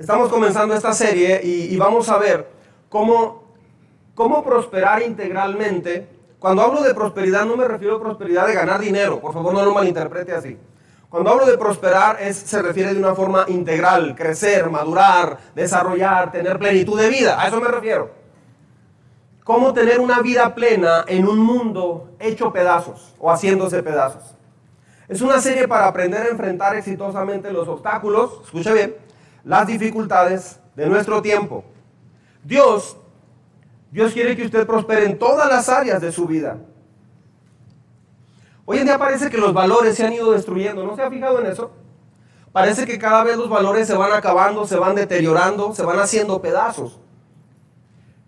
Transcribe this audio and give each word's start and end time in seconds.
Estamos 0.00 0.30
comenzando 0.30 0.74
esta 0.74 0.94
serie 0.94 1.42
y, 1.44 1.76
vamos 1.76 2.08
a 2.08 2.16
ver 2.16 2.48
cómo, 2.88 3.44
cómo 4.14 4.42
prosperar 4.42 5.02
integralmente. 5.02 6.08
Cuando 6.38 6.62
hablo 6.62 6.82
de 6.82 6.94
prosperidad 6.94 7.44
no 7.44 7.54
me 7.54 7.68
refiero 7.68 7.96
a 7.96 8.00
prosperidad 8.00 8.46
de 8.46 8.54
ganar 8.54 8.80
dinero, 8.80 9.20
por 9.20 9.34
favor 9.34 9.52
no 9.52 9.62
lo 9.62 9.74
malinterprete 9.74 10.32
así. 10.32 10.56
Cuando 11.10 11.28
hablo 11.28 11.44
de 11.44 11.58
prosperar 11.58 12.16
es, 12.18 12.34
se 12.34 12.62
refiere 12.62 12.94
de 12.94 12.98
una 12.98 13.14
forma 13.14 13.44
integral, 13.48 14.14
crecer, 14.16 14.70
madurar, 14.70 15.36
desarrollar, 15.54 16.32
tener 16.32 16.58
plenitud 16.58 16.98
de 16.98 17.10
vida, 17.10 17.38
a 17.38 17.48
eso 17.48 17.60
me 17.60 17.68
refiero. 17.68 18.10
Cómo 19.44 19.74
tener 19.74 20.00
una 20.00 20.20
vida 20.20 20.54
plena 20.54 21.04
en 21.08 21.28
un 21.28 21.38
mundo 21.38 22.12
hecho 22.18 22.54
pedazos 22.54 23.14
o 23.18 23.30
haciéndose 23.30 23.82
pedazos. 23.82 24.34
Es 25.08 25.20
una 25.20 25.42
serie 25.42 25.68
para 25.68 25.88
aprender 25.88 26.22
a 26.22 26.30
enfrentar 26.30 26.74
exitosamente 26.74 27.52
los 27.52 27.68
obstáculos, 27.68 28.40
escuche 28.46 28.72
bien, 28.72 29.09
las 29.44 29.66
dificultades 29.66 30.60
de 30.76 30.86
nuestro 30.86 31.22
tiempo. 31.22 31.64
Dios, 32.42 32.96
Dios 33.90 34.12
quiere 34.12 34.36
que 34.36 34.44
usted 34.44 34.66
prospere 34.66 35.06
en 35.06 35.18
todas 35.18 35.48
las 35.48 35.68
áreas 35.68 36.00
de 36.00 36.12
su 36.12 36.26
vida. 36.26 36.58
Hoy 38.64 38.78
en 38.78 38.84
día 38.84 38.98
parece 38.98 39.30
que 39.30 39.38
los 39.38 39.52
valores 39.52 39.96
se 39.96 40.06
han 40.06 40.12
ido 40.12 40.30
destruyendo, 40.30 40.84
¿no 40.84 40.94
se 40.94 41.02
ha 41.02 41.10
fijado 41.10 41.40
en 41.40 41.46
eso? 41.46 41.72
Parece 42.52 42.84
que 42.84 42.98
cada 42.98 43.24
vez 43.24 43.36
los 43.36 43.48
valores 43.48 43.86
se 43.86 43.96
van 43.96 44.12
acabando, 44.12 44.66
se 44.66 44.76
van 44.76 44.94
deteriorando, 44.94 45.74
se 45.74 45.84
van 45.84 45.98
haciendo 45.98 46.40
pedazos. 46.40 47.00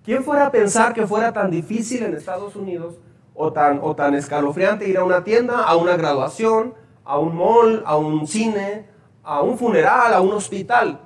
¿Quién 0.05 0.25
fuera 0.25 0.47
a 0.47 0.51
pensar 0.51 0.95
que 0.95 1.07
fuera 1.07 1.33
tan 1.33 1.51
difícil 1.51 2.03
en 2.03 2.15
Estados 2.15 2.57
Unidos 2.57 2.97
o 3.35 3.53
tan, 3.53 3.79
o 3.83 3.95
tan 3.95 4.15
escalofriante 4.15 4.89
ir 4.89 4.99
a 4.99 5.05
una 5.05 5.23
tienda, 5.23 5.63
a 5.63 5.77
una 5.77 5.97
graduación, 5.97 6.75
a 7.05 7.19
un 7.19 7.37
mall, 7.37 7.83
a 7.87 7.97
un 7.97 8.27
cine, 8.27 8.89
a 9.23 9.43
un 9.43 9.57
funeral, 9.57 10.13
a 10.13 10.21
un 10.21 10.33
hospital? 10.33 11.01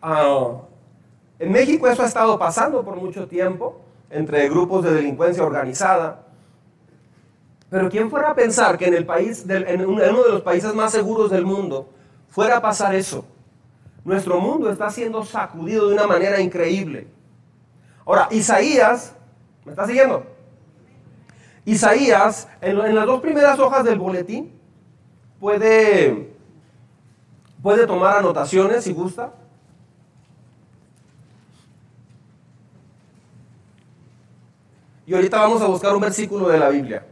Ah, 0.00 0.62
en 1.38 1.52
México 1.52 1.86
eso 1.88 2.02
ha 2.02 2.06
estado 2.06 2.38
pasando 2.38 2.84
por 2.84 2.96
mucho 2.96 3.26
tiempo 3.26 3.80
entre 4.10 4.48
grupos 4.48 4.84
de 4.84 4.94
delincuencia 4.94 5.44
organizada. 5.44 6.22
Pero 7.68 7.90
¿quién 7.90 8.10
fuera 8.10 8.30
a 8.30 8.34
pensar 8.34 8.78
que 8.78 8.86
en, 8.86 8.94
el 8.94 9.04
país, 9.04 9.44
en 9.48 9.84
uno 9.84 10.00
de 10.00 10.30
los 10.30 10.42
países 10.42 10.74
más 10.74 10.92
seguros 10.92 11.30
del 11.30 11.44
mundo 11.44 11.88
fuera 12.28 12.58
a 12.58 12.62
pasar 12.62 12.94
eso? 12.94 13.24
Nuestro 14.04 14.38
mundo 14.40 14.70
está 14.70 14.88
siendo 14.90 15.24
sacudido 15.24 15.88
de 15.88 15.94
una 15.94 16.06
manera 16.06 16.40
increíble. 16.40 17.08
Ahora, 18.04 18.28
Isaías, 18.30 19.12
¿me 19.64 19.72
está 19.72 19.84
siguiendo? 19.84 20.24
Isaías, 21.64 22.46
en, 22.60 22.94
las 22.94 23.04
dos 23.04 23.20
primeras 23.20 23.58
hojas 23.58 23.84
del 23.84 23.98
boletín, 23.98 24.52
puede, 25.40 26.32
puede 27.60 27.84
tomar 27.88 28.18
anotaciones 28.18 28.84
si 28.84 28.92
gusta. 28.92 29.32
Y 35.06 35.14
ahorita 35.14 35.38
vamos 35.38 35.62
a 35.62 35.66
buscar 35.66 35.94
un 35.94 36.00
versículo 36.00 36.48
de 36.48 36.58
la 36.58 36.68
Biblia. 36.68 37.06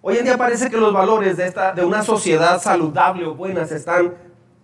Hoy 0.00 0.16
en 0.16 0.24
día 0.24 0.38
parece 0.38 0.70
que 0.70 0.76
los 0.76 0.92
valores 0.92 1.36
de, 1.36 1.46
esta, 1.46 1.72
de 1.72 1.84
una 1.84 2.04
sociedad 2.04 2.62
saludable 2.62 3.26
o 3.26 3.34
buena 3.34 3.66
se 3.66 3.76
están 3.76 4.14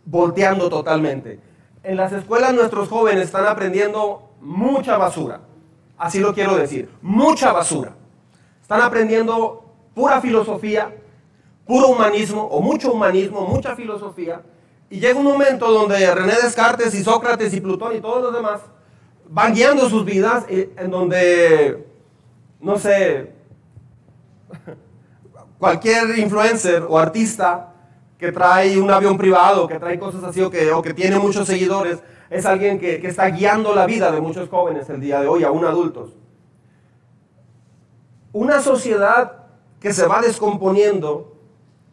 volteando 0.04 0.70
totalmente. 0.70 1.40
En 1.82 1.96
las 1.96 2.12
escuelas 2.12 2.54
nuestros 2.54 2.88
jóvenes 2.88 3.24
están 3.24 3.46
aprendiendo 3.46 4.30
mucha 4.40 4.96
basura. 4.96 5.40
Así 5.98 6.20
lo 6.20 6.32
quiero 6.32 6.54
decir, 6.54 6.88
mucha 7.02 7.52
basura. 7.52 7.94
Están 8.60 8.80
aprendiendo 8.80 9.64
pura 9.94 10.20
filosofía, 10.20 10.94
puro 11.66 11.88
humanismo 11.88 12.44
o 12.44 12.60
mucho 12.60 12.92
humanismo, 12.92 13.44
mucha 13.44 13.74
filosofía. 13.74 14.42
Y 14.88 15.00
llega 15.00 15.18
un 15.18 15.24
momento 15.24 15.68
donde 15.68 16.14
René 16.14 16.34
Descartes 16.40 16.94
y 16.94 17.02
Sócrates 17.02 17.52
y 17.52 17.60
Plutón 17.60 17.96
y 17.96 18.00
todos 18.00 18.22
los 18.22 18.32
demás 18.32 18.60
van 19.28 19.54
guiando 19.54 19.88
sus 19.88 20.04
vidas 20.04 20.44
eh, 20.48 20.72
en 20.76 20.90
donde, 20.90 21.86
no 22.60 22.78
sé, 22.78 23.32
cualquier 25.58 26.18
influencer 26.18 26.84
o 26.88 26.98
artista 26.98 27.72
que 28.18 28.32
trae 28.32 28.80
un 28.80 28.90
avión 28.90 29.16
privado, 29.16 29.66
que 29.66 29.78
trae 29.78 29.98
cosas 29.98 30.22
así 30.24 30.40
o 30.40 30.50
que, 30.50 30.70
o 30.72 30.82
que 30.82 30.94
tiene 30.94 31.18
muchos 31.18 31.46
seguidores, 31.46 32.02
es 32.30 32.46
alguien 32.46 32.78
que, 32.78 33.00
que 33.00 33.08
está 33.08 33.26
guiando 33.26 33.74
la 33.74 33.86
vida 33.86 34.10
de 34.12 34.20
muchos 34.20 34.48
jóvenes 34.48 34.88
el 34.90 35.00
día 35.00 35.20
de 35.20 35.28
hoy, 35.28 35.44
aún 35.44 35.64
adultos. 35.64 36.10
Una 38.32 38.60
sociedad 38.60 39.42
que 39.80 39.92
se 39.92 40.06
va 40.06 40.20
descomponiendo 40.20 41.36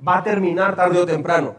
va 0.07 0.19
a 0.19 0.23
terminar 0.23 0.75
tarde 0.75 1.00
o 1.00 1.06
temprano. 1.06 1.56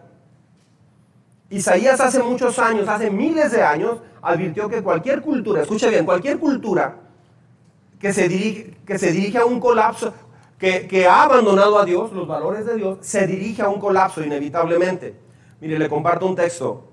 Isaías 1.50 2.00
hace 2.00 2.22
muchos 2.22 2.58
años, 2.60 2.88
hace 2.88 3.10
miles 3.10 3.50
de 3.50 3.62
años, 3.62 3.98
advirtió 4.22 4.68
que 4.68 4.82
cualquier 4.82 5.20
cultura, 5.20 5.62
escuche 5.62 5.90
bien, 5.90 6.04
cualquier 6.04 6.38
cultura 6.38 6.96
que 7.98 8.12
se 8.12 8.28
dirige, 8.28 8.76
que 8.86 9.38
a 9.38 9.44
un 9.44 9.58
colapso, 9.58 10.14
que, 10.58 11.06
ha 11.06 11.24
abandonado 11.24 11.78
a 11.78 11.84
Dios, 11.84 12.12
los 12.12 12.26
valores 12.26 12.64
de 12.64 12.76
Dios, 12.76 12.98
se 13.00 13.26
dirige 13.26 13.62
a 13.62 13.68
un 13.68 13.80
colapso 13.80 14.22
inevitablemente. 14.22 15.14
Mire, 15.60 15.78
le 15.78 15.88
comparto 15.88 16.26
un 16.26 16.36
texto. 16.36 16.84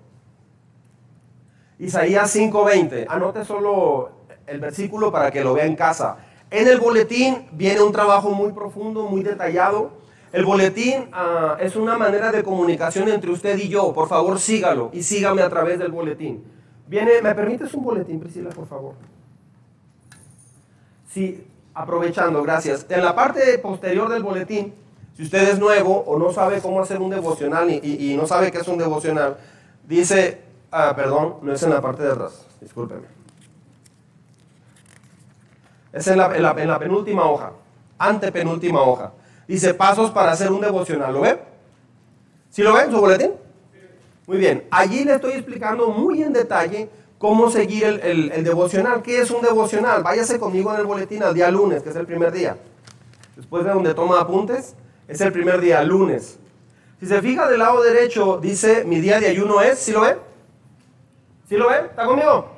Isaías 1.79 2.35
5:20. 2.35 3.05
Anote 3.07 3.45
solo 3.45 4.11
el 4.47 4.59
versículo 4.59 5.11
para 5.11 5.31
que 5.31 5.43
lo 5.43 5.53
vea 5.53 5.65
en 5.65 5.75
casa. 5.75 6.17
En 6.49 6.67
el 6.67 6.79
boletín 6.79 7.47
viene 7.51 7.81
un 7.81 7.91
trabajo 7.91 8.31
muy 8.31 8.51
profundo, 8.51 9.03
muy 9.03 9.21
detallado. 9.21 9.91
El 10.31 10.45
boletín 10.45 11.09
ah, 11.13 11.57
es 11.59 11.75
una 11.75 11.97
manera 11.97 12.31
de 12.31 12.43
comunicación 12.43 13.07
entre 13.09 13.31
usted 13.31 13.57
y 13.57 13.69
yo. 13.69 13.93
Por 13.93 14.07
favor, 14.07 14.39
sígalo 14.39 14.89
y 14.93 15.03
sígame 15.03 15.41
a 15.41 15.49
través 15.49 15.79
del 15.79 15.91
boletín. 15.91 16.43
Viene, 16.87 17.21
¿me 17.21 17.33
permites 17.33 17.73
un 17.73 17.83
boletín, 17.83 18.19
Priscila, 18.19 18.49
por 18.49 18.67
favor? 18.67 18.93
Sí, 21.09 21.45
aprovechando, 21.73 22.43
gracias. 22.43 22.85
En 22.89 23.03
la 23.03 23.15
parte 23.15 23.57
posterior 23.59 24.09
del 24.09 24.23
boletín, 24.23 24.73
si 25.15 25.23
usted 25.23 25.49
es 25.49 25.59
nuevo 25.59 26.03
o 26.05 26.19
no 26.19 26.31
sabe 26.31 26.61
cómo 26.61 26.81
hacer 26.81 26.99
un 26.99 27.09
devocional 27.09 27.69
y, 27.69 28.15
no 28.15 28.27
sabe 28.27 28.51
qué 28.51 28.59
es 28.59 28.67
un 28.67 28.77
devocional, 28.77 29.37
dice, 29.87 30.41
ah, 30.71 30.93
perdón, 30.95 31.37
no 31.41 31.53
es 31.53 31.63
en 31.63 31.71
la 31.71 31.81
parte 31.81 32.03
de 32.03 32.11
atrás, 32.11 32.45
discúlpeme. 32.61 33.07
Es 35.91 36.07
en 36.07 36.17
la, 36.17 36.35
en 36.35 36.67
la 36.67 36.79
penúltima 36.79 37.25
hoja, 37.25 37.53
antepenúltima 37.97 38.81
hoja. 38.81 39.13
Dice 39.47 39.73
pasos 39.73 40.11
para 40.11 40.31
hacer 40.31 40.51
un 40.51 40.61
devocional. 40.61 41.13
¿Lo 41.13 41.21
ve? 41.21 41.39
¿Sí 42.49 42.61
lo 42.63 42.73
ve 42.73 42.83
en 42.83 42.91
su 42.91 42.99
boletín? 42.99 43.31
Muy 44.25 44.37
bien. 44.37 44.65
Allí 44.69 45.05
le 45.05 45.15
estoy 45.15 45.33
explicando 45.33 45.87
muy 45.89 46.21
en 46.21 46.33
detalle 46.33 46.89
cómo 47.17 47.49
seguir 47.49 48.01
el, 48.03 48.43
devocional. 48.43 49.01
¿Qué 49.01 49.21
es 49.21 49.31
un 49.31 49.41
devocional? 49.41 50.03
Váyase 50.03 50.37
conmigo 50.37 50.73
en 50.73 50.81
el 50.81 50.85
boletín 50.85 51.23
al 51.23 51.33
día 51.33 51.49
lunes, 51.49 51.81
que 51.81 51.89
es 51.89 51.95
el 51.95 52.05
primer 52.05 52.31
día. 52.31 52.57
Después 53.35 53.63
de 53.63 53.71
donde 53.71 53.93
toma 53.93 54.19
apuntes, 54.19 54.75
es 55.07 55.21
el 55.21 55.31
primer 55.31 55.61
día, 55.61 55.81
lunes. 55.83 56.39
Si 56.99 57.05
se 57.05 57.21
fija 57.21 57.47
del 57.47 57.59
lado 57.59 57.81
derecho, 57.81 58.39
dice, 58.41 58.83
mi 58.83 58.99
día 58.99 59.19
de 59.19 59.27
ayuno 59.27 59.61
es, 59.61 59.79
¿sí 59.79 59.91
lo 59.91 60.01
ve? 60.01 60.17
¿Sí 61.47 61.55
lo 61.55 61.69
ve? 61.69 61.75
¿Está 61.85 62.05
conmigo? 62.05 62.49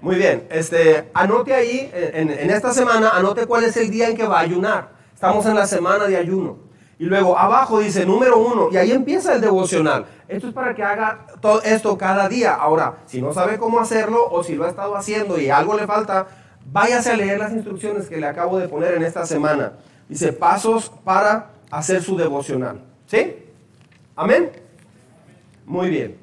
Muy 0.00 0.16
bien, 0.16 0.46
este, 0.50 1.10
anote 1.12 1.54
ahí, 1.54 1.90
en, 1.92 2.30
en 2.30 2.50
esta 2.50 2.72
semana, 2.72 3.10
anote 3.10 3.46
cuál 3.46 3.64
es 3.64 3.76
el 3.76 3.90
día 3.90 4.08
en 4.08 4.16
que 4.16 4.26
va 4.26 4.38
a 4.38 4.42
ayunar. 4.42 4.93
Estamos 5.14 5.46
en 5.46 5.54
la 5.54 5.66
semana 5.66 6.04
de 6.06 6.16
ayuno. 6.16 6.58
Y 6.98 7.06
luego 7.06 7.36
abajo 7.36 7.80
dice 7.80 8.06
número 8.06 8.38
uno, 8.38 8.68
y 8.70 8.76
ahí 8.76 8.92
empieza 8.92 9.34
el 9.34 9.40
devocional. 9.40 10.06
Esto 10.28 10.48
es 10.48 10.54
para 10.54 10.74
que 10.74 10.82
haga 10.82 11.26
todo 11.40 11.60
esto 11.62 11.98
cada 11.98 12.28
día. 12.28 12.54
Ahora, 12.54 12.98
si 13.06 13.20
no 13.20 13.32
sabe 13.32 13.58
cómo 13.58 13.80
hacerlo 13.80 14.28
o 14.30 14.44
si 14.44 14.54
lo 14.54 14.64
ha 14.64 14.68
estado 14.68 14.96
haciendo 14.96 15.40
y 15.40 15.50
algo 15.50 15.74
le 15.74 15.86
falta, 15.86 16.28
váyase 16.70 17.10
a 17.10 17.16
leer 17.16 17.38
las 17.38 17.52
instrucciones 17.52 18.08
que 18.08 18.18
le 18.18 18.26
acabo 18.26 18.58
de 18.58 18.68
poner 18.68 18.94
en 18.94 19.02
esta 19.02 19.26
semana. 19.26 19.72
Dice 20.08 20.32
pasos 20.32 20.90
para 21.02 21.50
hacer 21.70 22.02
su 22.02 22.16
devocional. 22.16 22.80
¿Sí? 23.06 23.36
¿Amén? 24.14 24.52
Muy 25.66 25.90
bien. 25.90 26.16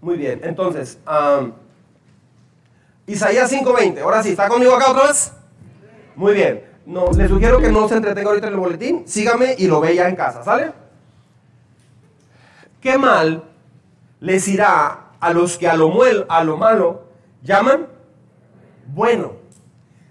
Muy 0.00 0.16
bien. 0.16 0.40
Entonces, 0.42 0.98
Isaías 3.06 3.52
5:20. 3.52 4.00
Ahora 4.00 4.22
sí, 4.22 4.30
¿está 4.30 4.48
conmigo 4.48 4.74
acá 4.74 4.90
otra 4.90 5.06
vez? 5.06 5.32
Muy 6.16 6.34
bien. 6.34 6.64
No, 6.84 7.10
le 7.12 7.28
sugiero 7.28 7.60
que 7.60 7.70
no 7.70 7.88
se 7.88 7.96
entretenga 7.96 8.30
ahorita 8.30 8.48
en 8.48 8.54
el 8.54 8.58
boletín, 8.58 9.02
sígame 9.06 9.54
y 9.56 9.68
lo 9.68 9.80
ve 9.80 9.94
ya 9.94 10.08
en 10.08 10.16
casa, 10.16 10.42
¿sale? 10.42 10.72
¿Qué 12.80 12.98
mal 12.98 13.44
les 14.18 14.48
irá 14.48 15.10
a 15.20 15.32
los 15.32 15.58
que 15.58 15.68
a 15.68 15.76
lo, 15.76 15.92
a 16.28 16.44
lo 16.44 16.56
malo 16.56 17.04
llaman 17.42 17.86
bueno 18.86 19.34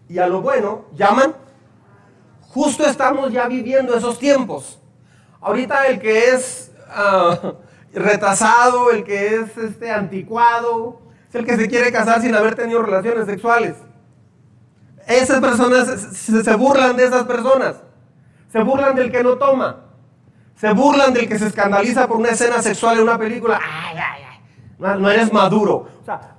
y 0.07 0.17
a 0.19 0.27
lo 0.27 0.41
bueno 0.41 0.85
llaman 0.93 1.35
justo 2.53 2.85
estamos 2.85 3.31
ya 3.31 3.47
viviendo 3.47 3.95
esos 3.95 4.19
tiempos. 4.19 4.79
Ahorita 5.39 5.87
el 5.87 5.99
que 5.99 6.29
es 6.29 6.71
ah, 6.89 7.53
retrasado, 7.93 8.91
el 8.91 9.03
que 9.03 9.35
es 9.35 9.57
este, 9.57 9.91
anticuado, 9.91 11.01
es 11.29 11.35
el 11.35 11.45
que 11.45 11.55
se 11.55 11.67
quiere 11.67 11.91
casar 11.91 12.21
sin 12.21 12.35
haber 12.35 12.55
tenido 12.55 12.81
relaciones 12.81 13.25
sexuales. 13.25 13.75
Esas 15.11 15.41
personas 15.41 15.87
se 15.87 16.55
burlan 16.55 16.95
de 16.95 17.05
esas 17.05 17.23
personas. 17.25 17.75
Se 18.51 18.63
burlan 18.63 18.95
del 18.95 19.11
que 19.11 19.23
no 19.23 19.37
toma. 19.37 19.77
Se 20.55 20.71
burlan 20.73 21.13
del 21.13 21.27
que 21.27 21.37
se 21.37 21.47
escandaliza 21.47 22.07
por 22.07 22.17
una 22.17 22.29
escena 22.29 22.61
sexual 22.61 22.97
en 22.97 23.03
una 23.03 23.17
película. 23.17 23.59
Ay, 23.61 23.97
ay, 23.97 24.23
ay. 24.29 24.99
No, 24.99 25.09
eres 25.09 25.31
maduro. 25.31 25.87
O 26.01 26.05
sea, 26.05 26.37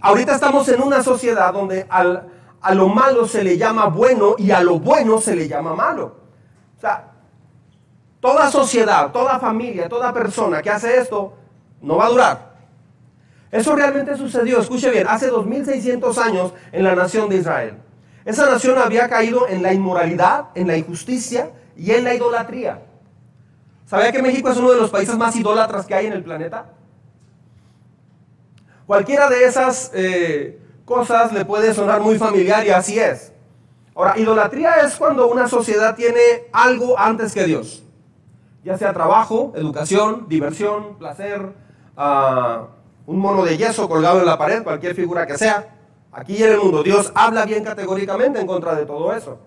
ahorita 0.00 0.34
estamos 0.34 0.68
en 0.68 0.82
una 0.82 1.02
sociedad 1.02 1.52
donde 1.52 1.86
a 1.90 2.74
lo 2.74 2.88
malo 2.88 3.26
se 3.26 3.42
le 3.42 3.58
llama 3.58 3.86
bueno 3.86 4.34
y 4.38 4.50
a 4.50 4.62
lo 4.62 4.78
bueno 4.78 5.20
se 5.20 5.34
le 5.34 5.48
llama 5.48 5.74
malo. 5.74 6.16
O 6.78 6.80
sea, 6.80 7.12
toda 8.20 8.50
sociedad, 8.50 9.10
toda 9.10 9.38
familia, 9.38 9.88
toda 9.88 10.12
persona 10.12 10.62
que 10.62 10.70
hace 10.70 10.98
esto 10.98 11.34
no 11.80 11.96
va 11.96 12.06
a 12.06 12.10
durar. 12.10 12.52
Eso 13.50 13.76
realmente 13.76 14.16
sucedió, 14.16 14.60
escuche 14.60 14.90
bien, 14.90 15.06
hace 15.06 15.26
2600 15.26 16.18
años 16.18 16.54
en 16.72 16.84
la 16.84 16.94
nación 16.94 17.28
de 17.28 17.36
Israel. 17.36 17.78
Esa 18.24 18.48
nación 18.48 18.78
había 18.78 19.08
caído 19.08 19.48
en 19.48 19.62
la 19.62 19.72
inmoralidad, 19.72 20.46
en 20.54 20.66
la 20.66 20.76
injusticia 20.76 21.50
y 21.76 21.90
en 21.90 22.04
la 22.04 22.14
idolatría. 22.14 22.82
¿Sabía 23.86 24.12
que 24.12 24.22
México 24.22 24.48
es 24.48 24.56
uno 24.56 24.70
de 24.70 24.78
los 24.78 24.90
países 24.90 25.16
más 25.16 25.34
idólatras 25.36 25.86
que 25.86 25.94
hay 25.94 26.06
en 26.06 26.12
el 26.12 26.22
planeta? 26.22 26.66
Cualquiera 28.86 29.28
de 29.28 29.44
esas 29.44 29.90
eh, 29.94 30.60
cosas 30.84 31.32
le 31.32 31.44
puede 31.44 31.74
sonar 31.74 32.00
muy 32.00 32.18
familiar 32.18 32.66
y 32.66 32.70
así 32.70 32.98
es. 32.98 33.32
Ahora, 33.94 34.18
idolatría 34.18 34.76
es 34.76 34.96
cuando 34.96 35.28
una 35.28 35.48
sociedad 35.48 35.94
tiene 35.94 36.20
algo 36.52 36.98
antes 36.98 37.34
que 37.34 37.44
Dios. 37.44 37.82
Ya 38.64 38.78
sea 38.78 38.92
trabajo, 38.92 39.52
educación, 39.56 40.26
diversión, 40.28 40.96
placer, 40.96 41.52
ah, 41.96 42.68
un 43.06 43.18
mono 43.18 43.44
de 43.44 43.56
yeso 43.56 43.88
colgado 43.88 44.20
en 44.20 44.26
la 44.26 44.38
pared, 44.38 44.62
cualquier 44.62 44.94
figura 44.94 45.26
que 45.26 45.36
sea. 45.36 45.68
Aquí 46.12 46.42
en 46.42 46.52
el 46.52 46.58
mundo, 46.58 46.82
Dios 46.82 47.10
habla 47.14 47.44
bien 47.46 47.64
categóricamente 47.64 48.38
en 48.40 48.46
contra 48.46 48.74
de 48.74 48.84
todo 48.84 49.12
eso. 49.14 49.38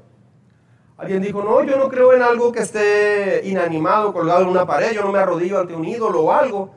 Alguien 0.97 1.21
dijo, 1.21 1.44
no, 1.44 1.62
yo 1.63 1.77
no 1.77 1.89
creo 1.89 2.13
en 2.13 2.21
algo 2.21 2.51
que 2.51 2.62
esté 2.62 3.41
inanimado, 3.45 4.13
colgado 4.13 4.41
en 4.41 4.47
una 4.47 4.65
pared, 4.65 4.94
yo 4.94 5.01
no 5.03 5.12
me 5.12 5.19
arrodillo 5.19 5.59
ante 5.59 5.75
un 5.75 5.85
ídolo 5.85 6.21
o 6.21 6.31
algo. 6.31 6.71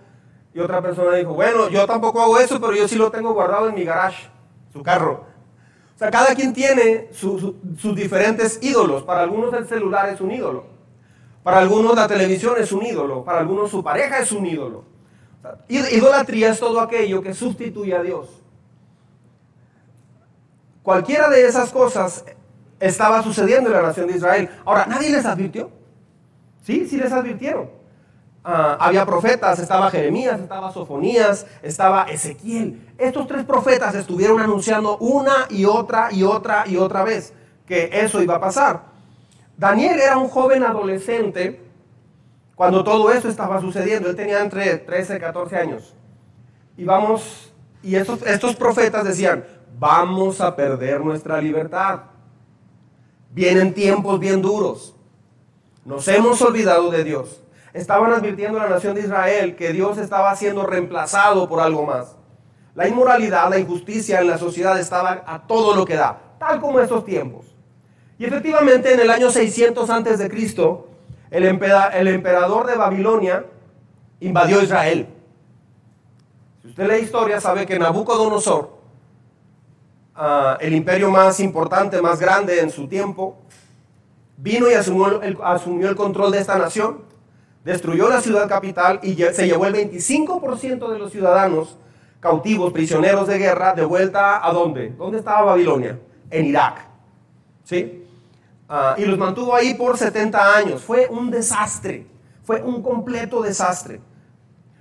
Y 0.52 0.61
otra 0.61 0.82
persona 0.82 1.14
dijo, 1.17 1.35
bueno, 1.35 1.69
yo 1.69 1.87
tampoco 1.87 2.20
hago 2.20 2.38
eso, 2.38 2.61
pero 2.61 2.75
yo 2.75 2.88
sí 2.88 2.96
lo 2.96 3.11
tengo 3.11 3.32
guardado 3.32 3.69
en 3.69 3.75
mi 3.76 3.85
garage, 3.85 4.29
su 4.73 4.82
carro. 4.82 5.25
O 5.94 5.99
sea, 5.99 6.11
cada 6.11 6.35
quien 6.35 6.52
tiene 6.52 7.08
su- 7.12 7.38
su- 7.38 7.56
sus 7.79 7.94
diferentes 7.94 8.58
ídolos. 8.62 9.02
Para 9.05 9.23
algunos 9.23 9.52
el 9.55 9.67
celular 9.67 10.08
es 10.08 10.20
un 10.20 10.32
ídolo. 10.32 10.64
Para 11.43 11.58
algunos 11.58 11.94
la 11.94 12.06
televisión 12.08 12.55
es 12.58 12.73
un 12.73 12.85
ídolo. 12.85 13.25
Para 13.25 13.38
algunos 13.38 13.70
su 13.70 13.82
pareja 13.82 14.19
es 14.19 14.32
un 14.32 14.44
ídolo. 14.46 14.85
Idolatría 15.69 16.50
es 16.50 16.61
todo 16.61 16.81
aquello 16.81 17.23
que 17.23 17.35
sustituye 17.35 17.94
a 17.94 18.02
Dios. 18.02 18.29
Cualquiera 20.88 21.29
de 21.29 21.46
esas 21.46 21.69
cosas 21.70 22.25
estaba 22.81 23.23
sucediendo 23.23 23.69
en 23.69 23.76
la 23.76 23.82
nación 23.82 24.06
de 24.06 24.17
Israel. 24.17 24.49
Ahora, 24.64 24.87
¿nadie 24.87 25.11
les 25.11 25.26
advirtió? 25.26 25.70
Sí, 26.62 26.87
sí 26.88 26.96
les 26.96 27.12
advirtieron. 27.12 27.69
Ah, 28.43 28.79
había 28.81 29.05
profetas, 29.05 29.58
estaba 29.58 29.90
Jeremías, 29.90 30.40
estaba 30.40 30.73
Sofonías, 30.73 31.44
estaba 31.61 32.05
Ezequiel. 32.05 32.88
Estos 32.96 33.26
tres 33.26 33.44
profetas 33.44 33.94
estuvieron 33.96 34.40
anunciando 34.40 34.96
una 34.96 35.46
y 35.50 35.67
otra 35.67 36.08
y 36.11 36.23
otra 36.23 36.64
y 36.67 36.79
otra 36.79 37.05
vez 37.05 37.35
que 37.67 37.90
eso 37.93 38.23
iba 38.23 38.37
a 38.37 38.40
pasar. 38.40 38.85
Daniel 39.58 40.00
era 40.00 40.17
un 40.17 40.29
joven 40.29 40.62
adolescente 40.64 41.61
cuando 42.55 42.82
todo 42.82 43.12
eso 43.12 43.29
estaba 43.29 43.61
sucediendo. 43.61 44.08
Él 44.08 44.17
tenía 44.17 44.40
entre 44.40 44.79
13 44.79 45.17
y 45.17 45.20
14 45.20 45.55
años. 45.55 45.94
Y 46.79 46.85
vamos, 46.85 47.52
y 47.82 47.96
estos, 47.96 48.23
estos 48.23 48.56
profetas 48.56 49.05
decían, 49.05 49.44
vamos 49.79 50.41
a 50.41 50.55
perder 50.57 51.01
nuestra 51.01 51.41
libertad. 51.41 52.01
Vienen 53.31 53.75
tiempos 53.75 54.19
bien 54.19 54.43
duros. 54.43 54.95
Nos 55.85 56.07
hemos 56.09 56.41
olvidado 56.43 56.91
de 56.91 57.05
Dios. 57.05 57.43
Estaban 57.73 58.13
advirtiendo 58.13 58.59
a 58.61 58.65
la 58.65 58.71
nación 58.71 58.95
de 58.95 59.03
Israel 59.03 59.55
que 59.57 59.73
Dios 59.73 59.99
estaba 59.99 60.35
siendo 60.37 60.65
reemplazado 60.67 61.49
por 61.49 61.61
algo 61.61 61.85
más. 61.87 62.17
La 62.75 62.89
inmoralidad, 62.89 63.51
la 63.51 63.59
injusticia 63.59 64.21
en 64.21 64.29
la 64.29 64.39
sociedad 64.39 64.79
estaba 64.79 65.23
a 65.27 65.47
todo 65.47 65.75
lo 65.75 65.85
que 65.85 65.97
da, 65.97 66.19
tal 66.39 66.61
como 66.61 66.81
estos 66.81 67.05
tiempos. 67.05 67.47
Y 68.19 68.25
efectivamente 68.25 68.93
en 68.95 69.01
el 69.01 69.11
año 69.11 69.31
600 69.31 69.89
antes 69.91 70.19
de 70.19 70.29
Cristo, 70.29 70.89
el, 71.31 71.45
empera- 71.45 71.89
el 71.99 72.09
emperador 72.09 72.67
de 72.67 72.77
Babilonia 72.77 73.45
invadió 74.21 74.63
Israel. 74.63 75.09
Si 76.63 76.69
usted 76.69 76.89
lee 76.89 77.03
historia, 77.05 77.41
sabe 77.41 77.67
que 77.67 77.79
Nabucodonosor, 77.79 78.78
ah, 80.19 80.59
el 80.61 80.75
imperio 80.75 81.11
más 81.11 81.41
importante, 81.41 82.03
más 82.03 82.20
grande 82.20 82.61
en 82.61 82.70
su 82.70 82.87
tiempo, 82.87 83.38
vino 84.37 84.70
y 84.70 84.75
asumió 84.75 85.23
el, 85.23 85.97
control 85.97 86.32
de 86.32 86.38
esta 86.38 86.59
nación, 86.59 87.03
destruyó 87.65 88.09
la 88.09 88.20
ciudad 88.20 88.49
capital 88.49 89.00
y 89.03 89.15
se 89.15 89.47
llevó 89.47 89.67
el 89.67 89.75
25% 89.75 90.93
de 90.93 90.99
los 90.99 91.12
ciudadanos 91.12 91.79
cautivos, 92.20 92.73
prisioneros 92.73 93.26
de 93.26 93.38
guerra, 93.38 93.75
de 93.75 93.85
vuelta 93.85 94.47
a 94.47 94.53
dónde? 94.53 94.91
¿Dónde 94.91 95.19
estaba 95.19 95.43
Babilonia? 95.43 95.99
En 96.31 96.47
Irak. 96.47 96.87
¿Sí? 97.64 98.05
Ah, 98.69 98.94
y 98.99 99.05
los 99.05 99.19
mantuvo 99.19 99.55
ahí 99.55 99.75
por 99.75 99.97
70 99.97 100.56
años. 100.56 100.82
Fue 100.82 101.06
un 101.09 101.31
desastre. 101.31 102.06
Fue 102.43 102.62
un 102.62 102.82
completo 102.82 103.43
desastre. 103.43 104.00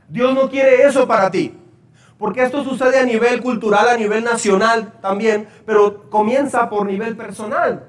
Dios 0.09 0.33
no 0.33 0.49
quiere 0.49 0.83
eso 0.83 1.07
para 1.07 1.29
ti. 1.29 1.57
Porque 2.17 2.43
esto 2.43 2.63
sucede 2.63 2.99
a 2.99 3.03
nivel 3.03 3.41
cultural, 3.41 3.89
a 3.89 3.97
nivel 3.97 4.23
nacional 4.23 4.93
también, 5.01 5.47
pero 5.65 6.09
comienza 6.09 6.69
por 6.69 6.85
nivel 6.87 7.15
personal. 7.15 7.85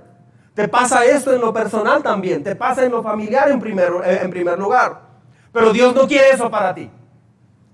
Te 0.54 0.68
pasa 0.68 1.04
esto 1.04 1.32
en 1.32 1.40
lo 1.40 1.52
personal 1.52 2.02
también, 2.02 2.42
te 2.42 2.54
pasa 2.56 2.84
en 2.84 2.90
lo 2.90 3.02
familiar 3.02 3.50
en 3.50 3.60
primer, 3.60 3.92
eh, 4.04 4.20
en 4.22 4.30
primer 4.30 4.58
lugar. 4.58 5.02
Pero 5.52 5.72
Dios 5.72 5.94
no 5.94 6.06
quiere 6.06 6.30
eso 6.30 6.50
para 6.50 6.74
ti. 6.74 6.90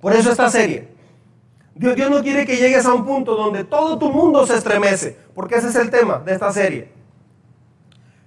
Por 0.01 0.12
eso 0.12 0.31
esta 0.31 0.49
serie. 0.49 0.95
Dios, 1.75 1.97
Dios 1.97 2.09
no 2.09 2.23
quiere 2.23 2.47
que 2.47 2.56
llegues 2.56 2.87
a 2.87 2.95
un 2.95 3.05
punto 3.05 3.35
donde 3.35 3.65
todo 3.65 3.99
tu 3.99 4.11
mundo 4.11 4.47
se 4.47 4.55
estremece, 4.55 5.19
porque 5.35 5.56
ese 5.56 5.69
es 5.69 5.77
el 5.77 5.91
tema 5.91 6.19
de 6.19 6.35
esta 6.35 6.53
serie. 6.53 6.93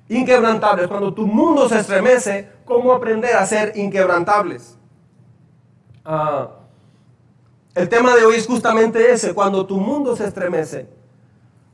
Inquebrantables, 0.10 0.88
cuando 0.88 1.14
tu 1.14 1.28
mundo 1.28 1.70
se 1.70 1.80
estremece, 1.80 2.50
¿cómo 2.66 2.92
aprender 2.92 3.36
a 3.36 3.46
ser 3.46 3.74
inquebrantables? 3.78 4.78
Ah, 6.04 6.57
el 7.78 7.90
tema 7.90 8.16
de 8.16 8.26
hoy 8.26 8.36
es 8.36 8.48
justamente 8.48 9.12
ese, 9.12 9.36
cuando 9.36 9.64
tu 9.64 9.78
mundo 9.78 10.16
se 10.16 10.26
estremece. 10.26 10.90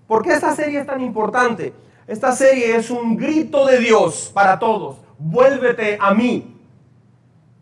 ¿Por 0.06 0.22
qué 0.22 0.34
esta 0.34 0.54
serie 0.54 0.82
es 0.82 0.86
tan 0.86 1.00
importante? 1.00 1.74
Esta 2.06 2.34
serie 2.34 2.76
es 2.76 2.90
un 2.90 3.16
grito 3.16 3.66
de 3.66 3.80
Dios 3.80 4.30
para 4.34 4.60
todos. 4.60 4.98
Vuélvete 5.18 5.98
a 6.02 6.14
mí. 6.14 6.60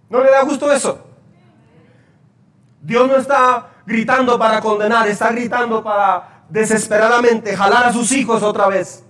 ¿No 0.10 0.24
le 0.24 0.32
da 0.32 0.42
gusto 0.42 0.72
eso? 0.72 1.06
Dios 2.82 3.08
no 3.08 3.18
está 3.18 3.68
gritando 3.86 4.40
para 4.40 4.60
condenar, 4.60 5.08
está 5.08 5.32
gritando 5.32 5.84
para 5.84 6.46
desesperadamente 6.50 7.56
jalar 7.56 7.86
a 7.86 7.94
sus 7.94 8.12
hijos 8.12 8.42
otra 8.42 8.68
vez. 8.68 9.04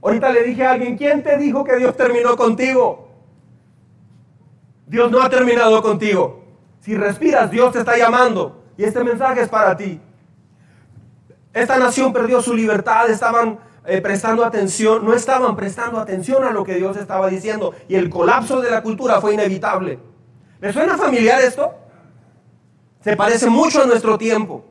Ahorita 0.00 0.30
le 0.30 0.44
dije 0.44 0.64
a 0.64 0.70
alguien, 0.70 0.96
¿quién 0.96 1.24
te 1.24 1.36
dijo 1.38 1.64
que 1.64 1.74
Dios 1.76 1.96
terminó 1.96 2.36
contigo? 2.36 3.08
Dios 4.86 5.10
no 5.10 5.20
ha 5.20 5.28
terminado 5.28 5.82
contigo. 5.82 6.43
Si 6.84 6.94
respiras, 6.94 7.50
Dios 7.50 7.72
te 7.72 7.78
está 7.78 7.96
llamando. 7.96 8.62
Y 8.76 8.84
este 8.84 9.02
mensaje 9.02 9.40
es 9.40 9.48
para 9.48 9.74
ti. 9.74 9.98
Esta 11.54 11.78
nación 11.78 12.12
perdió 12.12 12.42
su 12.42 12.52
libertad, 12.52 13.08
estaban 13.08 13.58
eh, 13.86 14.02
prestando 14.02 14.44
atención, 14.44 15.02
no 15.02 15.14
estaban 15.14 15.56
prestando 15.56 15.98
atención 15.98 16.44
a 16.44 16.50
lo 16.50 16.62
que 16.62 16.74
Dios 16.74 16.98
estaba 16.98 17.28
diciendo. 17.28 17.72
Y 17.88 17.94
el 17.94 18.10
colapso 18.10 18.60
de 18.60 18.70
la 18.70 18.82
cultura 18.82 19.18
fue 19.22 19.32
inevitable. 19.32 19.98
¿Le 20.60 20.74
suena 20.74 20.98
familiar 20.98 21.40
esto? 21.40 21.72
Se 23.00 23.16
parece 23.16 23.48
mucho 23.48 23.82
a 23.82 23.86
nuestro 23.86 24.18
tiempo. 24.18 24.66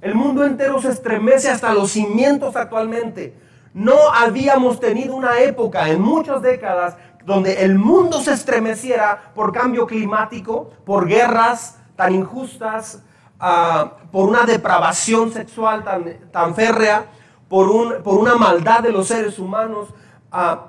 El 0.00 0.14
mundo 0.14 0.44
entero 0.44 0.80
se 0.80 0.90
estremece 0.90 1.50
hasta 1.50 1.74
los 1.74 1.90
cimientos 1.90 2.54
actualmente. 2.54 3.34
No 3.72 3.96
habíamos 4.14 4.78
tenido 4.78 5.16
una 5.16 5.40
época 5.40 5.88
en 5.88 6.00
muchas 6.00 6.42
décadas 6.42 6.96
donde 7.24 7.64
el 7.64 7.78
mundo 7.78 8.20
se 8.20 8.32
estremeciera 8.32 9.32
por 9.34 9.52
cambio 9.52 9.86
climático, 9.86 10.70
por 10.84 11.06
guerras 11.06 11.78
tan 11.96 12.14
injustas, 12.14 13.02
ah, 13.40 13.92
por 14.12 14.28
una 14.28 14.44
depravación 14.44 15.32
sexual 15.32 15.82
tan, 15.84 16.04
tan 16.30 16.54
férrea, 16.54 17.06
por, 17.48 17.68
un- 17.70 18.02
por 18.02 18.18
una 18.18 18.34
maldad 18.36 18.80
de 18.82 18.92
los 18.92 19.06
seres 19.08 19.38
humanos, 19.38 19.88
ah, 20.32 20.66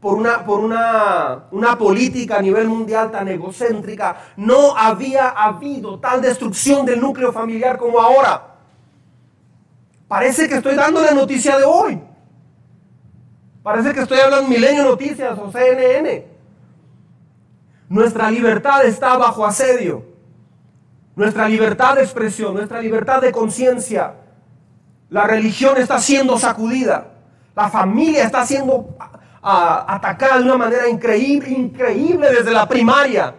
por, 0.00 0.14
una, 0.14 0.44
por 0.44 0.60
una, 0.60 1.44
una 1.52 1.76
política 1.78 2.36
a 2.38 2.42
nivel 2.42 2.68
mundial 2.68 3.10
tan 3.10 3.28
egocéntrica. 3.28 4.16
No 4.36 4.76
había 4.76 5.28
habido 5.28 5.98
tal 6.00 6.20
destrucción 6.22 6.84
del 6.86 7.00
núcleo 7.00 7.32
familiar 7.32 7.76
como 7.78 8.00
ahora. 8.00 8.48
Parece 10.08 10.48
que 10.48 10.56
estoy 10.56 10.74
dando 10.74 11.00
la 11.02 11.12
noticia 11.12 11.56
de 11.58 11.64
hoy. 11.64 12.02
Parece 13.62 13.94
que 13.94 14.00
estoy 14.00 14.18
hablando 14.18 14.48
Milenio 14.48 14.84
Noticias 14.84 15.38
o 15.38 15.50
CNN. 15.50 16.26
Nuestra 17.88 18.30
libertad 18.30 18.84
está 18.84 19.16
bajo 19.16 19.46
asedio. 19.46 20.04
Nuestra 21.14 21.48
libertad 21.48 21.94
de 21.94 22.02
expresión, 22.02 22.54
nuestra 22.54 22.80
libertad 22.80 23.20
de 23.20 23.30
conciencia. 23.30 24.14
La 25.10 25.24
religión 25.24 25.76
está 25.76 25.98
siendo 26.00 26.38
sacudida. 26.38 27.12
La 27.54 27.68
familia 27.68 28.24
está 28.24 28.44
siendo 28.46 28.96
atacada 29.42 30.38
de 30.38 30.44
una 30.44 30.56
manera 30.56 30.88
increíble, 30.88 31.50
increíble 31.50 32.30
desde 32.32 32.50
la 32.50 32.66
primaria. 32.66 33.34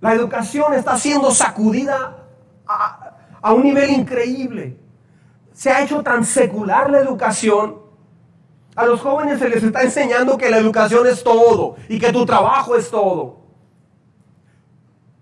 La 0.00 0.14
educación 0.14 0.74
está 0.74 0.96
siendo 0.96 1.30
sacudida 1.30 2.16
a 2.66 3.52
un 3.52 3.62
nivel 3.62 3.90
increíble. 3.90 4.76
Se 5.52 5.70
ha 5.70 5.84
hecho 5.84 6.02
tan 6.02 6.24
secular 6.24 6.90
la 6.90 6.98
educación. 6.98 7.81
A 8.74 8.86
los 8.86 9.00
jóvenes 9.00 9.38
se 9.38 9.48
les 9.48 9.62
está 9.62 9.82
enseñando 9.82 10.38
que 10.38 10.50
la 10.50 10.56
educación 10.56 11.06
es 11.06 11.22
todo 11.22 11.76
y 11.88 11.98
que 11.98 12.12
tu 12.12 12.24
trabajo 12.24 12.74
es 12.74 12.90
todo. 12.90 13.40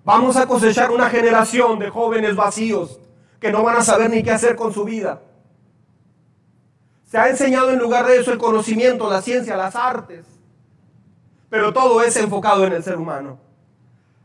Vamos 0.04 0.36
a 0.36 0.46
cosechar 0.46 0.90
una 0.90 1.10
generación 1.10 1.78
de 1.78 1.90
jóvenes 1.90 2.36
vacíos 2.36 3.00
que 3.40 3.50
no 3.50 3.62
van 3.62 3.76
a 3.76 3.82
saber 3.82 4.10
ni 4.10 4.22
qué 4.22 4.30
hacer 4.30 4.54
con 4.54 4.72
su 4.72 4.84
vida. 4.84 5.20
Se 7.04 7.18
ha 7.18 7.28
enseñado 7.28 7.70
en 7.70 7.78
lugar 7.80 8.06
de 8.06 8.18
eso 8.18 8.32
el 8.32 8.38
conocimiento, 8.38 9.10
la 9.10 9.20
ciencia, 9.20 9.56
las 9.56 9.74
artes. 9.74 10.26
Pero 11.48 11.72
todo 11.72 12.02
es 12.02 12.16
enfocado 12.16 12.64
en 12.64 12.72
el 12.72 12.84
ser 12.84 12.96
humano. 12.96 13.38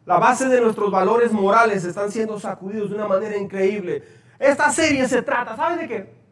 La 0.06 0.20
base 0.20 0.48
de 0.48 0.62
nuestros 0.62 0.92
valores 0.92 1.32
morales 1.32 1.84
están 1.84 2.12
siendo 2.12 2.40
sacudidos 2.40 2.92
de 2.92 2.96
una 2.96 3.08
manera 3.08 3.36
increíble. 3.36 4.04
Esta 4.38 4.72
serie 4.72 5.08
se 5.08 5.24
trata, 5.24 5.56
¿saben 5.56 5.80
de 5.80 5.88
qué? 5.88 6.25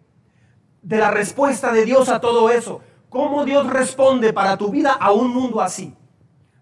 De 0.84 0.98
la 0.98 1.10
respuesta 1.10 1.72
de 1.72 1.86
Dios 1.86 2.10
a 2.10 2.20
todo 2.20 2.52
eso. 2.52 2.82
Cómo 3.10 3.46
Dios 3.46 3.68
responde 3.68 4.34
para 4.34 4.58
tu 4.58 4.70
vida 4.70 4.92
a 4.92 5.12
un 5.12 5.34
mundo 5.34 5.62
así. 5.62 5.96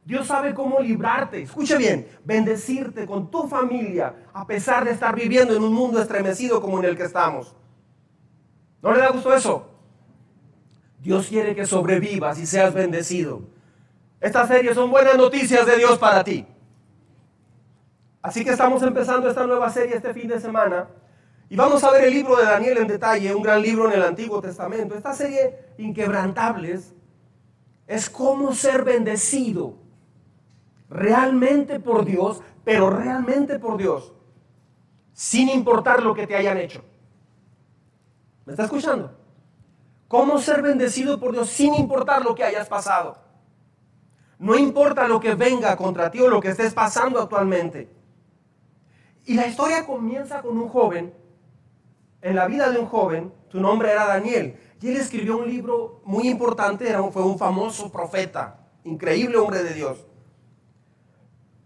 Dios 0.04 0.28
sabe 0.28 0.54
cómo 0.54 0.80
librarte, 0.80 1.42
escuche 1.42 1.78
bien, 1.78 2.08
bendecirte 2.26 3.06
con 3.06 3.30
tu 3.30 3.48
familia 3.48 4.16
a 4.34 4.48
pesar 4.48 4.84
de 4.84 4.92
estar 4.92 5.16
viviendo 5.16 5.56
en 5.56 5.64
un 5.64 5.74
mundo 5.74 6.02
estremecido 6.02 6.60
como 6.60 6.80
en 6.80 6.86
el 6.86 6.98
que 6.98 7.04
estamos. 7.04 7.56
¿No 8.82 8.92
le 8.92 9.00
da 9.00 9.10
gusto 9.10 9.34
eso? 9.34 9.70
Dios 11.00 11.28
quiere 11.28 11.56
que 11.56 11.66
sobrevivas 11.66 12.40
y 12.40 12.46
seas 12.46 12.74
bendecido. 12.74 13.42
Estas 14.20 14.48
series 14.48 14.76
son 14.76 14.92
buenas 14.92 15.18
noticias 15.18 15.66
de 15.66 15.78
Dios 15.78 15.98
para 15.98 16.24
ti. 16.24 16.46
Así 18.22 18.44
que 18.44 18.52
estamos 18.52 18.84
empezando 18.84 19.30
esta 19.30 19.48
nueva 19.48 19.70
serie 19.70 19.96
este 19.96 20.14
fin 20.14 20.28
de 20.28 20.40
semana 20.40 20.88
y 21.52 21.58
vamos 21.58 21.84
a 21.84 21.92
ver 21.92 22.06
el 22.06 22.14
libro 22.14 22.38
de 22.38 22.46
Daniel 22.46 22.78
en 22.78 22.88
detalle, 22.88 23.36
un 23.36 23.44
gran 23.44 23.62
libro 23.62 23.90
en 23.90 23.96
el 23.96 24.04
Antiguo 24.04 24.40
Testamento. 24.40 24.96
Esta 24.96 25.14
serie 25.14 25.74
Inquebrantables 25.78 26.94
es 27.88 28.10
cómo 28.10 28.54
ser 28.54 28.86
bendecido 28.86 29.76
realmente 30.88 31.82
por 31.82 32.06
Dios, 32.06 32.42
pero 32.64 32.90
realmente 32.90 33.60
por 33.60 33.76
Dios, 33.76 34.14
sin 35.12 35.50
importar 35.50 36.02
lo 36.04 36.16
que 36.16 36.26
te 36.26 36.38
hayan 36.38 36.58
hecho. 36.58 36.86
¿Me 38.46 38.54
está 38.54 38.64
escuchando? 38.64 39.14
¿Cómo 40.08 40.40
ser 40.40 40.62
bendecido 40.62 41.20
por 41.20 41.34
Dios 41.34 41.50
sin 41.50 41.74
importar 41.74 42.24
lo 42.24 42.34
que 42.34 42.46
hayas 42.46 42.70
pasado? 42.70 43.18
No 44.40 44.58
importa 44.58 45.06
lo 45.06 45.20
que 45.20 45.36
venga 45.36 45.76
contra 45.76 46.12
ti 46.12 46.22
o 46.22 46.30
lo 46.30 46.40
que 46.40 46.48
estés 46.48 46.74
pasando 46.74 47.20
actualmente. 47.20 47.90
Y 49.26 49.34
la 49.34 49.48
historia 49.48 49.86
comienza 49.86 50.42
con 50.42 50.58
un 50.58 50.70
joven, 50.70 51.20
en 52.22 52.36
la 52.36 52.48
vida 52.48 52.70
de 52.70 52.80
un 52.80 52.86
joven, 52.86 53.34
su 53.50 53.60
nombre 53.60 53.92
era 53.92 54.06
Daniel, 54.06 54.60
y 54.80 54.90
él 54.90 54.98
escribió 54.98 55.38
un 55.38 55.50
libro 55.50 56.02
muy 56.06 56.28
importante, 56.28 56.88
era, 56.88 57.04
fue 57.12 57.24
un 57.24 57.38
famoso 57.38 57.92
profeta, 57.92 58.60
increíble 58.84 59.38
hombre 59.38 59.64
de 59.64 59.74
Dios. 59.74 60.06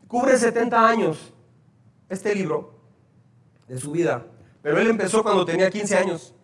Cubre 0.07 0.37
70 0.37 0.87
años 0.87 1.33
este 2.09 2.33
libro 2.33 2.75
de 3.67 3.77
su 3.77 3.91
vida, 3.91 4.25
pero 4.61 4.77
él 4.79 4.89
empezó 4.89 5.23
cuando 5.23 5.45
tenía 5.45 5.69
15 5.69 5.97
años, 5.97 6.35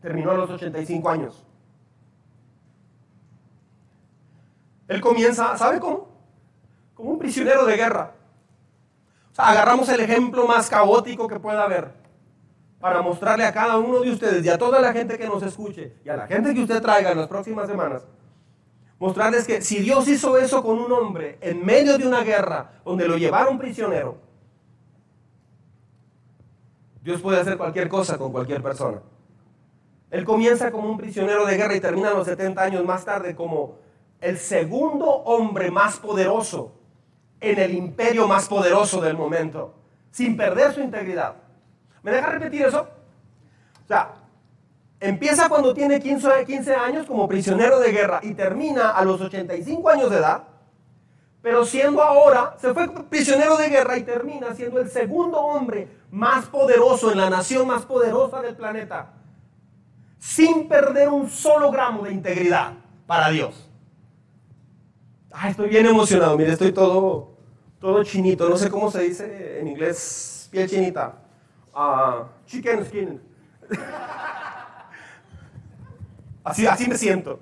terminó 0.00 0.30
a 0.30 0.34
los 0.34 0.50
85 0.50 1.08
años. 1.08 1.44
Él 4.86 5.00
comienza, 5.00 5.56
¿sabe 5.56 5.80
cómo? 5.80 6.08
Como 6.94 7.10
un 7.10 7.18
prisionero 7.18 7.64
de 7.64 7.76
guerra. 7.76 8.12
O 9.32 9.34
sea, 9.34 9.48
agarramos 9.48 9.88
el 9.88 10.00
ejemplo 10.00 10.46
más 10.46 10.68
caótico 10.68 11.26
que 11.26 11.40
pueda 11.40 11.64
haber 11.64 12.03
para 12.84 13.00
mostrarle 13.00 13.46
a 13.46 13.50
cada 13.54 13.78
uno 13.78 14.00
de 14.00 14.10
ustedes 14.10 14.44
y 14.44 14.50
a 14.50 14.58
toda 14.58 14.78
la 14.78 14.92
gente 14.92 15.16
que 15.16 15.26
nos 15.26 15.42
escuche 15.42 15.94
y 16.04 16.10
a 16.10 16.18
la 16.18 16.26
gente 16.26 16.52
que 16.52 16.60
usted 16.60 16.82
traiga 16.82 17.12
en 17.12 17.16
las 17.16 17.28
próximas 17.28 17.66
semanas 17.66 18.04
mostrarles 18.98 19.46
que 19.46 19.62
si 19.62 19.78
Dios 19.78 20.06
hizo 20.06 20.36
eso 20.36 20.62
con 20.62 20.78
un 20.78 20.92
hombre 20.92 21.38
en 21.40 21.64
medio 21.64 21.96
de 21.96 22.06
una 22.06 22.22
guerra 22.22 22.72
donde 22.84 23.08
lo 23.08 23.16
llevaron 23.16 23.56
prisionero, 23.56 24.18
Dios 27.02 27.22
puede 27.22 27.40
hacer 27.40 27.56
cualquier 27.56 27.88
cosa 27.88 28.18
con 28.18 28.30
cualquier 28.30 28.62
persona. 28.62 29.00
Él 30.10 30.26
comienza 30.26 30.70
como 30.70 30.90
un 30.90 30.98
prisionero 30.98 31.46
de 31.46 31.56
guerra 31.56 31.74
y 31.76 31.80
termina 31.80 32.10
los 32.10 32.26
70 32.26 32.62
años 32.62 32.84
más 32.84 33.06
tarde 33.06 33.34
como 33.34 33.78
el 34.20 34.36
segundo 34.36 35.06
hombre 35.06 35.70
más 35.70 35.96
poderoso 35.96 36.72
en 37.40 37.58
el 37.58 37.72
imperio 37.72 38.28
más 38.28 38.46
poderoso 38.46 39.00
del 39.00 39.16
momento, 39.16 39.72
sin 40.10 40.36
perder 40.36 40.74
su 40.74 40.82
integridad. 40.82 41.43
¿Me 42.04 42.12
deja 42.12 42.30
repetir 42.30 42.66
eso? 42.66 42.86
O 43.84 43.88
sea, 43.88 44.14
Empieza 45.04 45.50
cuando 45.50 45.74
tiene 45.74 46.00
15, 46.00 46.46
15 46.46 46.74
años 46.74 47.06
como 47.06 47.28
prisionero 47.28 47.78
de 47.78 47.92
guerra 47.92 48.20
y 48.22 48.32
termina 48.32 48.88
a 48.88 49.04
los 49.04 49.20
85 49.20 49.86
años 49.90 50.10
de 50.10 50.16
edad. 50.16 50.44
Pero 51.42 51.66
siendo 51.66 52.02
ahora, 52.02 52.56
se 52.58 52.72
fue 52.72 52.88
prisionero 53.04 53.58
de 53.58 53.68
guerra 53.68 53.98
y 53.98 54.02
termina 54.02 54.54
siendo 54.54 54.80
el 54.80 54.88
segundo 54.88 55.38
hombre 55.38 55.88
más 56.10 56.46
poderoso 56.46 57.12
en 57.12 57.18
la 57.18 57.28
nación 57.28 57.66
más 57.66 57.84
poderosa 57.84 58.40
del 58.40 58.56
planeta. 58.56 59.12
Sin 60.18 60.68
perder 60.68 61.10
un 61.10 61.28
solo 61.28 61.70
gramo 61.70 62.04
de 62.04 62.12
integridad 62.12 62.72
para 63.06 63.28
Dios. 63.28 63.68
Ay, 65.30 65.50
estoy 65.50 65.68
bien 65.68 65.84
emocionado. 65.84 66.38
Mire, 66.38 66.52
estoy 66.52 66.72
todo, 66.72 67.36
todo 67.78 68.02
chinito. 68.04 68.48
No 68.48 68.56
sé 68.56 68.70
cómo 68.70 68.90
se 68.90 69.02
dice 69.02 69.60
en 69.60 69.68
inglés, 69.68 70.48
piel 70.50 70.66
chinita. 70.66 71.23
Uh, 71.74 72.24
chicken 72.46 72.84
skin. 72.84 73.20
Así, 76.44 76.66
así 76.66 76.86
me 76.86 76.98
siento. 76.98 77.40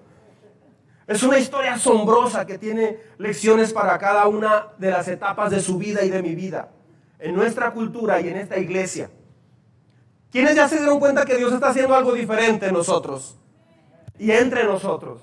Es 1.09 1.25
una 1.25 1.37
historia 1.37 1.75
asombrosa 1.75 2.47
que 2.47 2.57
tiene 2.57 3.01
lecciones 3.19 3.73
para 3.73 3.99
cada 3.99 4.29
una 4.29 4.69
de 4.79 4.93
las 4.93 5.09
etapas 5.09 5.51
de 5.51 5.61
su 5.61 5.77
vida 5.77 6.05
y 6.05 6.09
de 6.11 6.23
mi 6.23 6.37
vida, 6.37 6.71
en 7.19 7.35
nuestra 7.35 7.73
cultura 7.73 8.21
y 8.21 8.29
en 8.29 8.37
esta 8.37 8.59
iglesia. 8.59 9.11
¿Quiénes 10.31 10.55
ya 10.55 10.69
se 10.69 10.77
dieron 10.77 11.01
cuenta 11.01 11.25
que 11.25 11.37
Dios 11.37 11.53
está 11.53 11.71
haciendo 11.71 11.97
algo 11.97 12.13
diferente 12.13 12.67
en 12.67 12.75
nosotros 12.75 13.37
y 14.19 14.31
entre 14.31 14.63
nosotros? 14.65 15.21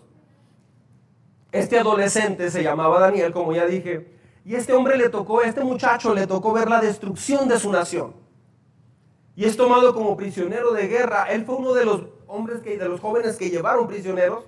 Este 1.53 1.79
adolescente 1.79 2.51
se 2.51 2.61
llamaba 2.61 2.99
Daniel, 2.99 3.31
como 3.31 3.53
ya 3.53 3.65
dije, 3.65 4.13
y 4.43 4.55
este 4.55 4.73
hombre 4.73 4.97
le 4.97 5.09
tocó, 5.09 5.41
este 5.41 5.63
muchacho 5.63 6.13
le 6.13 6.27
tocó 6.27 6.51
ver 6.51 6.69
la 6.69 6.81
destrucción 6.81 7.47
de 7.47 7.57
su 7.57 7.71
nación. 7.71 8.13
Y 9.39 9.45
es 9.45 9.55
tomado 9.55 9.93
como 9.93 10.17
prisionero 10.17 10.73
de 10.73 10.89
guerra. 10.89 11.31
Él 11.31 11.45
fue 11.45 11.55
uno 11.55 11.73
de 11.73 11.85
los 11.85 12.01
hombres 12.27 12.59
que, 12.59 12.77
de 12.77 12.89
los 12.89 12.99
jóvenes 12.99 13.37
que 13.37 13.49
llevaron 13.49 13.87
prisioneros, 13.87 14.43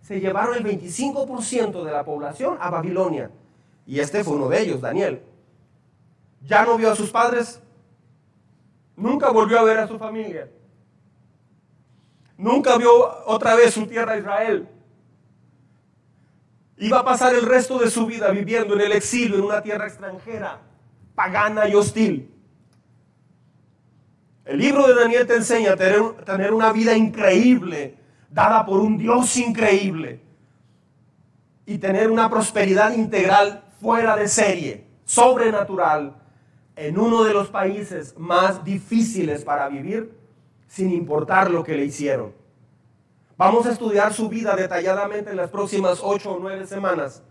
se 0.00 0.18
llevaron 0.18 0.56
el 0.56 0.64
25% 0.64 1.84
de 1.84 1.92
la 1.92 2.04
población 2.04 2.56
a 2.60 2.68
Babilonia. 2.68 3.30
Y 3.86 4.00
este 4.00 4.24
fue 4.24 4.34
uno 4.34 4.48
de 4.48 4.60
ellos, 4.60 4.80
Daniel. 4.80 5.22
Ya 6.44 6.64
no 6.64 6.76
vio 6.76 6.90
a 6.90 6.96
sus 6.96 7.10
padres, 7.10 7.60
nunca 8.96 9.30
volvió 9.30 9.60
a 9.60 9.62
ver 9.62 9.78
a 9.78 9.86
su 9.86 9.96
familia. 9.96 10.50
Nunca 12.36 12.76
vio 12.78 12.90
otra 13.26 13.54
vez 13.54 13.72
su 13.72 13.86
tierra 13.86 14.18
Israel. 14.18 14.68
Iba 16.78 16.98
a 16.98 17.04
pasar 17.04 17.32
el 17.36 17.46
resto 17.46 17.78
de 17.78 17.88
su 17.92 18.06
vida 18.06 18.28
viviendo 18.32 18.74
en 18.74 18.80
el 18.80 18.90
exilio 18.90 19.36
en 19.36 19.44
una 19.44 19.62
tierra 19.62 19.86
extranjera, 19.86 20.58
pagana 21.14 21.68
y 21.68 21.76
hostil. 21.76 22.31
El 24.44 24.58
libro 24.58 24.88
de 24.88 24.94
Daniel 24.94 25.26
te 25.26 25.36
enseña 25.36 25.72
a 25.72 25.76
tener, 25.76 26.52
una 26.52 26.72
vida 26.72 26.96
increíble, 26.96 27.96
dada 28.28 28.66
por 28.66 28.80
un 28.80 28.98
Dios 28.98 29.36
increíble, 29.36 30.20
y 31.64 31.78
tener 31.78 32.10
una 32.10 32.28
prosperidad 32.28 32.92
integral 32.92 33.62
fuera 33.80 34.16
de 34.16 34.26
serie, 34.26 34.86
sobrenatural, 35.04 36.16
en 36.74 36.98
uno 36.98 37.22
de 37.22 37.32
los 37.32 37.48
países 37.48 38.18
más 38.18 38.64
difíciles 38.64 39.44
para 39.44 39.68
vivir, 39.68 40.12
sin 40.66 40.90
importar 40.90 41.50
lo 41.50 41.62
que 41.62 41.76
le 41.76 41.84
hicieron. 41.84 42.32
Vamos 43.36 43.66
a 43.66 43.70
estudiar 43.70 44.12
su 44.12 44.28
vida 44.28 44.56
detalladamente 44.56 45.30
en 45.30 45.36
las 45.36 45.50
próximas 45.50 46.00
ocho 46.02 46.32
o 46.32 46.38
nueve 46.40 46.66
semanas. 46.66 47.22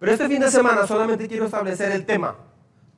Pero 0.00 0.12
este 0.12 0.28
fin 0.28 0.40
de 0.40 0.50
semana 0.50 0.86
solamente 0.86 1.28
quiero 1.28 1.44
establecer 1.44 1.92
el 1.92 2.04
tema. 2.04 2.36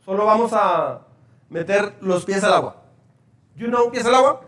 Solo 0.05 0.25
vamos 0.25 0.53
a 0.55 1.03
meter 1.51 1.95
los 2.01 2.25
pies 2.25 2.43
al 2.43 2.55
agua. 2.55 2.86
You 3.57 3.69
know, 3.69 3.87
empieza 3.87 4.09
el 4.09 4.15
agua. 4.15 4.43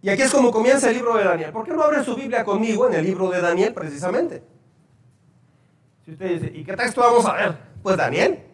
Y 0.00 0.08
aquí 0.08 0.22
es 0.22 0.30
como 0.30 0.52
comienza 0.52 0.88
el 0.88 0.96
libro 0.96 1.16
de 1.16 1.24
Daniel. 1.24 1.52
¿Por 1.52 1.66
qué 1.66 1.72
no 1.72 1.82
abre 1.82 2.04
su 2.04 2.14
Biblia 2.14 2.44
conmigo 2.44 2.86
en 2.86 2.94
el 2.94 3.04
libro 3.04 3.30
de 3.30 3.40
Daniel 3.40 3.74
precisamente? 3.74 4.42
Si 6.04 6.12
usted 6.12 6.40
dice, 6.40 6.56
¿y 6.56 6.64
qué 6.64 6.76
texto 6.76 7.00
vamos 7.00 7.26
a 7.26 7.32
ver? 7.32 7.58
Pues 7.82 7.96
Daniel. 7.96 8.44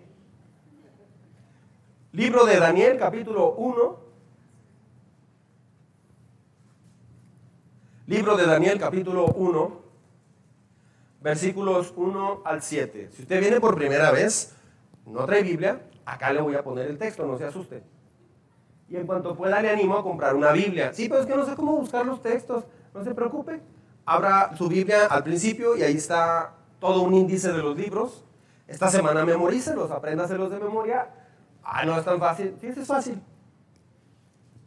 Libro 2.13 2.47
de 2.47 2.59
Daniel, 2.59 2.99
capítulo 2.99 3.53
1. 3.53 4.05
Libro 8.07 8.37
de 8.37 8.45
Daniel 8.45 8.79
capítulo 8.79 9.25
1, 9.29 9.81
versículos 11.23 11.95
1 11.97 12.43
al 12.45 12.61
7. 12.61 13.09
Si 13.11 13.23
usted 13.23 13.41
viene 13.41 13.61
por 13.61 13.75
primera 13.77 14.11
vez, 14.11 14.55
no 15.07 15.25
trae 15.25 15.43
Biblia, 15.43 15.81
acá 16.05 16.33
le 16.33 16.41
voy 16.41 16.55
a 16.55 16.63
poner 16.63 16.89
el 16.89 16.99
texto, 16.99 17.27
no 17.27 17.39
se 17.39 17.45
asuste. 17.45 17.83
Y 18.89 18.97
en 18.97 19.07
cuanto 19.07 19.35
pueda 19.35 19.61
le 19.63 19.71
animo 19.71 19.97
a 19.97 20.03
comprar 20.03 20.35
una 20.35 20.53
Biblia. 20.53 20.93
Sí, 20.93 21.09
pero 21.09 21.21
es 21.23 21.27
que 21.27 21.35
no 21.35 21.47
sé 21.47 21.55
cómo 21.57 21.73
buscar 21.77 22.05
los 22.05 22.21
textos, 22.21 22.65
no 22.93 23.03
se 23.03 23.15
preocupe. 23.15 23.61
Abra 24.05 24.55
su 24.57 24.69
Biblia 24.69 25.07
al 25.07 25.25
principio 25.25 25.77
y 25.77 25.83
ahí 25.83 25.97
está 25.97 26.55
todo 26.79 27.03
un 27.03 27.15
índice 27.15 27.53
de 27.53 27.63
los 27.63 27.77
libros. 27.77 28.25
Esta 28.67 28.89
semana 28.89 29.25
memorícelos, 29.25 29.91
apréndaselos 29.91 30.51
de 30.51 30.59
memoria. 30.59 31.09
Ah, 31.63 31.85
no 31.85 31.99
es 31.99 32.05
tan 32.05 32.19
fácil. 32.19 32.57
Sí, 32.61 32.67
es 32.67 32.87
fácil. 32.87 33.23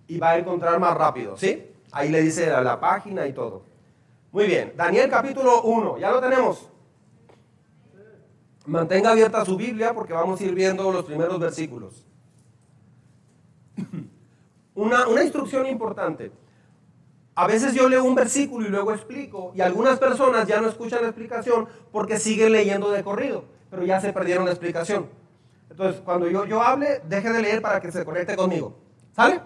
Y 0.07 0.17
va 0.19 0.31
a 0.31 0.37
encontrar 0.37 0.79
más 0.79 0.95
rápido, 0.97 1.37
¿sí? 1.37 1.71
Ahí 1.91 2.09
le 2.09 2.21
dice 2.21 2.47
la 2.47 2.79
página 2.79 3.27
y 3.27 3.33
todo. 3.33 3.63
Muy 4.31 4.45
bien, 4.45 4.73
Daniel 4.75 5.09
capítulo 5.09 5.61
1, 5.61 5.97
¿ya 5.99 6.11
lo 6.11 6.19
tenemos? 6.19 6.69
Mantenga 8.67 9.11
abierta 9.11 9.43
su 9.45 9.57
Biblia 9.57 9.93
porque 9.93 10.13
vamos 10.13 10.39
a 10.39 10.43
ir 10.43 10.53
viendo 10.53 10.91
los 10.91 11.05
primeros 11.05 11.39
versículos. 11.39 12.05
Una, 14.75 15.07
una 15.07 15.23
instrucción 15.23 15.65
importante. 15.65 16.31
A 17.33 17.47
veces 17.47 17.73
yo 17.73 17.89
leo 17.89 18.03
un 18.03 18.13
versículo 18.13 18.67
y 18.67 18.69
luego 18.69 18.91
explico 18.91 19.51
y 19.55 19.61
algunas 19.61 19.97
personas 19.97 20.47
ya 20.47 20.61
no 20.61 20.67
escuchan 20.67 21.01
la 21.01 21.07
explicación 21.07 21.67
porque 21.91 22.19
siguen 22.19 22.51
leyendo 22.51 22.91
de 22.91 23.03
corrido, 23.03 23.45
pero 23.71 23.83
ya 23.85 23.99
se 23.99 24.13
perdieron 24.13 24.45
la 24.45 24.51
explicación. 24.51 25.07
Entonces, 25.69 26.01
cuando 26.01 26.27
yo, 26.27 26.45
yo 26.45 26.61
hable, 26.61 27.01
deje 27.07 27.31
de 27.31 27.41
leer 27.41 27.61
para 27.61 27.79
que 27.79 27.91
se 27.91 28.05
conecte 28.05 28.35
conmigo. 28.35 28.77
¿Sale? 29.15 29.41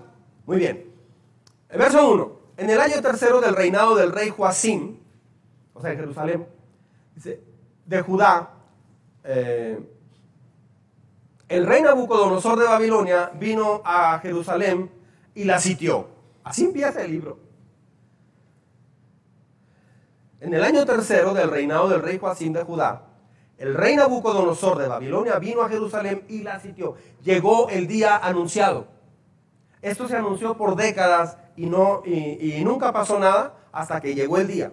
Muy 0.45 0.57
bien. 0.57 0.91
El 1.69 1.79
verso 1.79 2.11
1 2.11 2.41
en 2.57 2.69
el 2.69 2.79
año 2.79 3.01
tercero 3.01 3.41
del 3.41 3.55
reinado 3.55 3.95
del 3.95 4.11
rey 4.11 4.29
Joacim, 4.29 4.97
o 5.73 5.81
sea, 5.81 5.91
en 5.91 5.97
Jerusalén, 5.97 6.47
dice, 7.15 7.41
de 7.85 8.01
Judá, 8.01 8.60
eh, 9.23 9.79
el 11.49 11.65
rey 11.65 11.81
Nabucodonosor 11.81 12.59
de 12.59 12.65
Babilonia 12.65 13.31
vino 13.35 13.81
a 13.83 14.19
Jerusalén 14.19 14.89
y 15.35 15.43
la 15.43 15.59
sitió. 15.59 16.07
Así 16.43 16.65
empieza 16.65 17.03
el 17.03 17.11
libro. 17.11 17.39
En 20.39 20.53
el 20.53 20.63
año 20.63 20.85
tercero 20.85 21.33
del 21.33 21.51
reinado 21.51 21.89
del 21.89 22.01
rey 22.01 22.17
Joacim 22.17 22.53
de 22.53 22.63
Judá, 22.63 23.03
el 23.57 23.75
rey 23.75 23.95
Nabucodonosor 23.95 24.79
de 24.79 24.87
Babilonia 24.87 25.37
vino 25.37 25.61
a 25.61 25.69
Jerusalén 25.69 26.23
y 26.27 26.41
la 26.41 26.59
sitió. 26.59 26.95
Llegó 27.21 27.69
el 27.69 27.85
día 27.85 28.17
anunciado. 28.17 28.87
Esto 29.83 30.07
se 30.07 30.15
anunció 30.15 30.57
por 30.57 30.75
décadas 30.75 31.37
y, 31.55 31.67
no, 31.67 32.01
y, 32.05 32.63
nunca 32.63 32.91
pasó 32.91 33.19
nada 33.19 33.55
hasta 33.71 34.01
que 34.01 34.15
llegó 34.15 34.37
el 34.37 34.47
día. 34.47 34.71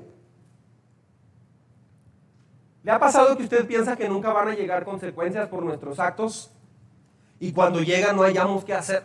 ¿Le 2.88 2.94
ha 2.94 2.98
pasado 2.98 3.36
que 3.36 3.42
usted 3.42 3.66
piensa 3.66 3.96
que 3.96 4.08
nunca 4.08 4.32
van 4.32 4.48
a 4.48 4.54
llegar 4.54 4.82
consecuencias 4.82 5.46
por 5.48 5.62
nuestros 5.62 5.98
actos? 5.98 6.50
Y 7.38 7.52
cuando 7.52 7.82
llegan 7.82 8.16
no 8.16 8.22
hayamos 8.22 8.64
qué 8.64 8.72
hacer. 8.72 9.02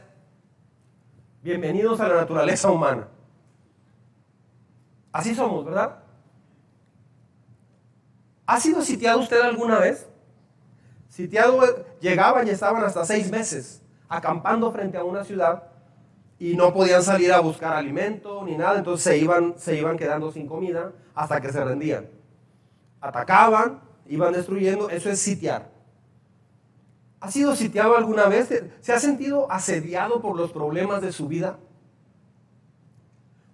Bienvenidos 1.41 1.99
a 1.99 2.07
la 2.07 2.15
naturaleza 2.15 2.71
humana. 2.71 3.09
Así 5.11 5.35
somos, 5.35 5.65
¿verdad? 5.65 5.97
¿Ha 8.45 8.57
sido 8.61 8.81
sitiado 8.83 9.19
usted 9.19 9.41
alguna 9.41 9.79
vez? 9.79 10.07
Sitiado, 11.09 11.59
llegaban 11.99 12.47
y 12.47 12.51
estaban 12.51 12.85
hasta 12.85 13.03
seis 13.03 13.29
meses 13.29 13.81
acampando 14.07 14.71
frente 14.71 14.97
a 14.97 15.03
una 15.03 15.25
ciudad 15.25 15.61
y 16.39 16.55
no 16.55 16.73
podían 16.73 17.03
salir 17.03 17.33
a 17.33 17.41
buscar 17.41 17.73
alimento 17.73 18.45
ni 18.45 18.55
nada, 18.55 18.77
entonces 18.77 19.03
se 19.03 19.17
iban, 19.17 19.55
se 19.57 19.75
iban 19.77 19.97
quedando 19.97 20.31
sin 20.31 20.47
comida 20.47 20.93
hasta 21.13 21.41
que 21.41 21.51
se 21.51 21.61
rendían. 21.61 22.22
Atacaban, 23.03 23.81
iban 24.07 24.31
destruyendo, 24.31 24.89
eso 24.89 25.09
es 25.09 25.19
sitiar. 25.19 25.69
¿Ha 27.19 27.29
sido 27.29 27.53
sitiado 27.53 27.97
alguna 27.97 28.27
vez? 28.27 28.47
¿Se 28.79 28.93
ha 28.93 28.99
sentido 28.99 29.51
asediado 29.51 30.21
por 30.21 30.37
los 30.37 30.53
problemas 30.53 31.01
de 31.01 31.11
su 31.11 31.27
vida? 31.27 31.59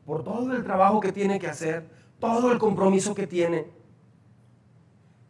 Por 0.06 0.24
todo 0.24 0.54
el 0.54 0.64
trabajo 0.64 1.00
que 1.00 1.12
tiene 1.12 1.40
que 1.40 1.48
hacer, 1.48 1.90
todo 2.20 2.52
el 2.52 2.60
compromiso 2.60 3.16
que 3.16 3.26
tiene. 3.26 3.66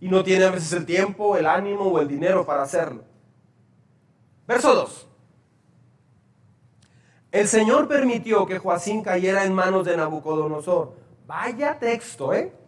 Y 0.02 0.10
no 0.10 0.22
tiene 0.22 0.44
a 0.44 0.52
veces 0.52 0.74
el 0.74 0.86
tiempo, 0.86 1.38
el 1.38 1.46
ánimo 1.46 1.84
o 1.86 2.00
el 2.02 2.10
dinero 2.10 2.46
para 2.46 2.64
hacerlo. 2.64 3.06
Verso 4.46 4.76
2. 4.76 5.08
El 7.32 7.48
Señor 7.48 7.88
permitió 7.88 8.46
que 8.46 8.60
Joacín 8.60 9.02
cayera 9.02 9.46
en 9.46 9.54
manos 9.54 9.86
de 9.86 9.96
Nabucodonosor. 9.96 10.94
Vaya 11.26 11.80
texto, 11.80 12.34
¿eh? 12.34 12.60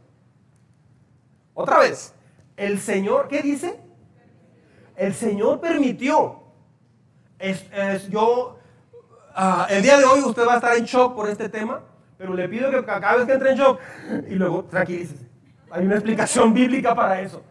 Otra 1.61 1.79
vez. 1.79 2.13
El 2.57 2.79
Señor, 2.79 3.27
¿qué 3.27 3.41
dice? 3.41 3.79
El 4.95 5.13
Señor 5.13 5.59
permitió. 5.59 6.41
Es, 7.39 7.65
yo, 8.09 8.57
ah, 9.33 9.67
el 9.69 9.81
día 9.81 9.97
de 9.97 10.05
hoy 10.05 10.21
usted 10.21 10.45
va 10.45 10.53
a 10.53 10.55
estar 10.57 10.77
en 10.77 10.85
shock 10.85 11.15
por 11.15 11.27
este 11.29 11.49
tema, 11.49 11.83
pero 12.17 12.33
le 12.35 12.47
pido 12.47 12.69
que 12.69 12.85
cada 12.85 13.15
vez 13.15 13.25
que 13.25 13.33
entre 13.33 13.51
en 13.51 13.57
shock 13.57 13.79
y 14.29 14.35
luego 14.35 14.65
tranquilícese. 14.65 15.27
Hay 15.71 15.85
una 15.85 15.95
explicación 15.95 16.53
bíblica 16.53 16.93
para 16.93 17.21
eso. 17.21 17.41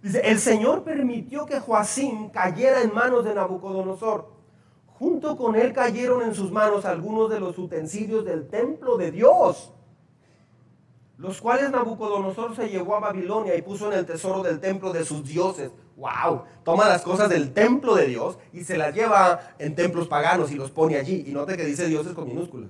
Dice, 0.00 0.20
el 0.24 0.38
Señor 0.38 0.84
permitió 0.84 1.44
que 1.44 1.60
Joacín 1.60 2.30
cayera 2.30 2.80
en 2.80 2.94
manos 2.94 3.24
de 3.24 3.34
Nabucodonosor 3.34 4.36
Junto 4.98 5.36
con 5.36 5.56
él 5.56 5.74
cayeron 5.74 6.22
en 6.22 6.34
sus 6.34 6.50
manos 6.50 6.86
algunos 6.86 7.28
de 7.28 7.38
los 7.38 7.58
utensilios 7.58 8.24
del 8.24 8.48
templo 8.48 8.96
de 8.96 9.10
Dios, 9.10 9.74
los 11.18 11.40
cuales 11.40 11.70
Nabucodonosor 11.70 12.54
se 12.54 12.68
llevó 12.68 12.96
a 12.96 13.00
Babilonia 13.00 13.56
y 13.56 13.62
puso 13.62 13.90
en 13.90 13.98
el 13.98 14.06
tesoro 14.06 14.42
del 14.42 14.60
templo 14.60 14.92
de 14.92 15.04
sus 15.04 15.24
dioses. 15.24 15.70
¡Wow! 15.96 16.42
Toma 16.62 16.88
las 16.88 17.02
cosas 17.02 17.30
del 17.30 17.54
templo 17.54 17.94
de 17.94 18.06
Dios 18.06 18.38
y 18.52 18.64
se 18.64 18.76
las 18.76 18.94
lleva 18.94 19.54
en 19.58 19.74
templos 19.74 20.08
paganos 20.08 20.50
y 20.50 20.56
los 20.56 20.70
pone 20.70 20.96
allí. 20.96 21.24
Y 21.26 21.32
note 21.32 21.56
que 21.56 21.64
dice 21.64 21.86
dioses 21.86 22.12
con 22.12 22.28
minúscula. 22.28 22.68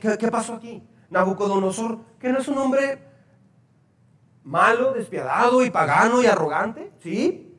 ¿qué, 0.00 0.18
qué 0.18 0.28
pasó 0.28 0.54
aquí? 0.54 0.82
Nabucodonosor, 1.08 1.98
que 2.18 2.30
no 2.30 2.40
es 2.40 2.48
un 2.48 2.58
hombre 2.58 2.98
malo, 4.44 4.92
despiadado 4.92 5.64
y 5.64 5.70
pagano 5.70 6.22
y 6.22 6.26
arrogante, 6.26 6.92
¿sí? 7.02 7.56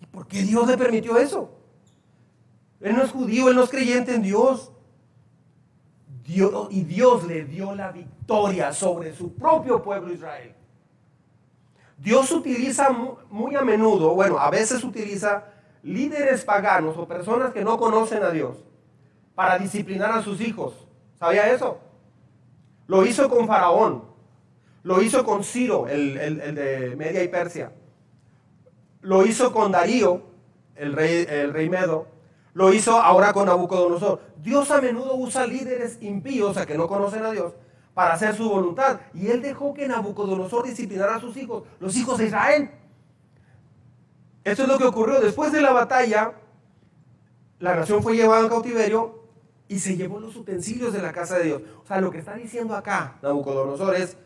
¿Y 0.00 0.06
por 0.06 0.28
qué 0.28 0.42
Dios 0.42 0.68
le 0.68 0.78
permitió 0.78 1.16
eso? 1.18 1.56
Él 2.80 2.96
no 2.96 3.02
es 3.02 3.10
judío, 3.10 3.48
él 3.48 3.56
no 3.56 3.64
es 3.64 3.70
creyente 3.70 4.14
en 4.14 4.22
Dios. 4.22 4.72
Dios. 6.30 6.68
Y 6.70 6.84
Dios 6.84 7.24
le 7.24 7.44
dio 7.44 7.74
la 7.74 7.90
victoria 7.90 8.72
sobre 8.72 9.12
su 9.14 9.34
propio 9.34 9.82
pueblo 9.82 10.12
Israel. 10.12 10.54
Dios 11.98 12.30
utiliza 12.30 12.88
muy 13.28 13.56
a 13.56 13.62
menudo, 13.62 14.14
bueno, 14.14 14.38
a 14.38 14.48
veces 14.48 14.82
utiliza 14.84 15.44
líderes 15.82 16.44
paganos 16.44 16.96
o 16.96 17.06
personas 17.06 17.52
que 17.52 17.62
no 17.62 17.76
conocen 17.78 18.22
a 18.22 18.30
Dios 18.30 18.56
para 19.34 19.58
disciplinar 19.58 20.12
a 20.12 20.22
sus 20.22 20.40
hijos. 20.40 20.72
¿Sabía 21.18 21.52
eso? 21.52 21.78
Lo 22.86 23.04
hizo 23.04 23.28
con 23.28 23.46
Faraón. 23.46 24.04
Lo 24.82 25.02
hizo 25.02 25.24
con 25.24 25.44
Ciro, 25.44 25.88
el, 25.88 26.16
el 26.16 26.54
de 26.54 26.96
Media 26.96 27.22
y 27.22 27.28
Persia. 27.28 27.70
Lo 29.02 29.26
hizo 29.26 29.52
con 29.52 29.72
Darío, 29.72 30.22
el 30.76 30.94
rey, 30.94 31.26
el 31.28 31.52
rey 31.52 31.68
Medo 31.68 32.06
lo 32.54 32.72
hizo 32.72 33.00
ahora 33.00 33.32
con 33.32 33.46
Nabucodonosor. 33.46 34.20
Dios 34.38 34.70
a 34.70 34.80
menudo 34.80 35.14
usa 35.14 35.46
líderes 35.46 35.98
impíos, 36.00 36.56
a 36.56 36.66
que 36.66 36.76
no 36.76 36.88
conocen 36.88 37.24
a 37.24 37.30
Dios, 37.30 37.54
para 37.94 38.14
hacer 38.14 38.34
su 38.34 38.48
voluntad. 38.48 39.00
Y 39.14 39.28
él 39.28 39.42
dejó 39.42 39.74
que 39.74 39.86
Nabucodonosor 39.86 40.66
disciplinara 40.66 41.16
a 41.16 41.20
sus 41.20 41.36
hijos, 41.36 41.64
los 41.78 41.96
hijos 41.96 42.18
de 42.18 42.26
Israel. 42.26 42.70
Eso 44.44 44.62
es 44.62 44.68
lo 44.68 44.78
que 44.78 44.84
ocurrió. 44.84 45.20
Después 45.20 45.52
de 45.52 45.60
la 45.60 45.72
batalla, 45.72 46.32
la 47.58 47.76
nación 47.76 48.02
fue 48.02 48.16
llevada 48.16 48.42
en 48.42 48.48
cautiverio 48.48 49.20
y 49.68 49.78
se 49.78 49.96
llevó 49.96 50.18
los 50.18 50.34
utensilios 50.34 50.92
de 50.92 51.02
la 51.02 51.12
casa 51.12 51.38
de 51.38 51.44
Dios. 51.44 51.62
O 51.82 51.86
sea, 51.86 52.00
lo 52.00 52.10
que 52.10 52.18
está 52.18 52.34
diciendo 52.34 52.74
acá 52.74 53.18
Nabucodonosor 53.22 53.94
es, 53.94 54.16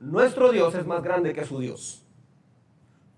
nuestro 0.00 0.50
Dios 0.50 0.74
es 0.74 0.86
más 0.86 1.02
grande 1.02 1.34
que 1.34 1.44
su 1.44 1.58
Dios. 1.58 2.06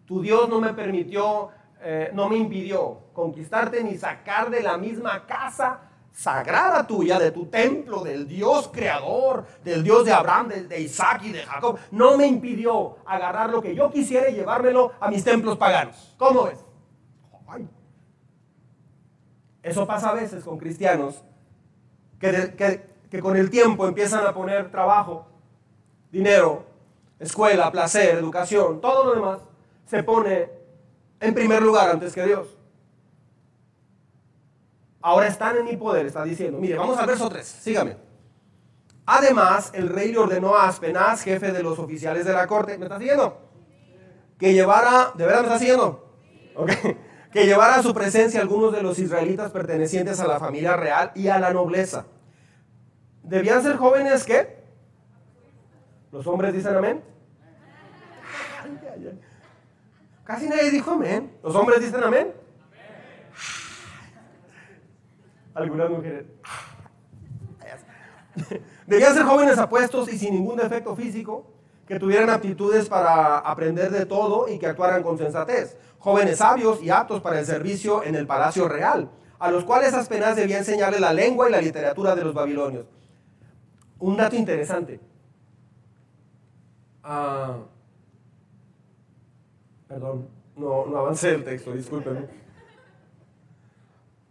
Tu 0.06 0.22
Dios 0.22 0.48
no 0.48 0.60
me 0.60 0.72
permitió 0.72 1.50
eh, 1.80 2.10
no 2.12 2.28
me 2.28 2.36
impidió 2.36 3.00
conquistarte 3.12 3.82
ni 3.84 3.96
sacar 3.96 4.50
de 4.50 4.62
la 4.62 4.76
misma 4.76 5.26
casa 5.26 5.80
sagrada 6.12 6.86
tuya, 6.86 7.18
de 7.18 7.30
tu 7.30 7.46
templo, 7.46 8.02
del 8.02 8.26
Dios 8.26 8.70
creador, 8.72 9.44
del 9.62 9.84
Dios 9.84 10.06
de 10.06 10.12
Abraham, 10.14 10.48
de, 10.48 10.80
Isaac 10.80 11.22
y 11.24 11.32
de 11.32 11.42
Jacob. 11.42 11.78
No 11.90 12.16
me 12.16 12.26
impidió 12.26 12.96
agarrar 13.04 13.50
lo 13.50 13.60
que 13.60 13.74
yo 13.74 13.90
quisiera 13.90 14.30
y 14.30 14.34
llevármelo 14.34 14.92
a 14.98 15.10
mis 15.10 15.22
templos 15.22 15.58
paganos. 15.58 16.14
¿Cómo 16.16 16.44
ves? 16.44 16.64
Eso 19.62 19.86
pasa 19.86 20.10
a 20.10 20.14
veces 20.14 20.44
con 20.44 20.58
cristianos 20.58 21.22
que, 22.18 22.86
que 23.10 23.20
con 23.20 23.36
el 23.36 23.50
tiempo 23.50 23.86
empiezan 23.86 24.24
a 24.26 24.32
poner 24.32 24.70
trabajo, 24.70 25.26
dinero, 26.10 26.64
escuela, 27.18 27.70
placer, 27.70 28.16
educación, 28.16 28.80
todo 28.80 29.04
lo 29.04 29.14
demás 29.14 29.40
se 29.86 30.02
pone 30.02 30.50
en 31.20 31.34
primer 31.34 31.62
lugar 31.62 31.90
antes 31.90 32.14
que 32.14 32.24
Dios. 32.24 32.56
Ahora 35.00 35.28
están 35.28 35.56
en 35.56 35.64
mi 35.64 35.76
poder, 35.76 36.06
está 36.06 36.24
diciendo. 36.24 36.58
Mire, 36.58 36.76
vamos 36.76 36.98
al 36.98 37.06
verso 37.06 37.28
3, 37.28 37.46
sígame. 37.46 37.96
Además, 39.06 39.70
el 39.72 39.88
rey 39.88 40.10
le 40.10 40.18
ordenó 40.18 40.56
a 40.56 40.66
Aspenaz, 40.66 41.22
jefe 41.22 41.52
de 41.52 41.62
los 41.62 41.78
oficiales 41.78 42.26
de 42.26 42.32
la 42.32 42.46
corte, 42.48 42.76
¿me 42.76 42.86
está 42.86 42.98
siguiendo? 42.98 43.40
Que 44.36 44.52
llevara, 44.52 45.12
¿de 45.14 45.24
verdad 45.24 45.40
me 45.42 45.46
está 45.46 45.58
siguiendo? 45.58 46.12
Que 47.32 47.44
llevara 47.44 47.74
a 47.74 47.82
su 47.82 47.92
presencia 47.92 48.40
algunos 48.40 48.72
de 48.72 48.82
los 48.82 48.98
israelitas 48.98 49.50
pertenecientes 49.50 50.20
a 50.20 50.26
la 50.26 50.40
familia 50.40 50.74
real 50.74 51.12
y 51.14 51.28
a 51.28 51.38
la 51.38 51.52
nobleza. 51.52 52.06
¿Debían 53.22 53.62
ser 53.62 53.76
jóvenes 53.76 54.24
qué? 54.24 54.56
¿Los 56.12 56.26
hombres 56.26 56.54
dicen 56.54 56.74
amén? 56.74 57.04
Casi 60.26 60.48
nadie 60.48 60.70
dijo 60.70 60.90
amén. 60.90 61.32
¿Los 61.42 61.54
hombres 61.54 61.80
dicen 61.80 62.02
amén? 62.02 62.34
Algunas 65.54 65.88
mujeres. 65.88 66.26
Debían 68.86 69.14
ser 69.14 69.22
jóvenes 69.22 69.56
apuestos 69.58 70.12
y 70.12 70.18
sin 70.18 70.34
ningún 70.34 70.56
defecto 70.56 70.94
físico, 70.94 71.46
que 71.86 71.98
tuvieran 71.98 72.28
aptitudes 72.28 72.88
para 72.88 73.38
aprender 73.38 73.90
de 73.90 74.04
todo 74.04 74.48
y 74.48 74.58
que 74.58 74.66
actuaran 74.66 75.02
con 75.02 75.16
sensatez. 75.16 75.76
Jóvenes 75.98 76.38
sabios 76.38 76.82
y 76.82 76.90
aptos 76.90 77.22
para 77.22 77.38
el 77.38 77.46
servicio 77.46 78.02
en 78.02 78.16
el 78.16 78.26
palacio 78.26 78.68
real, 78.68 79.10
a 79.38 79.50
los 79.50 79.64
cuales 79.64 79.94
Aspenaz 79.94 80.36
debía 80.36 80.58
enseñarle 80.58 81.00
la 81.00 81.12
lengua 81.12 81.48
y 81.48 81.52
la 81.52 81.60
literatura 81.60 82.14
de 82.14 82.24
los 82.24 82.34
babilonios. 82.34 82.86
Un 83.98 84.16
dato 84.16 84.36
interesante. 84.36 85.00
Ah, 87.02 87.58
perdón, 89.88 90.28
no, 90.56 90.86
no 90.86 90.98
avancé 90.98 91.34
el 91.34 91.44
texto, 91.44 91.72
discúlpenme. 91.72 92.26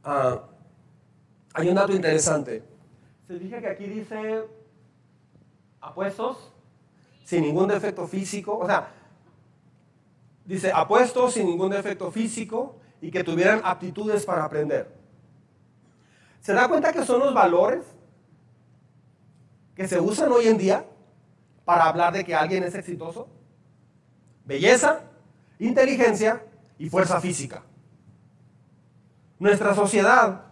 Ah, 0.04 0.44
hay 1.54 1.70
un 1.70 1.76
dato 1.76 1.94
interesante. 1.94 2.64
Se 3.28 3.40
dije 3.40 3.60
que 3.60 3.68
aquí 3.68 3.86
dice 3.86 4.44
apuestos 5.82 6.52
sin 7.24 7.42
ningún 7.42 7.68
defecto 7.68 8.08
físico. 8.08 8.58
O 8.58 8.66
sea, 8.66 8.92
dice 10.46 10.72
apuestos 10.74 11.34
sin 11.34 11.48
ningún 11.48 11.72
defecto 11.72 12.12
físico 12.12 12.78
y 13.02 13.10
que 13.10 13.24
tuvieran 13.24 13.62
aptitudes 13.64 14.26
para 14.26 14.44
aprender. 14.44 14.94
¿Se 16.42 16.54
da 16.54 16.68
cuenta 16.68 16.94
que 16.94 17.04
son 17.04 17.20
los 17.20 17.34
valores 17.34 17.84
que 19.76 19.88
se 19.88 20.00
usan 20.00 20.32
hoy 20.32 20.48
en 20.48 20.58
día 20.58 20.86
para 21.66 21.86
hablar 21.86 22.14
de 22.14 22.24
que 22.24 22.36
alguien 22.36 22.64
es 22.64 22.76
exitoso? 22.76 23.28
Belleza, 24.46 25.02
inteligencia 25.60 26.44
y 26.78 26.90
fuerza 26.90 27.20
física. 27.20 27.64
Nuestra 29.40 29.76
sociedad, 29.76 30.44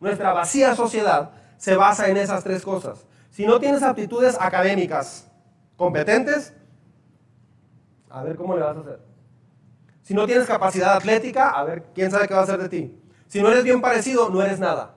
nuestra 0.00 0.32
vacía 0.32 0.74
sociedad, 0.74 1.30
se 1.56 1.76
basa 1.76 2.08
en 2.08 2.16
esas 2.16 2.44
tres 2.44 2.62
cosas. 2.62 3.06
Si 3.30 3.46
no 3.46 3.58
tienes 3.60 3.82
aptitudes 3.82 4.36
académicas 4.40 5.30
competentes, 5.76 6.54
a 8.10 8.22
ver 8.22 8.36
cómo 8.36 8.56
le 8.56 8.62
vas 8.62 8.76
a 8.76 8.80
hacer. 8.80 9.00
Si 10.02 10.14
no 10.14 10.26
tienes 10.26 10.46
capacidad 10.46 10.94
atlética, 10.94 11.50
a 11.50 11.64
ver 11.64 11.84
quién 11.94 12.10
sabe 12.10 12.28
qué 12.28 12.34
va 12.34 12.40
a 12.40 12.44
hacer 12.44 12.58
de 12.58 12.68
ti. 12.68 13.02
Si 13.26 13.42
no 13.42 13.50
eres 13.50 13.64
bien 13.64 13.80
parecido, 13.80 14.30
no 14.30 14.40
eres 14.40 14.60
nada. 14.60 14.94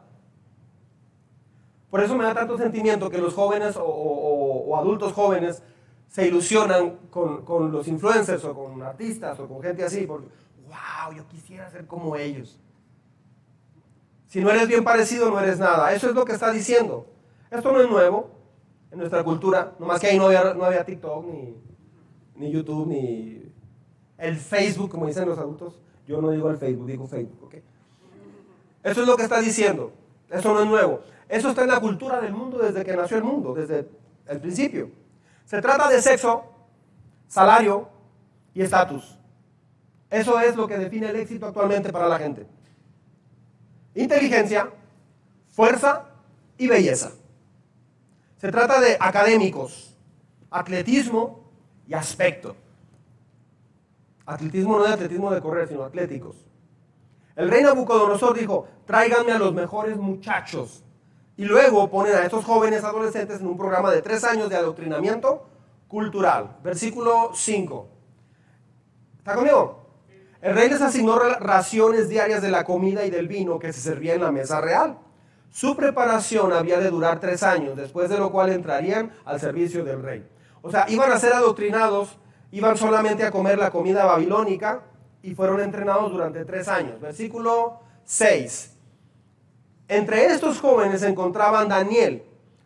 Por 1.90 2.04
eso 2.04 2.16
me 2.16 2.24
da 2.24 2.36
tanto 2.36 2.58
sentimiento 2.58 3.10
que 3.10 3.18
los 3.18 3.34
jóvenes 3.34 3.76
o, 3.78 4.78
adultos 4.78 5.14
jóvenes 5.14 5.64
se 6.10 6.28
ilusionan 6.28 6.98
con, 7.10 7.46
con, 7.46 7.72
los 7.72 7.88
influencers 7.88 8.44
o 8.44 8.54
con 8.54 8.82
artistas 8.82 9.40
o 9.40 9.48
con 9.48 9.62
gente 9.62 9.84
así, 9.84 10.06
porque, 10.06 10.28
wow, 10.68 11.16
yo 11.16 11.28
quisiera 11.28 11.70
ser 11.70 11.86
como 11.86 12.16
ellos. 12.16 12.60
Si 14.28 14.42
no 14.42 14.50
eres 14.50 14.68
bien 14.68 14.84
parecido, 14.84 15.30
no 15.30 15.40
eres 15.40 15.60
nada. 15.60 15.94
Eso 15.94 16.10
es 16.10 16.16
lo 16.16 16.26
que 16.26 16.34
está 16.34 16.52
diciendo. 16.52 17.06
Esto 17.50 17.72
no 17.72 17.82
es 17.82 17.90
nuevo 17.90 18.32
en 18.92 19.00
nuestra 19.00 19.24
cultura, 19.24 19.76
nomás 19.80 20.00
que 20.00 20.08
ahí 20.08 20.18
no 20.18 20.26
había, 20.26 20.54
no 20.54 20.66
había 20.66 20.84
TikTok, 20.84 21.26
ni, 21.26 21.56
ni 22.36 22.52
YouTube, 22.52 22.88
ni 22.88 23.54
el 24.18 24.36
Facebook, 24.36 24.90
como 24.90 25.06
dicen 25.06 25.28
los 25.28 25.38
adultos. 25.38 25.80
Yo 26.08 26.22
no 26.22 26.32
digo 26.32 26.50
el 26.50 26.58
Facebook, 26.58 26.88
digo 26.88 27.08
Facebook, 27.08 27.44
¿ok? 27.44 27.56
Eso 28.84 29.02
es 29.02 29.08
lo 29.08 29.16
que 29.16 29.24
está 29.24 29.40
diciendo. 29.42 29.92
Eso 30.30 30.54
no 30.54 30.62
es 30.62 30.68
nuevo. 30.68 31.02
Eso 31.28 31.50
está 31.50 31.62
en 31.64 31.70
la 31.70 31.80
cultura 31.80 32.20
del 32.20 32.34
mundo 32.34 32.58
desde 32.58 32.84
que 32.84 32.96
nació 32.96 33.18
el 33.18 33.24
mundo, 33.24 33.54
desde 33.54 33.88
el 34.28 34.40
principio. 34.40 34.90
Se 35.50 35.62
trata 35.62 35.90
de 35.90 36.00
sexo, 36.00 36.44
salario 37.28 37.90
y 38.54 38.62
estatus. 38.62 39.18
Eso 40.12 40.40
es 40.40 40.56
lo 40.56 40.68
que 40.68 40.78
define 40.78 41.10
el 41.10 41.16
éxito 41.16 41.48
actualmente 41.48 41.92
para 41.92 42.08
la 42.08 42.20
gente 42.20 42.46
inteligencia, 43.96 44.70
fuerza 45.50 46.06
y 46.58 46.68
belleza. 46.68 47.12
Se 48.38 48.52
trata 48.52 48.80
de 48.80 48.98
académicos, 49.00 49.98
atletismo 50.50 51.52
y 51.88 51.94
aspecto. 51.94 52.56
Atletismo 54.26 54.78
no 54.78 54.86
de 54.86 54.94
atletismo 54.94 55.32
de 55.32 55.42
correr, 55.42 55.68
sino 55.68 55.84
atléticos. 55.84 56.36
El 57.36 57.50
rey 57.50 57.64
Nabucodonosor 57.64 58.38
dijo, 58.38 58.68
tráiganme 58.86 59.32
a 59.32 59.40
los 59.40 59.54
mejores 59.54 59.98
muchachos. 59.98 60.84
Y 61.40 61.46
luego 61.46 61.90
ponen 61.90 62.16
a 62.16 62.26
estos 62.26 62.44
jóvenes 62.44 62.84
adolescentes 62.84 63.40
en 63.40 63.48
un 63.48 63.56
programa 63.56 63.92
de 63.92 64.02
tres 64.02 64.26
años 64.26 64.50
de 64.50 64.58
adoctrinamiento 64.58 65.48
cultural. 65.88 66.58
Versículo 66.62 67.32
5. 67.34 67.88
¿Está 69.20 69.36
conmigo? 69.36 69.86
El 70.42 70.54
rey 70.54 70.68
les 70.68 70.82
asignó 70.82 71.18
raciones 71.18 72.10
diarias 72.10 72.42
de 72.42 72.52
la 72.52 72.66
comida 72.66 73.06
y 73.06 73.10
del 73.10 73.30
vino 73.30 73.58
que 73.58 73.72
se 73.72 73.80
servía 73.80 74.16
en 74.16 74.22
la 74.22 74.34
mesa 74.34 74.60
real. 74.60 74.98
Su 75.50 75.78
preparación 75.78 76.52
había 76.52 76.78
de 76.82 76.90
durar 76.90 77.22
tres 77.22 77.42
años, 77.42 77.78
después 77.78 78.10
de 78.10 78.18
lo 78.18 78.34
cual 78.34 78.50
entrarían 78.50 79.14
al 79.24 79.40
servicio 79.40 79.86
del 79.86 80.04
rey. 80.04 80.28
O 80.62 80.70
sea, 80.70 80.88
iban 80.90 81.10
a 81.10 81.20
ser 81.20 81.32
adoctrinados, 81.32 82.18
iban 82.52 82.76
solamente 82.76 83.24
a 83.24 83.32
comer 83.32 83.58
la 83.58 83.72
comida 83.72 84.04
babilónica 84.04 84.82
y 85.22 85.36
fueron 85.36 85.62
entrenados 85.62 86.12
durante 86.12 86.44
tres 86.44 86.68
años. 86.68 87.00
Versículo 87.00 87.80
6. 88.04 88.79
Entre 89.90 90.28
estos 90.28 90.60
jóvenes 90.60 91.02
se 91.02 91.10
encontraban 91.10 91.68
Daniel, 91.68 92.24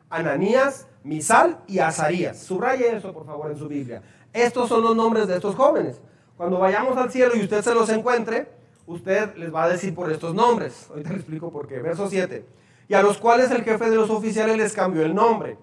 Ananías, 0.10 0.88
Misal 1.04 1.58
y 1.68 1.80
Azarías. 1.80 2.38
Subraye 2.38 2.96
eso, 2.96 3.14
por 3.14 3.26
favor, 3.26 3.50
en 3.50 3.58
su 3.58 3.70
Biblia. 3.70 4.02
Estos 4.34 4.68
son 4.68 4.84
los 4.84 4.94
nombres 4.94 5.28
de 5.28 5.36
estos 5.36 5.56
jóvenes. 5.56 6.02
Cuando 6.36 6.60
vayamos 6.60 6.98
al 6.98 7.12
cielo 7.12 7.34
y 7.36 7.42
usted 7.42 7.62
se 7.62 7.74
los 7.74 7.90
encuentre, 7.90 8.52
usted 8.86 9.36
les 9.38 9.54
va 9.54 9.64
a 9.64 9.70
decir 9.70 9.96
por 9.96 10.12
estos 10.12 10.36
nombres. 10.36 10.88
Ahorita 10.90 11.12
le 11.12 11.16
explico 11.16 11.50
por 11.50 11.66
qué. 11.66 11.80
Verso 11.80 12.10
7. 12.10 12.46
Y 12.90 12.94
a 12.94 13.02
los 13.02 13.18
cuales 13.18 13.52
el 13.52 13.64
jefe 13.64 13.90
de 13.90 13.96
los 13.96 14.10
oficiales 14.10 14.58
les 14.58 14.74
cambió 14.74 15.04
el 15.04 15.16
nombre. 15.16 15.58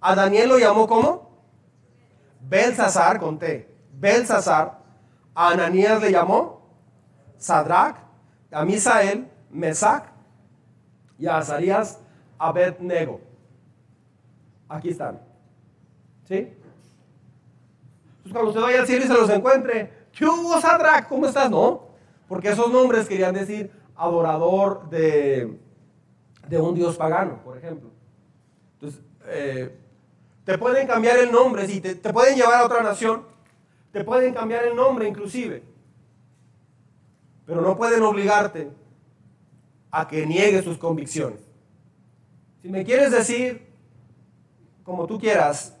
A 0.00 0.14
Daniel 0.14 0.50
lo 0.50 0.58
llamó 0.58 0.86
como 0.86 1.30
Belsasar 2.42 3.18
con 3.18 3.38
T. 3.38 3.74
Belsasar. 3.94 4.80
A 5.34 5.48
Ananías 5.48 6.02
le 6.02 6.12
llamó 6.12 6.60
Sadrach. 7.38 7.96
A 8.52 8.64
Misael, 8.66 9.30
Mesac. 9.50 10.15
Y 11.18 11.26
a 11.26 11.38
Azarías, 11.38 12.00
Abednego. 12.38 13.20
Aquí 14.68 14.90
están. 14.90 15.20
¿Sí? 16.24 16.34
Entonces 18.24 18.32
cuando 18.32 18.50
usted 18.50 18.62
vaya 18.62 18.80
al 18.80 18.86
cielo 18.86 19.04
y 19.04 19.08
se 19.08 19.14
los 19.14 19.30
encuentre, 19.30 20.06
¿Qué 20.16 20.24
hubo? 20.24 20.54
¿Cómo 21.10 21.26
estás? 21.26 21.50
No, 21.50 21.88
porque 22.26 22.48
esos 22.48 22.72
nombres 22.72 23.06
querían 23.06 23.34
decir 23.34 23.70
adorador 23.94 24.88
de, 24.88 25.58
un 26.50 26.74
dios 26.74 26.96
pagano, 26.96 27.42
por 27.44 27.58
ejemplo. 27.58 27.90
Entonces, 28.74 29.02
eh, 29.26 29.78
te 30.44 30.56
pueden 30.56 30.86
cambiar 30.86 31.18
el 31.18 31.30
nombre, 31.30 31.66
si 31.66 31.82
te, 31.82 31.96
te 31.96 32.12
pueden 32.14 32.34
llevar 32.34 32.62
a 32.62 32.64
otra 32.64 32.82
nación, 32.82 33.24
te 33.92 34.04
pueden 34.04 34.32
cambiar 34.32 34.64
el 34.64 34.74
nombre 34.74 35.06
inclusive, 35.06 35.62
pero 37.44 37.60
no 37.60 37.76
pueden 37.76 38.02
obligarte 38.02 38.70
a 39.96 40.06
que 40.08 40.26
niegues 40.26 40.64
sus 40.64 40.78
convicciones. 40.78 41.40
Si 42.62 42.68
me 42.68 42.84
quieres 42.84 43.10
decir, 43.10 43.66
como 44.82 45.06
tú 45.06 45.18
quieras, 45.18 45.76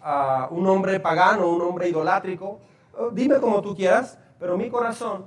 a 0.00 0.48
un 0.50 0.66
hombre 0.66 0.98
pagano, 1.00 1.48
un 1.48 1.60
hombre 1.60 1.88
idolátrico, 1.88 2.60
Oh, 3.02 3.10
dime 3.10 3.38
como 3.38 3.62
tú 3.62 3.74
quieras, 3.74 4.18
pero 4.38 4.56
mi 4.58 4.68
corazón 4.68 5.26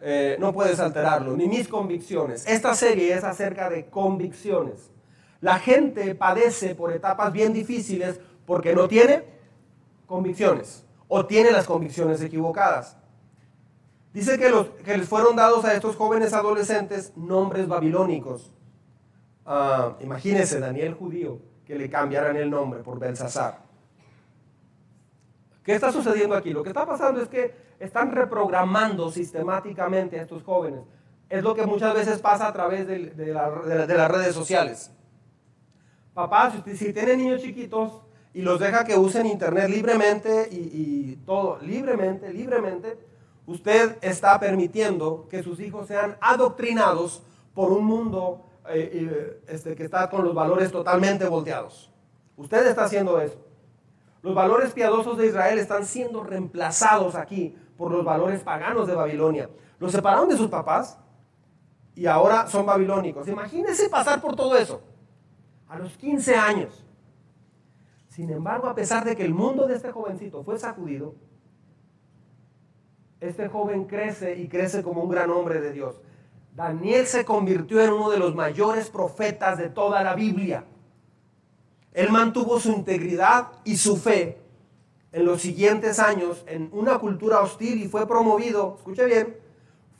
eh, 0.00 0.36
no 0.40 0.52
puedes 0.52 0.80
alterarlo, 0.80 1.36
ni 1.36 1.46
mis 1.46 1.68
convicciones. 1.68 2.46
Esta 2.48 2.74
serie 2.74 3.14
es 3.14 3.22
acerca 3.22 3.68
de 3.68 3.86
convicciones. 3.86 4.90
La 5.40 5.58
gente 5.58 6.14
padece 6.14 6.74
por 6.74 6.92
etapas 6.92 7.32
bien 7.32 7.52
difíciles 7.52 8.20
porque 8.46 8.74
no 8.74 8.88
tiene 8.88 9.24
convicciones 10.06 10.84
o 11.06 11.26
tiene 11.26 11.50
las 11.52 11.66
convicciones 11.66 12.20
equivocadas. 12.22 12.96
Dice 14.12 14.38
que, 14.38 14.50
los, 14.50 14.66
que 14.84 14.96
les 14.96 15.08
fueron 15.08 15.36
dados 15.36 15.64
a 15.64 15.74
estos 15.74 15.94
jóvenes 15.94 16.32
adolescentes 16.32 17.12
nombres 17.16 17.68
babilónicos. 17.68 18.52
Ah, 19.46 19.96
imagínense, 20.00 20.58
Daniel 20.58 20.94
judío, 20.94 21.38
que 21.64 21.76
le 21.76 21.88
cambiaran 21.88 22.36
el 22.36 22.50
nombre 22.50 22.80
por 22.80 22.98
Belsasar. 22.98 23.58
¿Qué 25.62 25.74
está 25.74 25.92
sucediendo 25.92 26.34
aquí? 26.34 26.50
Lo 26.50 26.64
que 26.64 26.70
está 26.70 26.84
pasando 26.86 27.20
es 27.20 27.28
que 27.28 27.54
están 27.78 28.10
reprogramando 28.10 29.12
sistemáticamente 29.12 30.18
a 30.18 30.22
estos 30.22 30.42
jóvenes. 30.42 30.80
Es 31.28 31.44
lo 31.44 31.54
que 31.54 31.64
muchas 31.64 31.94
veces 31.94 32.18
pasa 32.18 32.48
a 32.48 32.52
través 32.52 32.88
de, 32.88 33.32
las 33.32 34.10
redes 34.10 34.34
sociales. 34.34 34.90
Papás, 36.14 36.54
si, 36.64 36.76
si 36.76 36.92
tienen 36.92 37.18
niños 37.18 37.42
chiquitos 37.42 38.02
y 38.34 38.42
los 38.42 38.58
deja 38.58 38.84
que 38.84 38.96
usen 38.96 39.26
internet 39.26 39.68
libremente 39.68 40.48
y, 40.50 40.56
y 40.56 41.16
todo, 41.24 41.60
libremente, 41.62 42.32
libremente, 42.32 42.98
usted 43.50 43.98
está 44.00 44.38
permitiendo 44.38 45.26
que 45.28 45.42
sus 45.42 45.58
hijos 45.58 45.88
sean 45.88 46.16
adoctrinados 46.20 47.22
por 47.52 47.72
un 47.72 47.84
mundo 47.84 48.46
eh, 48.68 48.90
eh, 48.92 49.42
este, 49.48 49.74
que 49.74 49.84
está 49.84 50.08
con 50.08 50.24
los 50.24 50.34
valores 50.34 50.70
totalmente 50.70 51.26
volteados. 51.26 51.90
Usted 52.36 52.64
está 52.66 52.84
haciendo 52.84 53.20
eso. 53.20 53.44
Los 54.22 54.34
valores 54.34 54.72
piadosos 54.72 55.18
de 55.18 55.26
Israel 55.26 55.58
están 55.58 55.84
siendo 55.84 56.22
reemplazados 56.22 57.16
aquí 57.16 57.56
por 57.76 57.90
los 57.90 58.04
valores 58.04 58.42
paganos 58.42 58.86
de 58.86 58.94
Babilonia. 58.94 59.50
Los 59.80 59.90
separaron 59.92 60.28
de 60.28 60.36
sus 60.36 60.48
papás 60.48 60.98
y 61.96 62.06
ahora 62.06 62.46
son 62.46 62.66
babilónicos. 62.66 63.26
Imagínense 63.26 63.88
pasar 63.88 64.20
por 64.20 64.36
todo 64.36 64.56
eso 64.56 64.80
a 65.68 65.78
los 65.78 65.96
15 65.96 66.36
años. 66.36 66.84
Sin 68.08 68.30
embargo, 68.30 68.68
a 68.68 68.74
pesar 68.74 69.04
de 69.04 69.16
que 69.16 69.24
el 69.24 69.34
mundo 69.34 69.66
de 69.66 69.74
este 69.74 69.90
jovencito 69.90 70.44
fue 70.44 70.58
sacudido, 70.58 71.14
este 73.20 73.48
joven 73.48 73.84
crece 73.84 74.36
y 74.36 74.48
crece 74.48 74.82
como 74.82 75.02
un 75.02 75.10
gran 75.10 75.30
hombre 75.30 75.60
de 75.60 75.72
Dios. 75.72 76.00
Daniel 76.54 77.06
se 77.06 77.24
convirtió 77.24 77.80
en 77.80 77.92
uno 77.92 78.10
de 78.10 78.18
los 78.18 78.34
mayores 78.34 78.90
profetas 78.90 79.58
de 79.58 79.68
toda 79.68 80.02
la 80.02 80.14
Biblia. 80.14 80.64
Él 81.92 82.10
mantuvo 82.10 82.58
su 82.58 82.70
integridad 82.72 83.48
y 83.64 83.76
su 83.76 83.96
fe 83.96 84.40
en 85.12 85.24
los 85.24 85.42
siguientes 85.42 85.98
años 85.98 86.44
en 86.46 86.70
una 86.72 86.98
cultura 86.98 87.40
hostil 87.40 87.82
y 87.82 87.88
fue 87.88 88.06
promovido, 88.06 88.76
escuche 88.78 89.04
bien, 89.04 89.36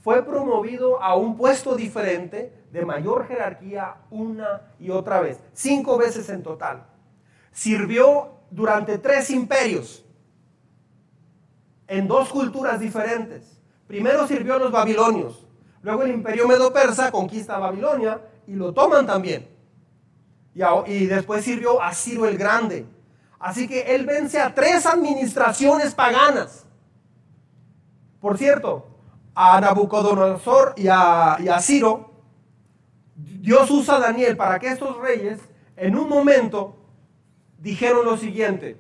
fue 0.03 0.25
promovido 0.25 1.03
a 1.03 1.15
un 1.17 1.37
puesto 1.37 1.77
diferente 1.77 2.53
de 2.73 2.85
mayor 2.87 3.27
jerarquía 3.27 3.97
una 4.11 4.73
y 4.79 4.91
otra 4.91 5.21
vez, 5.21 5.41
cinco 5.53 5.99
veces 5.99 6.29
en 6.31 6.43
total. 6.43 6.87
Sirvió 7.53 8.31
durante 8.51 8.99
tres 8.99 9.31
imperios 9.31 10.05
en 11.91 12.07
dos 12.07 12.29
culturas 12.29 12.79
diferentes. 12.79 13.59
Primero 13.89 14.27
sirvió 14.29 14.55
a 14.55 14.59
los 14.59 14.71
babilonios, 14.71 15.45
luego 15.83 16.05
el 16.05 16.13
imperio 16.13 16.47
medo-persa 16.47 17.11
conquista 17.11 17.59
Babilonia 17.59 18.21
y 18.47 18.55
lo 18.55 18.73
toman 18.73 19.07
también. 19.07 19.49
Y, 20.87 21.07
después 21.07 21.45
sirvió 21.45 21.83
a 21.83 21.93
Ciro 21.93 22.27
el 22.27 22.39
Grande. 22.39 22.87
Así 23.41 23.67
que 23.67 23.95
él 23.95 24.07
vence 24.07 24.39
a 24.39 24.55
tres 24.55 24.87
administraciones 24.87 25.93
paganas. 25.95 26.65
Por 28.21 28.39
cierto, 28.39 28.87
a 29.35 29.61
Nabucodonosor 29.61 30.75
y 30.77 30.87
a, 30.89 31.39
y 31.41 31.49
Ciro, 31.61 32.13
Dios 33.17 33.69
usa 33.71 33.97
a 33.97 34.01
Daniel 34.01 34.37
para 34.37 34.61
que 34.61 34.69
estos 34.69 34.97
reyes 34.99 35.41
en 35.77 35.97
un 35.97 36.09
momento 36.09 36.77
dijeron 37.59 38.05
lo 38.05 38.17
siguiente. 38.17 38.77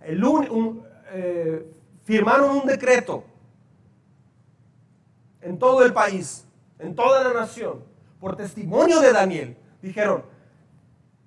El, 0.00 0.24
un, 0.24 0.87
eh, 1.10 1.72
firmaron 2.04 2.50
un 2.50 2.66
decreto 2.66 3.24
en 5.40 5.58
todo 5.58 5.84
el 5.84 5.92
país, 5.92 6.46
en 6.78 6.94
toda 6.94 7.24
la 7.24 7.32
nación, 7.32 7.84
por 8.20 8.36
testimonio 8.36 9.00
de 9.00 9.12
Daniel. 9.12 9.56
Dijeron, 9.80 10.24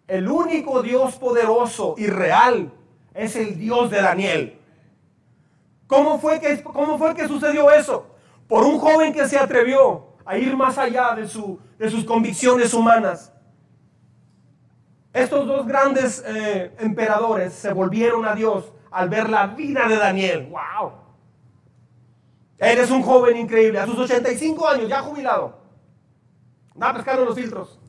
el 0.07 0.27
único 0.27 0.81
Dios 0.81 1.15
poderoso 1.15 1.95
y 1.97 2.07
real 2.07 2.71
es 3.13 3.35
el 3.35 3.57
Dios 3.57 3.89
de 3.89 4.01
Daniel. 4.01 4.59
¿Cómo 5.87 6.19
fue 6.19 6.39
que, 6.39 6.61
cómo 6.63 6.97
fue 6.97 7.15
que 7.15 7.27
sucedió 7.27 7.69
eso? 7.71 8.07
Por 8.47 8.63
un 8.63 8.79
joven 8.79 9.13
que 9.13 9.27
se 9.27 9.37
atrevió 9.37 10.07
a 10.25 10.37
ir 10.37 10.55
más 10.55 10.77
allá 10.77 11.15
de, 11.15 11.27
su, 11.27 11.59
de 11.77 11.89
sus 11.89 12.05
convicciones 12.05 12.73
humanas. 12.73 13.31
Estos 15.13 15.45
dos 15.45 15.67
grandes 15.67 16.23
eh, 16.25 16.73
emperadores 16.79 17.53
se 17.53 17.73
volvieron 17.73 18.25
a 18.25 18.33
Dios 18.33 18.71
al 18.91 19.09
ver 19.09 19.29
la 19.29 19.47
vida 19.47 19.87
de 19.87 19.95
Daniel. 19.95 20.47
¡Wow! 20.51 20.91
Eres 22.57 22.91
un 22.91 23.01
joven 23.01 23.37
increíble, 23.37 23.79
a 23.79 23.87
sus 23.87 23.97
85 23.97 24.67
años, 24.67 24.87
ya 24.87 25.01
jubilado. 25.01 25.57
Anda 26.75 26.93
pescando 26.93 27.25
los 27.25 27.35
filtros. 27.35 27.79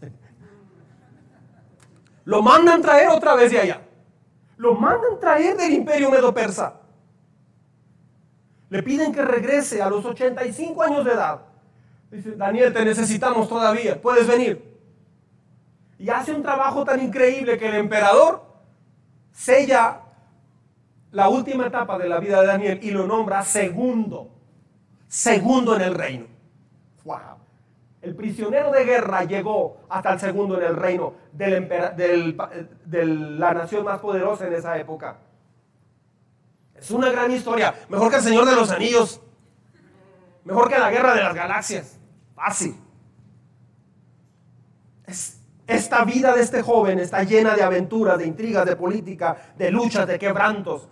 Lo 2.24 2.40
mandan 2.40 2.80
traer 2.80 3.08
otra 3.08 3.34
vez 3.34 3.50
de 3.50 3.60
allá. 3.60 3.82
Lo 4.56 4.74
mandan 4.74 5.18
traer 5.20 5.56
del 5.56 5.72
imperio 5.72 6.10
medo-persa. 6.10 6.80
Le 8.70 8.82
piden 8.82 9.12
que 9.12 9.22
regrese 9.22 9.82
a 9.82 9.90
los 9.90 10.04
85 10.04 10.82
años 10.82 11.04
de 11.04 11.12
edad. 11.12 11.42
Dice, 12.10 12.36
Daniel, 12.36 12.72
te 12.72 12.84
necesitamos 12.84 13.48
todavía, 13.48 14.00
puedes 14.00 14.26
venir. 14.26 14.72
Y 15.98 16.08
hace 16.08 16.32
un 16.32 16.42
trabajo 16.42 16.84
tan 16.84 17.02
increíble 17.02 17.58
que 17.58 17.68
el 17.68 17.74
emperador 17.74 18.42
sella 19.32 20.00
la 21.12 21.28
última 21.28 21.66
etapa 21.66 21.98
de 21.98 22.08
la 22.08 22.18
vida 22.18 22.40
de 22.40 22.46
Daniel 22.46 22.80
y 22.82 22.90
lo 22.90 23.06
nombra 23.06 23.42
segundo, 23.42 24.30
segundo 25.06 25.76
en 25.76 25.82
el 25.82 25.94
reino. 25.94 26.26
Wow. 27.04 27.18
El 28.00 28.16
prisionero 28.16 28.72
de 28.72 28.84
guerra 28.84 29.22
llegó 29.24 29.82
hasta 29.88 30.14
el 30.14 30.18
segundo 30.18 30.58
en 30.58 30.66
el 30.66 30.76
reino 30.76 31.14
del, 31.32 31.68
de 32.84 33.06
la 33.06 33.54
nación 33.54 33.84
más 33.84 34.00
poderosa 34.00 34.46
en 34.46 34.54
esa 34.54 34.76
época. 34.78 35.18
Es 36.74 36.90
una 36.90 37.10
gran 37.10 37.30
historia, 37.30 37.74
mejor 37.88 38.10
que 38.10 38.16
el 38.16 38.22
Señor 38.22 38.44
de 38.44 38.56
los 38.56 38.70
Anillos, 38.70 39.20
mejor 40.44 40.68
que 40.68 40.78
la 40.78 40.90
guerra 40.90 41.14
de 41.14 41.22
las 41.22 41.34
galaxias. 41.34 41.98
Fácil. 42.34 42.74
esta 45.66 46.04
vida 46.04 46.34
de 46.34 46.40
este 46.40 46.62
joven 46.62 46.98
está 46.98 47.22
llena 47.22 47.54
de 47.54 47.62
aventuras, 47.62 48.18
de 48.18 48.26
intrigas, 48.26 48.66
de 48.66 48.74
política, 48.74 49.36
de 49.56 49.70
luchas, 49.70 50.08
de 50.08 50.18
quebrantos, 50.18 50.88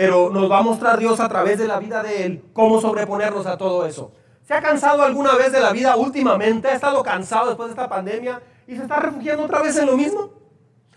pero 0.00 0.30
nos 0.30 0.50
va 0.50 0.60
a 0.60 0.62
mostrar 0.62 0.98
Dios 0.98 1.20
a 1.20 1.28
través 1.28 1.58
de 1.58 1.68
la 1.68 1.78
vida 1.78 2.02
de 2.02 2.24
Él 2.24 2.44
cómo 2.54 2.80
sobreponernos 2.80 3.44
a 3.44 3.58
todo 3.58 3.84
eso. 3.84 4.12
¿Se 4.48 4.54
ha 4.54 4.62
cansado 4.62 5.02
alguna 5.02 5.34
vez 5.34 5.52
de 5.52 5.60
la 5.60 5.72
vida 5.72 5.94
últimamente? 5.94 6.68
¿Ha 6.68 6.72
estado 6.72 7.02
cansado 7.02 7.48
después 7.48 7.68
de 7.68 7.72
esta 7.72 7.86
pandemia 7.86 8.40
y 8.66 8.76
se 8.76 8.80
está 8.80 8.98
refugiando 8.98 9.42
otra 9.44 9.60
vez 9.60 9.76
en 9.76 9.84
lo 9.84 9.98
mismo? 9.98 10.30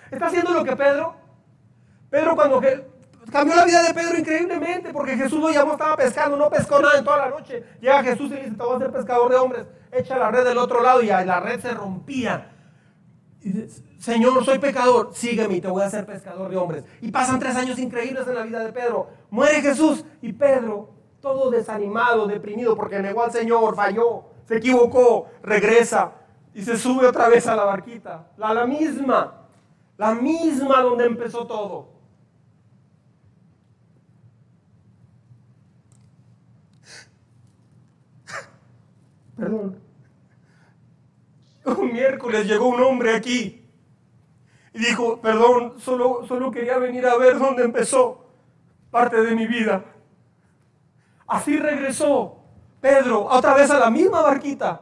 ¿Está 0.10 0.28
haciendo 0.28 0.52
lo 0.52 0.63
que 0.63 0.74
Pedro? 0.78 1.16
Pedro 2.10 2.34
cuando 2.34 2.62
cambió 3.30 3.56
la 3.58 3.66
vida 3.66 3.84
de 3.84 3.94
Pedro 3.94 4.18
increíblemente 4.18 4.94
porque 4.94 5.18
Jesús 5.18 5.42
lo 5.42 5.50
llamó, 5.50 5.74
estaba 5.74 5.98
pescando, 5.98 6.38
no 6.38 6.50
pescó 6.50 6.80
nada 6.80 6.98
en 6.98 7.04
toda 7.04 7.18
la 7.18 7.30
noche. 7.30 7.62
Llega 7.82 8.04
Jesús 8.04 8.32
y 8.32 8.36
le 8.36 8.44
dice, 8.44 8.56
te 8.56 8.63
voy 8.63 8.78
a 8.78 8.80
ser 8.80 8.92
pescador 8.94 9.30
de 9.30 9.36
hombres. 9.36 9.66
Echa 9.92 10.18
la 10.18 10.32
red 10.32 10.46
del 10.46 10.58
otro 10.58 10.82
lado 10.82 11.02
y 11.02 11.08
la 11.08 11.42
red 11.42 11.60
se 11.60 11.74
rompía. 11.74 12.53
Señor, 13.99 14.43
soy 14.45 14.60
pecador, 14.60 15.12
sígueme 15.13 15.56
y 15.56 15.62
te 15.62 15.67
voy 15.67 15.82
a 15.82 15.88
hacer 15.88 16.06
pescador 16.06 16.49
de 16.49 16.58
hombres. 16.58 16.86
Y 17.01 17.12
pasan 17.12 17.39
tres 17.39 17.56
años 17.56 17.77
increíbles 17.77 18.27
en 18.27 18.36
la 18.36 18.43
vida 18.43 18.63
de 18.63 18.71
Pedro. 18.71 19.10
Muere 19.29 19.62
Jesús 19.62 20.06
y 20.21 20.34
Pedro, 20.34 20.89
todo 21.21 21.49
desanimado, 21.51 22.27
deprimido, 22.27 22.75
porque 22.75 22.99
negó 22.99 23.23
al 23.23 23.32
Señor, 23.32 23.75
falló, 23.75 24.25
se 24.47 24.58
equivocó, 24.58 25.27
regresa 25.41 26.13
y 26.53 26.62
se 26.62 26.77
sube 26.77 27.08
otra 27.08 27.27
vez 27.27 27.47
a 27.47 27.56
la 27.56 27.65
barquita. 27.65 28.27
La, 28.38 28.53
la 28.53 28.65
misma, 28.65 29.47
la 29.97 30.13
misma 30.13 30.82
donde 30.82 31.06
empezó 31.06 31.45
todo. 31.45 31.91
Perdón 39.36 39.83
un 41.78 41.93
miércoles 41.93 42.45
llegó 42.47 42.67
un 42.67 42.82
hombre 42.82 43.15
aquí 43.15 43.63
y 44.73 44.80
dijo, 44.80 45.21
perdón, 45.21 45.76
solo, 45.80 46.26
solo 46.28 46.52
quería 46.52 46.78
venir 46.78 47.06
a 47.06 47.15
ver 47.17 47.38
dónde 47.38 47.63
empezó 47.63 48.26
parte 48.89 49.21
de 49.21 49.36
mi 49.36 49.45
vida. 49.45 49.84
Así 51.28 51.58
regresó 51.58 52.38
Pedro 52.82 53.26
otra 53.26 53.54
vez 53.54 53.69
a 53.69 53.80
la 53.80 53.89
misma 53.89 54.21
barquita 54.21 54.82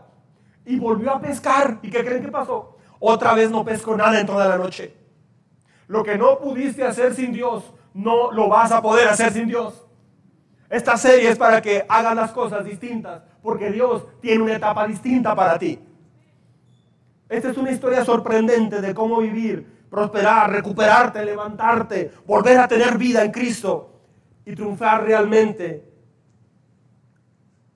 y 0.66 0.80
volvió 0.80 1.12
a 1.12 1.20
pescar. 1.20 1.80
¿Y 1.82 1.90
qué 1.90 2.04
creen 2.04 2.24
que 2.24 2.32
pasó? 2.32 2.78
Otra 3.00 3.34
vez 3.34 3.52
no 3.52 3.66
pescó 3.66 3.96
nada 3.96 4.20
en 4.20 4.26
toda 4.26 4.48
la 4.48 4.58
noche. 4.58 4.96
Lo 5.88 6.04
que 6.04 6.18
no 6.18 6.40
pudiste 6.40 6.86
hacer 6.86 7.14
sin 7.14 7.34
Dios, 7.34 7.74
no 7.94 8.32
lo 8.32 8.48
vas 8.48 8.72
a 8.72 8.82
poder 8.82 9.10
hacer 9.10 9.34
sin 9.34 9.48
Dios. 9.48 9.86
Esta 10.70 10.96
serie 10.96 11.30
es 11.30 11.38
para 11.38 11.62
que 11.62 11.86
hagan 11.90 12.16
las 12.16 12.32
cosas 12.32 12.64
distintas, 12.64 13.22
porque 13.44 13.72
Dios 13.72 14.06
tiene 14.22 14.42
una 14.42 14.56
etapa 14.56 14.88
distinta 14.88 15.36
para 15.36 15.60
ti. 15.60 15.80
Esta 17.32 17.50
es 17.50 17.58
una 17.58 17.72
historia 17.72 18.04
sorprendente 18.04 18.82
de 18.82 18.94
cómo 18.94 19.22
vivir, 19.22 19.86
prosperar, 19.90 20.52
recuperarte, 20.52 21.24
levantarte, 21.24 22.12
volver 22.28 22.60
a 22.60 22.68
tener 22.68 22.98
vida 22.98 23.24
en 23.24 23.32
Cristo 23.32 24.02
y 24.44 24.54
triunfar 24.54 25.06
realmente. 25.06 25.90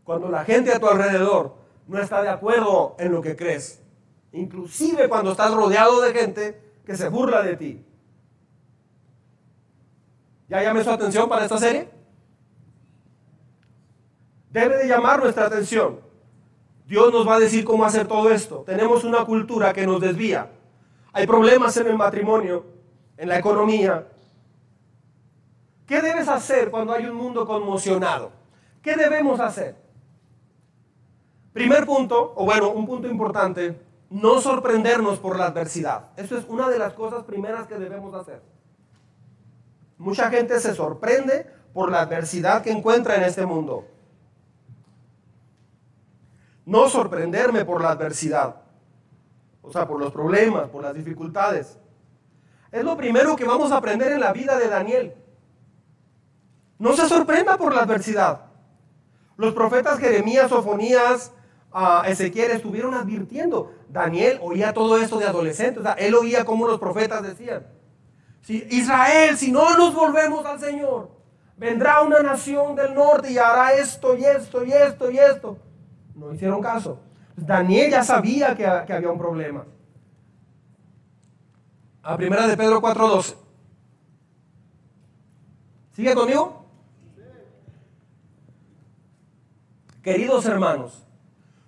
Cuando 0.03 0.27
la 0.27 0.43
gente 0.43 0.73
a 0.73 0.79
tu 0.79 0.87
alrededor 0.87 1.55
no 1.87 1.97
está 1.97 2.21
de 2.21 2.27
acuerdo 2.27 2.97
en 2.99 3.13
lo 3.13 3.21
que 3.21 3.37
crees, 3.37 3.81
inclusive 4.33 5.07
cuando 5.07 5.31
estás 5.31 5.53
rodeado 5.53 6.01
de 6.01 6.11
gente 6.11 6.61
que 6.85 6.97
se 6.97 7.07
burla 7.07 7.41
de 7.41 7.55
ti. 7.55 7.85
¿Ya 10.49 10.63
llamé 10.63 10.83
su 10.83 10.91
atención 10.91 11.29
para 11.29 11.45
esta 11.45 11.57
serie? 11.57 11.87
Debe 14.49 14.79
de 14.79 14.87
llamar 14.89 15.21
nuestra 15.21 15.45
atención. 15.45 16.04
Dios 16.85 17.11
nos 17.11 17.27
va 17.27 17.35
a 17.35 17.39
decir 17.39 17.65
cómo 17.65 17.83
hacer 17.83 18.07
todo 18.07 18.29
esto. 18.29 18.63
Tenemos 18.65 19.03
una 19.03 19.25
cultura 19.25 19.73
que 19.73 19.87
nos 19.87 19.99
desvía. 19.99 20.51
Hay 21.13 21.25
problemas 21.25 21.75
en 21.77 21.87
el 21.87 21.97
matrimonio, 21.97 22.65
en 23.17 23.29
la 23.29 23.39
economía. 23.39 24.07
¿Qué 25.87 26.01
debes 26.01 26.27
hacer 26.27 26.69
cuando 26.69 26.93
hay 26.93 27.05
un 27.05 27.15
mundo 27.15 27.45
conmocionado? 27.47 28.31
¿Qué 28.81 28.95
debemos 28.95 29.39
hacer? 29.39 29.75
Primer 31.53 31.85
punto, 31.85 32.33
o 32.35 32.45
bueno, 32.45 32.69
un 32.69 32.85
punto 32.85 33.07
importante, 33.07 33.79
no 34.09 34.41
sorprendernos 34.41 35.19
por 35.19 35.39
la 35.39 35.45
adversidad. 35.47 36.09
Eso 36.17 36.37
es 36.37 36.45
una 36.47 36.69
de 36.69 36.77
las 36.77 36.93
cosas 36.93 37.23
primeras 37.23 37.65
que 37.65 37.75
debemos 37.75 38.13
hacer. 38.13 38.41
Mucha 39.97 40.29
gente 40.29 40.59
se 40.59 40.75
sorprende 40.75 41.47
por 41.73 41.89
la 41.91 42.01
adversidad 42.01 42.61
que 42.61 42.71
encuentra 42.71 43.15
en 43.15 43.23
este 43.23 43.45
mundo. 43.45 43.85
No 46.65 46.89
sorprenderme 46.89 47.63
por 47.63 47.81
la 47.81 47.91
adversidad, 47.91 48.55
o 49.61 49.71
sea, 49.71 49.87
por 49.87 49.99
los 49.99 50.11
problemas, 50.11 50.69
por 50.69 50.83
las 50.83 50.93
dificultades. 50.93 51.77
Es 52.71 52.83
lo 52.83 52.97
primero 52.97 53.35
que 53.35 53.45
vamos 53.45 53.71
a 53.71 53.77
aprender 53.77 54.11
en 54.11 54.19
la 54.19 54.33
vida 54.33 54.57
de 54.57 54.67
Daniel. 54.67 55.15
No 56.77 56.93
se 56.93 57.07
sorprenda 57.07 57.57
por 57.57 57.73
la 57.73 57.81
adversidad. 57.83 58.41
Los 59.37 59.53
profetas 59.53 59.99
Jeremías, 59.99 60.49
Sofonías, 60.49 61.31
uh, 61.73 62.05
Ezequiel 62.05 62.51
estuvieron 62.51 62.93
advirtiendo. 62.93 63.71
Daniel 63.89 64.39
oía 64.41 64.73
todo 64.73 64.97
esto 64.97 65.19
de 65.19 65.25
adolescente. 65.25 65.79
O 65.79 65.83
sea, 65.83 65.93
él 65.93 66.15
oía 66.15 66.45
como 66.45 66.67
los 66.67 66.79
profetas 66.79 67.23
decían. 67.23 67.65
Si, 68.41 68.67
Israel, 68.69 69.37
si 69.37 69.51
no 69.51 69.75
nos 69.77 69.93
volvemos 69.93 70.45
al 70.45 70.59
Señor, 70.59 71.09
vendrá 71.57 72.01
una 72.01 72.19
nación 72.19 72.75
del 72.75 72.93
norte 72.93 73.31
y 73.31 73.37
hará 73.37 73.73
esto 73.73 74.15
y 74.15 74.25
esto 74.25 74.63
y 74.63 74.71
esto 74.71 75.09
y 75.09 75.17
esto. 75.17 75.57
No 76.15 76.33
hicieron 76.33 76.61
caso. 76.61 76.99
Daniel 77.35 77.91
ya 77.91 78.03
sabía 78.03 78.55
que, 78.55 78.63
que 78.87 78.93
había 78.93 79.11
un 79.11 79.17
problema. 79.17 79.65
A 82.01 82.15
primera 82.15 82.47
de 82.47 82.55
Pedro 82.55 82.81
4.12. 82.81 83.35
¿Sigue 85.91 86.13
conmigo? 86.13 86.65
Queridos 90.01 90.45
hermanos, 90.45 91.03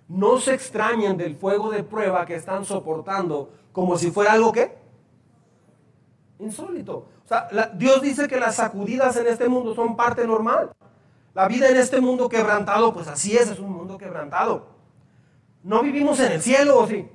no 0.06 0.38
se 0.38 0.54
extrañen 0.54 1.16
del 1.16 1.34
fuego 1.34 1.70
de 1.70 1.82
prueba 1.82 2.24
que 2.24 2.36
están 2.36 2.64
soportando 2.64 3.50
como 3.72 3.98
si 3.98 4.10
fuera 4.10 4.32
algo 4.32 4.52
que 4.52 4.78
insólito. 6.38 7.06
Dios 7.74 8.00
dice 8.00 8.28
que 8.28 8.38
las 8.38 8.56
sacudidas 8.56 9.16
en 9.16 9.26
este 9.26 9.48
mundo 9.48 9.74
son 9.74 9.96
parte 9.96 10.26
normal. 10.26 10.70
La 11.34 11.46
vida 11.48 11.68
en 11.68 11.76
este 11.76 12.00
mundo 12.00 12.28
quebrantado, 12.28 12.92
pues 12.92 13.08
así 13.08 13.36
es, 13.36 13.48
es 13.48 13.58
un 13.58 13.72
mundo 13.72 13.98
quebrantado. 13.98 14.68
No 15.62 15.82
vivimos 15.82 16.18
en 16.20 16.32
el 16.32 16.42
cielo, 16.42 16.78
¿o 16.78 16.86
sí? 16.86 17.08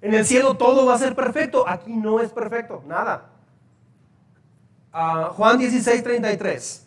En 0.00 0.14
el 0.14 0.24
cielo 0.24 0.56
todo 0.56 0.86
va 0.86 0.94
a 0.94 0.98
ser 0.98 1.14
perfecto. 1.14 1.68
Aquí 1.68 1.92
no 1.92 2.20
es 2.20 2.30
perfecto, 2.30 2.82
nada. 2.86 3.30
Uh, 4.92 5.32
Juan 5.32 5.58
16, 5.58 6.02
33. 6.02 6.86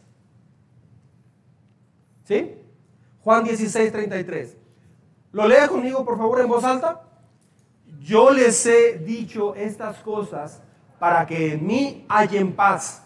¿Sí? 2.23 2.55
Juan 3.23 3.43
16, 3.43 3.91
33. 3.91 4.57
Lo 5.31 5.47
lea 5.47 5.67
conmigo, 5.67 6.05
por 6.05 6.17
favor, 6.17 6.39
en 6.39 6.47
voz 6.47 6.63
alta. 6.63 7.03
Yo 7.99 8.31
les 8.31 8.65
he 8.65 8.99
dicho 8.99 9.55
estas 9.55 9.97
cosas 9.97 10.61
para 10.99 11.25
que 11.25 11.53
en 11.53 11.65
mí 11.65 12.05
hallen 12.07 12.55
paz. 12.55 13.03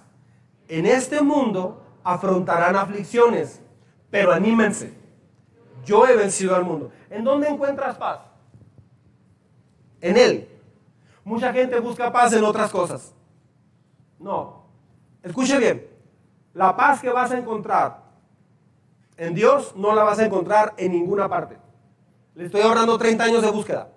En 0.67 0.85
este 0.85 1.21
mundo 1.21 1.82
afrontarán 2.03 2.75
aflicciones, 2.75 3.61
pero 4.09 4.31
anímense. 4.31 4.93
Yo 5.85 6.07
he 6.07 6.15
vencido 6.15 6.55
al 6.55 6.63
mundo. 6.63 6.91
¿En 7.09 7.23
dónde 7.23 7.47
encuentras 7.47 7.97
paz? 7.97 8.19
En 10.01 10.17
Él. 10.17 10.49
Mucha 11.23 11.53
gente 11.53 11.79
busca 11.79 12.11
paz 12.11 12.33
en 12.33 12.43
otras 12.43 12.71
cosas. 12.71 13.13
No. 14.19 14.63
Escuche 15.21 15.57
bien. 15.57 15.87
La 16.53 16.75
paz 16.75 17.01
que 17.01 17.09
vas 17.09 17.31
a 17.31 17.37
encontrar 17.37 18.03
en 19.17 19.33
Dios 19.33 19.75
no 19.75 19.93
la 19.93 20.03
vas 20.03 20.19
a 20.19 20.25
encontrar 20.25 20.73
en 20.77 20.91
ninguna 20.91 21.29
parte. 21.29 21.57
Le 22.35 22.45
estoy 22.45 22.61
ahorrando 22.61 22.97
30 22.97 23.23
años 23.23 23.41
de 23.41 23.51
búsqueda. 23.51 23.89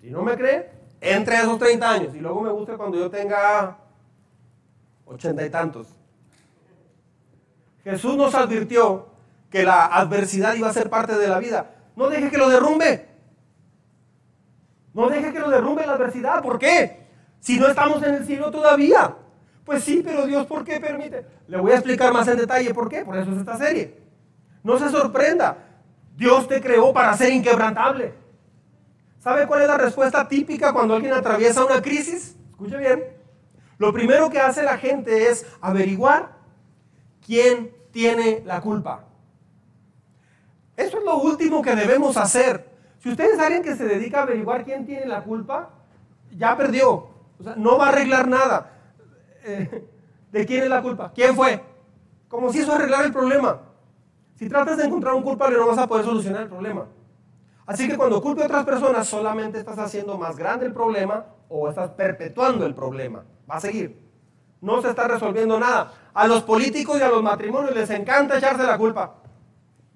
Si 0.00 0.10
no 0.10 0.22
me 0.22 0.36
cree, 0.36 0.70
entre 1.00 1.36
esos 1.36 1.58
30 1.58 1.90
años 1.90 2.14
y 2.14 2.20
luego 2.20 2.40
me 2.40 2.50
busque 2.50 2.76
cuando 2.76 2.98
yo 2.98 3.10
tenga 3.10 3.78
ochenta 5.04 5.44
y 5.44 5.50
tantos. 5.50 5.88
Jesús 7.84 8.16
nos 8.16 8.34
advirtió 8.34 9.08
que 9.50 9.64
la 9.64 9.86
adversidad 9.86 10.54
iba 10.54 10.68
a 10.68 10.72
ser 10.72 10.88
parte 10.88 11.16
de 11.16 11.28
la 11.28 11.38
vida. 11.38 11.70
No 11.96 12.08
deje 12.08 12.30
que 12.30 12.38
lo 12.38 12.48
derrumbe. 12.48 13.08
No 14.94 15.08
deje 15.08 15.32
que 15.32 15.40
lo 15.40 15.50
derrumbe 15.50 15.86
la 15.86 15.94
adversidad. 15.94 16.42
¿Por 16.42 16.58
qué? 16.58 17.06
Si 17.40 17.58
no 17.58 17.68
estamos 17.68 18.02
en 18.02 18.14
el 18.14 18.24
cielo 18.24 18.50
todavía. 18.50 19.14
Pues 19.64 19.84
sí, 19.84 20.02
pero 20.04 20.26
Dios, 20.26 20.46
¿por 20.46 20.64
qué 20.64 20.80
permite? 20.80 21.24
Le 21.48 21.58
voy 21.58 21.72
a 21.72 21.76
explicar 21.76 22.12
más 22.12 22.26
en 22.28 22.38
detalle 22.38 22.72
por 22.74 22.88
qué. 22.88 23.04
Por 23.04 23.16
eso 23.16 23.30
es 23.30 23.38
esta 23.38 23.56
serie. 23.56 24.00
No 24.62 24.78
se 24.78 24.88
sorprenda. 24.88 25.58
Dios 26.16 26.48
te 26.48 26.60
creó 26.60 26.92
para 26.92 27.16
ser 27.16 27.32
inquebrantable. 27.32 28.14
¿Sabe 29.18 29.46
cuál 29.46 29.62
es 29.62 29.68
la 29.68 29.78
respuesta 29.78 30.26
típica 30.28 30.72
cuando 30.72 30.94
alguien 30.94 31.12
atraviesa 31.12 31.64
una 31.64 31.80
crisis? 31.80 32.36
Escuche 32.50 32.76
bien. 32.76 33.04
Lo 33.78 33.92
primero 33.92 34.30
que 34.30 34.40
hace 34.40 34.62
la 34.62 34.78
gente 34.78 35.28
es 35.28 35.46
averiguar 35.60 36.41
quién 37.24 37.74
tiene 37.90 38.42
la 38.44 38.60
culpa. 38.60 39.04
Eso 40.76 40.98
es 40.98 41.04
lo 41.04 41.18
último 41.18 41.62
que 41.62 41.74
debemos 41.74 42.16
hacer. 42.16 42.70
Si 42.98 43.10
usted 43.10 43.34
es 43.34 43.38
alguien 43.38 43.62
que 43.62 43.76
se 43.76 43.84
dedica 43.84 44.20
a 44.20 44.22
averiguar 44.22 44.64
quién 44.64 44.86
tiene 44.86 45.06
la 45.06 45.22
culpa, 45.22 45.70
ya 46.36 46.56
perdió. 46.56 47.08
O 47.38 47.42
sea, 47.42 47.54
no 47.56 47.78
va 47.78 47.86
a 47.86 47.88
arreglar 47.90 48.28
nada. 48.28 48.72
Eh, 49.44 49.88
¿De 50.30 50.46
quién 50.46 50.62
es 50.62 50.70
la 50.70 50.80
culpa? 50.80 51.12
¿Quién 51.14 51.34
fue? 51.34 51.62
Como 52.28 52.52
si 52.52 52.60
eso 52.60 52.72
arreglara 52.72 53.04
el 53.04 53.12
problema. 53.12 53.60
Si 54.36 54.48
tratas 54.48 54.78
de 54.78 54.84
encontrar 54.84 55.14
un 55.14 55.22
culpable 55.22 55.56
no 55.56 55.66
vas 55.66 55.78
a 55.78 55.86
poder 55.86 56.04
solucionar 56.04 56.42
el 56.42 56.48
problema. 56.48 56.86
Así 57.66 57.86
que 57.86 57.96
cuando 57.96 58.20
culpe 58.20 58.42
a 58.42 58.46
otras 58.46 58.64
personas 58.64 59.06
solamente 59.06 59.58
estás 59.58 59.78
haciendo 59.78 60.18
más 60.18 60.36
grande 60.36 60.66
el 60.66 60.72
problema 60.72 61.26
o 61.48 61.68
estás 61.68 61.90
perpetuando 61.90 62.66
el 62.66 62.74
problema. 62.74 63.24
Va 63.48 63.56
a 63.56 63.60
seguir. 63.60 64.01
No 64.62 64.80
se 64.80 64.88
está 64.88 65.08
resolviendo 65.08 65.58
nada. 65.58 65.92
A 66.14 66.26
los 66.26 66.42
políticos 66.44 66.98
y 66.98 67.02
a 67.02 67.08
los 67.08 67.22
matrimonios 67.22 67.74
les 67.74 67.90
encanta 67.90 68.38
echarse 68.38 68.62
la 68.62 68.78
culpa. 68.78 69.16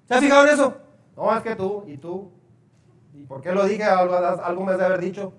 ¿Se 0.07 0.13
ha 0.13 0.19
fijado 0.19 0.45
en 0.45 0.53
eso? 0.53 0.77
No, 1.15 1.35
es 1.35 1.41
que 1.41 1.55
tú 1.55 1.85
y 1.87 1.97
tú. 1.97 2.31
¿Y 3.13 3.23
por 3.23 3.41
qué 3.41 3.53
lo 3.53 3.65
dije? 3.65 3.83
Algo, 3.83 4.15
algo 4.15 4.77
de 4.77 4.85
haber 4.85 4.99
dicho. 4.99 5.33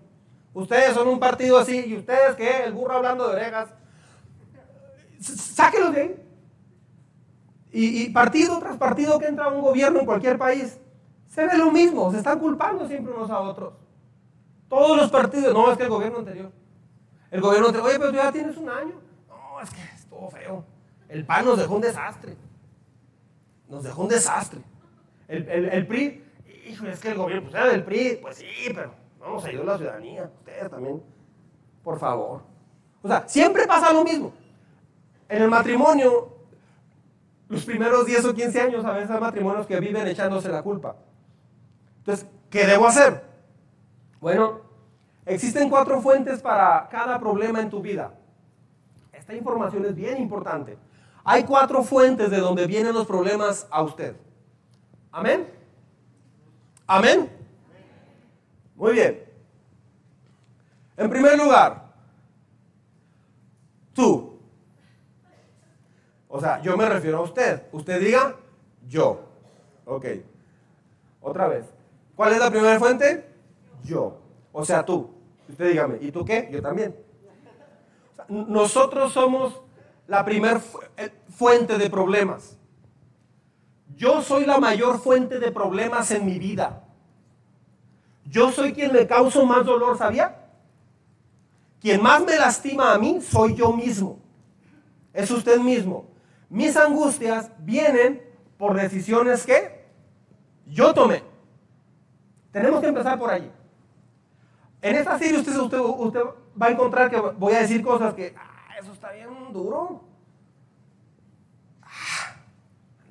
Ustedes 0.55 0.95
son 0.95 1.09
un 1.09 1.21
partido 1.21 1.59
así 1.59 1.85
y 1.87 1.99
ustedes 1.99 2.35
qué? 2.37 2.65
El 2.65 2.73
burro 2.73 2.95
hablando 2.95 3.29
de 3.29 3.37
orejas. 3.37 3.69
Sáquenlo 5.21 5.93
de 5.93 6.01
ahí. 6.01 6.25
Y, 7.71 8.09
partido 8.11 8.59
tras 8.59 8.79
partido 8.79 9.19
que 9.19 9.27
entra 9.27 9.49
un 9.49 9.61
gobierno 9.61 10.01
en 10.01 10.07
cualquier 10.07 10.39
país, 10.39 10.81
se 11.27 11.47
ve 11.47 11.59
lo 11.59 11.71
mismo, 11.71 12.11
se 12.11 12.17
están 12.17 12.39
culpando 12.39 12.89
siempre 12.89 13.13
unos 13.13 13.31
a 13.31 13.41
otros. 13.41 13.75
Todos 14.71 14.97
los 14.97 15.11
partidos, 15.11 15.53
no, 15.53 15.71
es 15.71 15.77
que 15.77 15.85
el 15.85 15.91
gobierno 15.91 16.21
anterior. 16.21 16.51
El 17.31 17.43
gobierno 17.43 17.67
anterior, 17.67 17.91
oye, 17.91 17.99
pero 17.99 18.11
tú 18.11 18.17
ya 18.17 18.33
tienes 18.33 18.57
un 18.57 18.71
año. 18.71 19.08
No, 19.59 19.65
es 19.65 19.71
que 19.71 19.83
es 19.83 20.07
todo 20.07 20.31
feo. 20.31 20.65
El 21.09 21.25
PAN 21.25 21.45
nos 21.45 21.59
dejó 21.59 21.75
un 21.75 21.81
desastre. 21.81 22.37
Nos 23.69 23.83
dejó 23.83 24.03
un 24.03 24.09
desastre. 24.09 24.61
El, 25.27 25.87
PRI, 25.87 26.25
hijo, 26.69 26.87
es 26.87 27.01
que 27.01 27.09
el 27.09 27.19
gobierno, 27.19 27.51
pues 27.51 27.55
era 27.55 27.73
del 27.73 27.83
PRI, 27.83 28.19
pues 28.23 28.37
sí, 28.37 28.47
pero 28.69 28.93
vamos 29.19 29.45
a 29.45 29.49
ayudar 29.49 29.69
a 29.69 29.73
la 29.73 29.79
ciudadanía. 29.79 30.31
Ustedes 30.39 30.71
también, 30.71 31.03
por 31.83 31.99
favor. 31.99 32.43
O 33.03 33.09
sea, 33.09 33.29
siempre 33.29 33.67
pasa 33.67 33.93
lo 33.93 34.05
mismo. 34.05 34.33
En 35.29 35.43
el 35.43 35.51
matrimonio, 35.51 36.37
los 37.49 37.65
primeros 37.65 38.07
10 38.07 38.27
o 38.27 38.35
15 38.35 38.61
años 38.61 38.85
a 38.85 38.93
veces 38.93 39.11
hay 39.11 39.21
matrimonios 39.21 39.67
que 39.67 39.81
viven 39.81 40.07
echándose 40.07 40.49
la 40.51 40.63
culpa. 40.63 40.95
Entonces, 41.99 42.29
¿qué 42.49 42.65
debo 42.65 42.87
hacer? 42.87 43.25
Bueno, 44.21 44.61
existen 45.27 45.69
cuatro 45.69 46.01
fuentes 46.01 46.41
para 46.41 46.89
cada 46.89 47.19
problema 47.19 47.61
en 47.61 47.71
tu 47.71 47.83
vida. 47.83 48.18
Esta 49.19 49.35
información 49.35 49.85
es 49.85 49.95
bien 49.95 50.19
importante. 50.19 50.79
Hay 51.25 51.45
cuatro 51.45 51.83
fuentes 51.83 52.31
de 52.31 52.39
donde 52.39 52.67
vienen 52.67 52.95
los 52.95 53.07
problemas 53.07 53.67
a 53.71 53.83
usted. 53.83 54.17
Amén. 55.11 55.49
Amén. 56.87 57.31
Muy 58.77 58.93
bien. 58.93 59.25
En 60.97 61.11
primer 61.11 61.37
lugar, 61.37 61.93
tú. 63.93 64.39
O 66.29 66.41
sea, 66.41 66.63
yo 66.63 66.77
me 66.77 66.89
refiero 66.89 67.19
a 67.19 67.23
usted. 67.23 67.65
Usted 67.73 68.01
diga 68.01 68.37
yo. 68.87 69.21
Ok. 69.85 70.07
Otra 71.21 71.49
vez. 71.49 71.67
¿Cuál 72.15 72.33
es 72.33 72.39
la 72.39 72.51
primera 72.51 72.79
fuente? 72.79 73.29
Yo. 73.83 74.19
O 74.53 74.65
sea, 74.65 74.85
tú. 74.85 75.11
Usted 75.49 75.71
dígame. 75.71 75.99
¿Y 76.01 76.13
tú 76.13 76.25
qué? 76.25 76.49
Yo 76.53 76.63
también. 76.63 77.08
Nosotros 78.29 79.13
somos 79.13 79.61
la 80.07 80.25
primera 80.25 80.61
fuente 81.29 81.79
de 81.79 81.91
problemas. 81.91 82.57
Yo 83.97 84.23
soy 84.23 84.45
la 84.45 84.59
mayor 84.59 85.01
fuente 85.01 85.39
de 85.39 85.51
problemas 85.51 86.11
en 86.11 86.25
mi 86.25 86.39
vida. 86.39 86.85
Yo 88.25 88.53
soy 88.53 88.73
quien 88.73 88.93
le 88.93 89.07
causo 89.07 89.45
más 89.45 89.65
dolor, 89.65 89.97
¿sabía? 89.99 90.37
Quien 91.81 92.03
más 92.03 92.25
me 92.25 92.37
lastima 92.37 92.93
a 92.93 92.99
mí 92.99 93.21
soy 93.21 93.55
yo 93.55 93.73
mismo. 93.73 94.19
Es 95.13 95.31
usted 95.31 95.59
mismo. 95.59 96.09
Mis 96.49 96.77
angustias 96.77 97.51
vienen 97.59 98.23
por 98.57 98.77
decisiones 98.77 99.45
que 99.45 99.87
yo 100.67 100.93
tomé. 100.93 101.23
Tenemos 102.53 102.81
que 102.81 102.89
empezar 102.89 103.19
por 103.19 103.31
allí. 103.31 103.51
En 104.81 104.97
esta 104.97 105.19
serie 105.19 105.39
usted, 105.39 105.57
usted, 105.57 106.21
va 106.61 106.67
a 106.67 106.71
encontrar 106.71 107.11
que 107.11 107.19
voy 107.19 107.55
a 107.55 107.61
decir 107.61 107.83
cosas 107.83 108.15
que, 108.15 108.35
ah, 108.37 108.75
eso 108.81 108.93
está 108.93 109.13
bien 109.13 109.53
duro. 109.53 110.03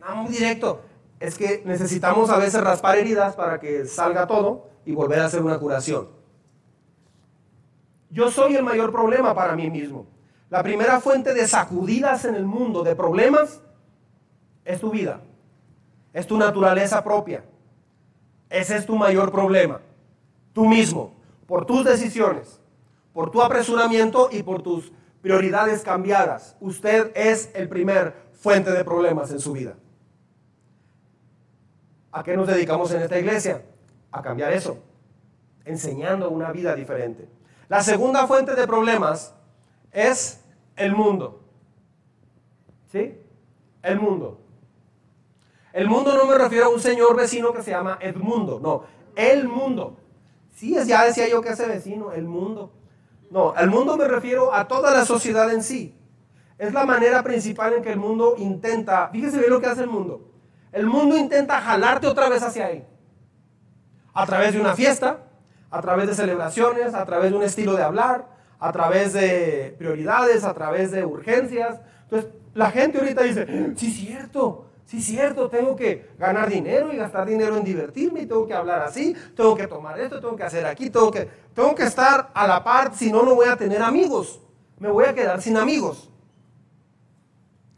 Ah, 0.02 0.16
muy 0.16 0.32
directo. 0.32 0.82
Es 1.20 1.38
que 1.38 1.64
necesitamos 1.66 2.30
a 2.30 2.38
veces 2.38 2.62
raspar 2.62 2.98
heridas 2.98 3.36
para 3.36 3.60
que 3.60 3.86
salga 3.86 4.28
todo 4.28 4.70
y 4.86 4.94
volver 4.94 5.20
a 5.20 5.26
hacer 5.26 5.42
una 5.42 5.60
curación. 5.60 6.08
Yo 8.10 8.32
soy 8.32 8.56
el 8.56 8.64
mayor 8.64 8.92
problema 8.92 9.34
para 9.36 9.56
mí 9.56 9.70
mismo. 9.70 10.06
La 10.50 10.64
primera 10.64 11.02
fuente 11.02 11.34
de 11.34 11.46
sacudidas 11.46 12.24
en 12.24 12.36
el 12.36 12.46
mundo, 12.46 12.84
de 12.84 12.96
problemas, 12.96 13.62
es 14.64 14.80
tu 14.80 14.92
vida. 14.92 15.20
Es 16.14 16.26
tu 16.26 16.38
naturaleza 16.38 17.04
propia. 17.04 17.44
Ese 18.50 18.78
es 18.78 18.86
tu 18.86 18.96
mayor 18.96 19.32
problema. 19.32 19.82
Tú 20.54 20.66
mismo, 20.66 21.14
por 21.46 21.66
tus 21.66 21.84
decisiones, 21.84 22.62
por 23.18 23.32
tu 23.32 23.42
apresuramiento 23.42 24.30
y 24.32 24.44
por 24.44 24.62
tus 24.62 24.92
prioridades 25.24 25.82
cambiadas. 25.82 26.56
Usted 26.60 27.12
es 27.16 27.50
el 27.56 27.68
primer 27.68 28.14
fuente 28.34 28.72
de 28.72 28.84
problemas 28.84 29.32
en 29.32 29.40
su 29.40 29.54
vida. 29.54 29.74
¿A 32.12 32.22
qué 32.22 32.38
nos 32.38 32.46
dedicamos 32.46 32.92
en 32.92 33.02
esta 33.02 33.18
iglesia? 33.18 33.66
A 34.12 34.22
cambiar 34.22 34.54
eso, 34.54 34.78
enseñando 35.66 36.30
una 36.30 36.52
vida 36.52 36.76
diferente. 36.76 37.28
La 37.70 37.82
segunda 37.82 38.28
fuente 38.28 38.54
de 38.54 38.68
problemas 38.68 39.34
es 39.92 40.40
el 40.76 40.94
mundo. 40.96 41.42
¿Sí? 42.92 43.20
El 43.82 44.00
mundo. 44.00 44.42
El 45.74 45.88
mundo 45.88 46.16
no 46.16 46.26
me 46.26 46.36
refiero 46.36 46.66
a 46.66 46.70
un 46.70 46.80
señor 46.80 47.16
vecino 47.16 47.52
que 47.52 47.64
se 47.64 47.72
llama 47.72 47.98
Edmundo, 48.00 48.60
no, 48.60 48.84
el 49.16 49.48
mundo. 49.48 49.98
Sí, 50.54 50.78
ya 50.86 51.04
decía 51.04 51.28
yo 51.28 51.42
que 51.42 51.50
ese 51.50 51.66
vecino, 51.68 52.12
el 52.12 52.26
mundo. 52.26 52.74
No, 53.30 53.54
al 53.56 53.70
mundo 53.70 53.98
me 53.98 54.08
refiero 54.08 54.54
a 54.54 54.68
toda 54.68 54.92
la 54.92 55.06
sociedad 55.06 55.52
en 55.52 55.64
sí. 55.64 55.96
Es 56.58 56.74
la 56.74 56.86
manera 56.86 57.24
principal 57.24 57.74
en 57.74 57.84
que 57.84 57.92
el 57.92 58.00
mundo 58.00 58.36
intenta, 58.38 59.10
fíjese 59.10 59.38
bien 59.38 59.52
lo 59.52 59.62
que 59.62 59.68
hace 59.68 59.82
el 59.82 59.90
mundo. 59.90 60.32
El 60.72 60.86
mundo 60.88 61.18
intenta 61.18 61.62
jalarte 61.62 62.08
otra 62.08 62.30
vez 62.30 62.42
hacia 62.44 62.68
ahí. 62.68 62.86
A 64.14 64.26
través 64.26 64.54
de 64.54 64.62
una 64.62 64.76
fiesta, 64.76 65.20
a 65.70 65.82
través 65.82 66.08
de 66.08 66.16
celebraciones, 66.16 66.94
a 66.94 67.06
través 67.06 67.32
de 67.32 67.38
un 67.38 67.44
estilo 67.44 67.76
de 67.76 67.84
hablar, 67.84 68.28
a 68.60 68.72
través 68.72 69.14
de 69.14 69.76
prioridades, 69.78 70.44
a 70.44 70.54
través 70.54 70.92
de 70.92 71.06
urgencias. 71.06 71.80
Entonces, 72.04 72.32
la 72.54 72.72
gente 72.72 72.98
ahorita 72.98 73.22
dice, 73.24 73.74
sí, 73.76 73.92
cierto, 73.92 74.67
sí, 74.88 75.02
cierto, 75.02 75.50
tengo 75.50 75.76
que 75.76 76.12
ganar 76.18 76.50
dinero 76.50 76.92
y 76.92 76.98
gastar 76.98 77.28
dinero 77.28 77.58
en 77.58 77.64
divertirme, 77.64 78.22
y 78.22 78.26
tengo 78.26 78.48
que 78.48 78.54
hablar 78.54 78.82
así, 78.82 79.16
tengo 79.36 79.56
que 79.56 79.68
tomar 79.68 80.00
esto, 80.00 80.20
tengo 80.20 80.36
que 80.36 80.44
hacer 80.44 80.66
aquí, 80.66 80.90
tengo 80.90 81.12
que, 81.12 81.30
tengo 81.54 81.76
que 81.76 81.84
estar 81.84 82.32
a 82.34 82.48
la 82.48 82.64
par, 82.64 82.96
si 82.96 83.12
no, 83.12 83.22
no 83.22 83.36
voy 83.36 83.48
a 83.48 83.58
tener 83.58 83.82
amigos, 83.82 84.40
me 84.80 84.90
voy 84.90 85.06
a 85.06 85.14
quedar 85.14 85.42
sin 85.42 85.58
amigos. 85.58 86.10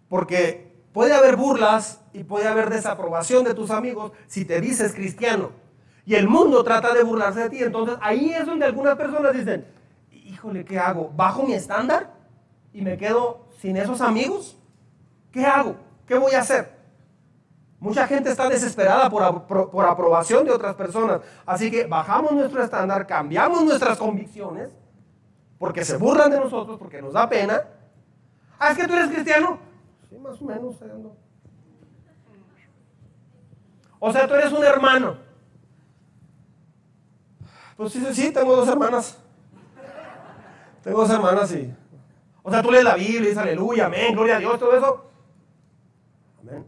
Porque 0.08 0.70
puede 0.94 1.14
haber 1.14 1.36
burlas 1.36 2.02
y 2.14 2.24
puede 2.24 2.48
haber 2.48 2.70
desaprobación 2.70 3.44
de 3.44 3.54
tus 3.54 3.72
amigos 3.72 4.12
si 4.28 4.46
te 4.46 4.62
dices 4.62 4.94
cristiano. 4.94 5.52
Y 6.06 6.16
el 6.16 6.28
mundo 6.28 6.64
trata 6.64 6.94
de 6.94 7.04
burlarse 7.04 7.42
de 7.42 7.50
ti. 7.50 7.64
Entonces 7.64 7.96
ahí 8.02 8.34
es 8.34 8.46
donde 8.46 8.66
algunas 8.66 8.96
personas 8.96 9.34
dicen, 9.34 9.68
híjole, 10.12 10.66
¿qué 10.66 10.80
hago? 10.80 11.12
¿Bajo 11.16 11.44
mi 11.44 11.54
estándar 11.54 12.16
y 12.74 12.82
me 12.82 12.98
quedo 12.98 13.46
sin 13.62 13.78
esos 13.78 14.02
amigos? 14.02 14.58
¿Qué 15.32 15.46
hago? 15.46 15.76
¿Qué 16.08 16.18
voy 16.18 16.34
a 16.34 16.40
hacer? 16.40 16.79
Mucha 17.80 18.08
gente 18.08 18.30
está 18.30 18.50
desesperada 18.50 19.10
por, 19.10 19.46
por, 19.70 19.86
aprobación 19.86 20.46
de 20.46 20.52
otras 20.52 20.76
personas. 20.76 21.22
Así 21.46 21.72
que 21.72 21.86
bajamos 21.86 22.34
nuestro 22.34 22.62
estándar, 22.62 23.08
cambiamos 23.08 23.64
nuestras 23.64 23.98
convicciones, 23.98 24.70
porque 25.58 25.86
se 25.86 25.96
burlan 25.96 26.30
de 26.30 26.40
nosotros, 26.40 26.78
porque 26.78 27.02
nos 27.02 27.14
da 27.14 27.30
pena. 27.30 27.64
Ah, 28.60 28.72
es 28.72 28.78
que 28.78 28.86
tú 28.86 28.94
eres 28.94 29.10
cristiano. 29.10 29.60
Sí, 30.10 30.18
más 30.18 30.42
o 30.42 30.46
menos. 30.46 30.76
O 34.00 34.12
sea, 34.12 34.28
tú 34.28 34.34
eres 34.34 34.52
un 34.52 34.64
hermano. 34.64 35.18
Pues 37.78 37.94
sí, 37.94 38.06
sí, 38.12 38.34
tengo 38.34 38.58
dos 38.58 38.68
hermanas. 38.68 39.18
Tengo 40.84 41.00
dos 41.00 41.10
hermanas 41.10 41.52
y... 41.54 41.74
O 42.44 42.52
sea, 42.52 42.62
tú 42.62 42.72
lees 42.72 42.84
la 42.84 42.96
Biblia 42.96 43.22
dices 43.22 43.38
aleluya, 43.38 43.86
amén, 43.86 44.14
gloria 44.14 44.38
a 44.38 44.40
Dios, 44.40 44.60
todo 44.60 44.76
eso. 44.76 45.06
Amén. 46.42 46.66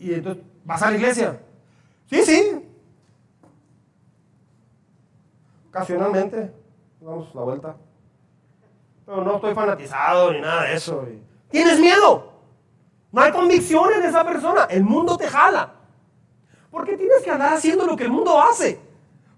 Y, 0.00 0.14
entonces, 0.14 0.42
¿vas 0.64 0.82
a 0.82 0.90
la 0.90 0.96
iglesia? 0.96 1.40
Sí, 2.06 2.22
sí. 2.24 2.66
Ocasionalmente, 5.68 6.52
damos 7.00 7.32
la 7.34 7.42
vuelta. 7.42 7.76
Pero 9.04 9.22
no 9.22 9.36
estoy 9.36 9.54
fanatizado 9.54 10.32
ni 10.32 10.40
nada 10.40 10.64
de 10.64 10.74
eso. 10.74 11.04
¿Tienes 11.50 11.78
miedo? 11.78 12.32
No 13.12 13.20
hay 13.20 13.30
convicción 13.30 13.92
en 13.92 14.02
esa 14.04 14.24
persona. 14.24 14.64
El 14.64 14.84
mundo 14.84 15.16
te 15.16 15.28
jala. 15.28 15.74
¿Por 16.70 16.84
qué 16.84 16.96
tienes 16.96 17.22
que 17.22 17.30
andar 17.30 17.52
haciendo 17.52 17.84
lo 17.84 17.94
que 17.94 18.04
el 18.04 18.10
mundo 18.10 18.40
hace? 18.40 18.80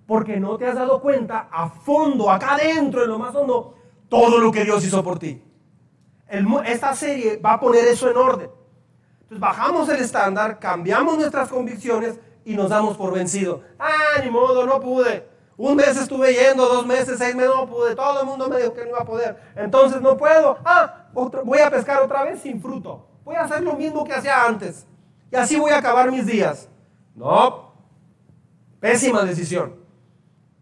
Porque 0.06 0.38
no 0.38 0.56
te 0.58 0.66
has 0.66 0.76
dado 0.76 1.00
cuenta 1.00 1.48
a 1.50 1.68
fondo, 1.70 2.30
acá 2.30 2.54
adentro, 2.54 3.02
en 3.02 3.10
lo 3.10 3.18
más 3.18 3.34
hondo, 3.34 3.74
todo 4.08 4.38
lo 4.38 4.52
que 4.52 4.64
Dios 4.64 4.84
hizo 4.84 5.02
por 5.02 5.18
ti. 5.18 5.42
esta 6.66 6.94
serie 6.94 7.38
va 7.38 7.54
a 7.54 7.60
poner 7.60 7.84
eso 7.86 8.08
en 8.08 8.16
orden. 8.16 8.61
Bajamos 9.38 9.88
el 9.88 10.00
estándar, 10.00 10.58
cambiamos 10.58 11.16
nuestras 11.16 11.48
convicciones 11.48 12.18
y 12.44 12.54
nos 12.54 12.70
damos 12.70 12.96
por 12.96 13.12
vencido. 13.12 13.62
Ah, 13.78 14.20
ni 14.22 14.30
modo, 14.30 14.66
no 14.66 14.80
pude. 14.80 15.28
Un 15.56 15.76
mes 15.76 15.96
estuve 15.96 16.32
yendo, 16.34 16.66
dos 16.66 16.86
meses, 16.86 17.18
seis 17.18 17.34
meses, 17.34 17.52
no 17.54 17.66
pude. 17.66 17.94
Todo 17.94 18.20
el 18.20 18.26
mundo 18.26 18.48
me 18.48 18.58
dijo 18.58 18.72
que 18.74 18.82
no 18.82 18.90
iba 18.90 19.00
a 19.00 19.04
poder. 19.04 19.36
Entonces 19.54 20.00
no 20.00 20.16
puedo. 20.16 20.58
Ah, 20.64 21.06
voy 21.12 21.58
a 21.58 21.70
pescar 21.70 22.02
otra 22.02 22.24
vez 22.24 22.40
sin 22.40 22.60
fruto. 22.60 23.06
Voy 23.24 23.36
a 23.36 23.42
hacer 23.42 23.62
lo 23.62 23.74
mismo 23.74 24.04
que 24.04 24.12
hacía 24.12 24.44
antes. 24.44 24.86
Y 25.30 25.36
así 25.36 25.56
voy 25.56 25.70
a 25.70 25.78
acabar 25.78 26.10
mis 26.10 26.26
días. 26.26 26.68
No. 27.14 27.72
Pésima 28.80 29.22
decisión. 29.22 29.82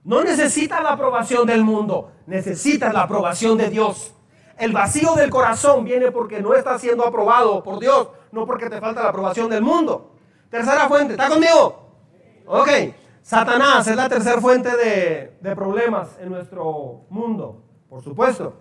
No 0.05 0.23
necesitas 0.23 0.83
la 0.83 0.93
aprobación 0.93 1.47
del 1.47 1.63
mundo, 1.63 2.13
necesitas 2.27 2.93
la 2.93 3.03
aprobación 3.03 3.59
de 3.59 3.69
Dios. 3.69 4.15
El 4.57 4.73
vacío 4.73 5.15
del 5.15 5.31
corazón 5.31 5.85
viene 5.85 6.11
porque 6.11 6.41
no 6.41 6.55
estás 6.55 6.81
siendo 6.81 7.07
aprobado 7.07 7.63
por 7.63 7.81
Dios, 7.81 8.09
no 8.33 8.47
porque 8.47 8.71
te 8.71 8.81
falta 8.81 9.03
la 9.03 9.11
aprobación 9.11 9.51
del 9.51 9.63
mundo. 9.63 10.17
Tercera 10.51 10.89
fuente, 10.89 11.15
¿está 11.15 11.29
conmigo? 11.29 11.97
Ok, 12.47 12.69
Satanás 13.23 13.87
es 13.87 13.97
la 13.97 14.09
tercera 14.09 14.41
fuente 14.41 14.77
de, 14.77 15.39
de 15.41 15.57
problemas 15.57 16.17
en 16.21 16.31
nuestro 16.31 17.07
mundo, 17.11 17.63
por 17.89 18.03
supuesto. 18.03 18.55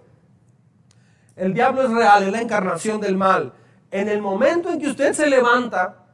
El 1.36 1.53
diablo 1.53 1.84
es 1.84 1.91
real, 1.91 2.24
es 2.24 2.32
la 2.32 2.41
encarnación 2.41 2.99
del 2.99 3.15
mal. 3.15 3.53
En 3.91 4.09
el 4.09 4.22
momento 4.22 4.70
en 4.70 4.80
que 4.80 4.88
usted 4.88 5.13
se 5.13 5.28
levanta, 5.28 6.05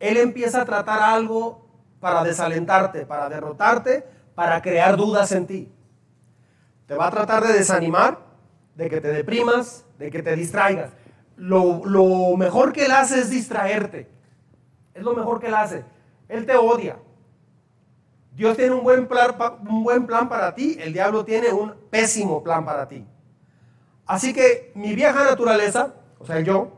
él 0.00 0.16
empieza 0.16 0.62
a 0.62 0.64
tratar 0.64 1.00
algo 1.00 1.64
para 2.00 2.22
desalentarte, 2.22 3.06
para 3.06 3.28
derrotarte, 3.28 4.04
para 4.34 4.60
crear 4.60 4.96
dudas 4.96 5.32
en 5.32 5.46
ti. 5.46 5.72
Te 6.86 6.94
va 6.94 7.06
a 7.06 7.10
tratar 7.10 7.46
de 7.46 7.54
desanimar, 7.54 8.18
de 8.74 8.90
que 8.90 9.00
te 9.00 9.08
deprimas, 9.08 9.86
de 9.98 10.10
que 10.10 10.22
te 10.22 10.36
distraigas. 10.36 10.90
Lo, 11.36 12.36
mejor 12.36 12.72
que 12.72 12.86
él 12.86 12.92
hace 12.92 13.20
es 13.20 13.30
distraerte. 13.30 14.08
Es 14.94 15.02
lo 15.02 15.14
mejor 15.14 15.40
que 15.40 15.48
él 15.48 15.54
hace. 15.54 15.84
Él 16.28 16.46
te 16.46 16.56
odia. 16.56 16.96
Dios 18.32 18.56
tiene 18.56 18.74
un 18.74 18.82
buen, 18.82 19.06
plan, 19.06 19.34
un 19.68 19.84
buen 19.84 20.06
plan 20.06 20.28
para 20.28 20.54
ti, 20.54 20.76
el 20.80 20.92
diablo 20.92 21.24
tiene 21.24 21.52
un 21.52 21.72
pésimo 21.90 22.42
plan 22.42 22.64
para 22.64 22.88
ti. 22.88 23.04
Así 24.06 24.32
que 24.32 24.72
mi 24.74 24.94
vieja 24.94 25.24
naturaleza, 25.24 25.94
o 26.18 26.26
sea, 26.26 26.40
yo, 26.40 26.68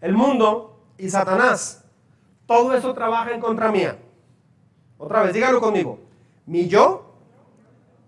el 0.00 0.14
mundo 0.14 0.80
y 0.96 1.10
Satanás 1.10 1.84
todo 2.46 2.74
eso 2.74 2.92
trabaja 2.92 3.32
en 3.32 3.40
contra 3.40 3.70
mía. 3.70 3.96
Otra 4.98 5.22
vez, 5.22 5.32
dígalo 5.32 5.60
conmigo. 5.60 5.98
Mi 6.46 6.68
yo, 6.68 7.14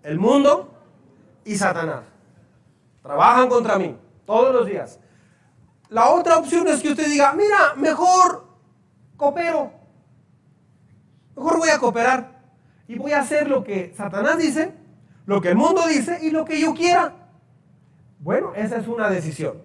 el 0.03 0.19
mundo 0.19 0.69
y 1.43 1.55
Satanás. 1.55 2.03
Trabajan 3.01 3.49
contra 3.49 3.77
mí 3.77 3.95
todos 4.25 4.53
los 4.53 4.67
días. 4.67 4.99
La 5.89 6.09
otra 6.09 6.37
opción 6.37 6.67
es 6.67 6.81
que 6.81 6.89
usted 6.89 7.07
diga, 7.07 7.33
mira, 7.33 7.75
mejor 7.75 8.45
coopero. 9.15 9.71
Mejor 11.35 11.57
voy 11.57 11.69
a 11.69 11.79
cooperar. 11.79 12.37
Y 12.87 12.97
voy 12.97 13.11
a 13.11 13.19
hacer 13.19 13.49
lo 13.49 13.63
que 13.63 13.93
Satanás 13.95 14.37
dice, 14.37 14.73
lo 15.25 15.41
que 15.41 15.49
el 15.49 15.55
mundo 15.55 15.85
dice 15.87 16.19
y 16.21 16.31
lo 16.31 16.45
que 16.45 16.59
yo 16.59 16.73
quiera. 16.73 17.13
Bueno, 18.19 18.53
esa 18.55 18.77
es 18.77 18.87
una 18.87 19.09
decisión. 19.09 19.61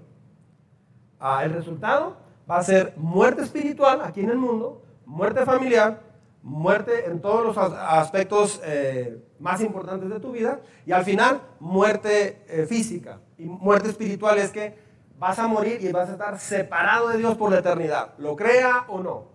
Ah, 1.19 1.45
el 1.45 1.53
resultado 1.53 2.17
va 2.51 2.59
a 2.59 2.63
ser 2.63 2.95
muerte 2.97 3.43
espiritual 3.43 4.01
aquí 4.03 4.21
en 4.21 4.31
el 4.31 4.39
mundo, 4.39 4.83
muerte 5.07 5.45
familiar, 5.45 6.01
muerte 6.43 7.07
en 7.07 7.21
todos 7.21 7.45
los 7.45 7.57
aspectos 7.57 8.61
eh, 8.65 9.23
más 9.39 9.61
importantes 9.61 10.11
de 10.11 10.19
tu 10.19 10.33
vida 10.33 10.61
y 10.85 10.93
al 10.93 11.05
final 11.05 11.41
muerte 11.61 12.45
eh, 12.49 12.67
física 12.67 13.21
y 13.39 13.45
muerte 13.45 13.89
espiritual 13.89 14.39
es 14.39 14.51
que 14.51 14.77
vas 15.23 15.39
a 15.39 15.47
morir 15.47 15.79
y 15.81 15.93
vas 15.93 16.09
a 16.09 16.13
estar 16.15 16.37
separado 16.37 17.11
de 17.11 17.19
Dios 17.19 17.37
por 17.37 17.49
la 17.49 17.61
eternidad, 17.61 18.15
lo 18.19 18.35
crea 18.35 18.87
o 18.89 19.01
no, 19.01 19.29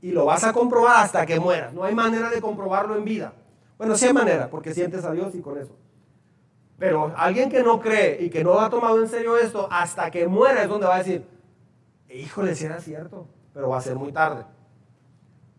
y 0.00 0.10
lo 0.10 0.24
vas 0.24 0.42
a 0.42 0.54
comprobar 0.54 1.04
hasta 1.04 1.26
que 1.26 1.38
mueras. 1.38 1.74
No 1.74 1.84
hay 1.84 1.94
manera 1.94 2.30
de 2.30 2.40
comprobarlo 2.40 2.96
en 2.96 3.04
vida. 3.04 3.34
Bueno, 3.76 3.94
sí 3.94 4.06
hay 4.06 4.14
manera, 4.14 4.48
porque 4.48 4.72
sientes 4.72 5.04
a 5.04 5.12
Dios 5.12 5.34
y 5.34 5.42
con 5.42 5.58
eso. 5.58 5.76
Pero 6.78 7.12
alguien 7.14 7.50
que 7.50 7.62
no 7.62 7.78
cree 7.78 8.22
y 8.22 8.30
que 8.30 8.42
no 8.42 8.58
ha 8.58 8.70
tomado 8.70 8.98
en 9.02 9.06
serio 9.06 9.36
esto, 9.36 9.68
hasta 9.70 10.10
que 10.10 10.26
muera 10.26 10.62
es 10.62 10.68
donde 10.70 10.86
va 10.86 10.94
a 10.94 10.98
decir, 10.98 11.26
híjole, 12.08 12.54
si 12.54 12.64
era 12.64 12.80
cierto, 12.80 13.26
pero 13.52 13.68
va 13.68 13.76
a 13.76 13.82
ser 13.82 13.96
muy 13.96 14.12
tarde. 14.12 14.46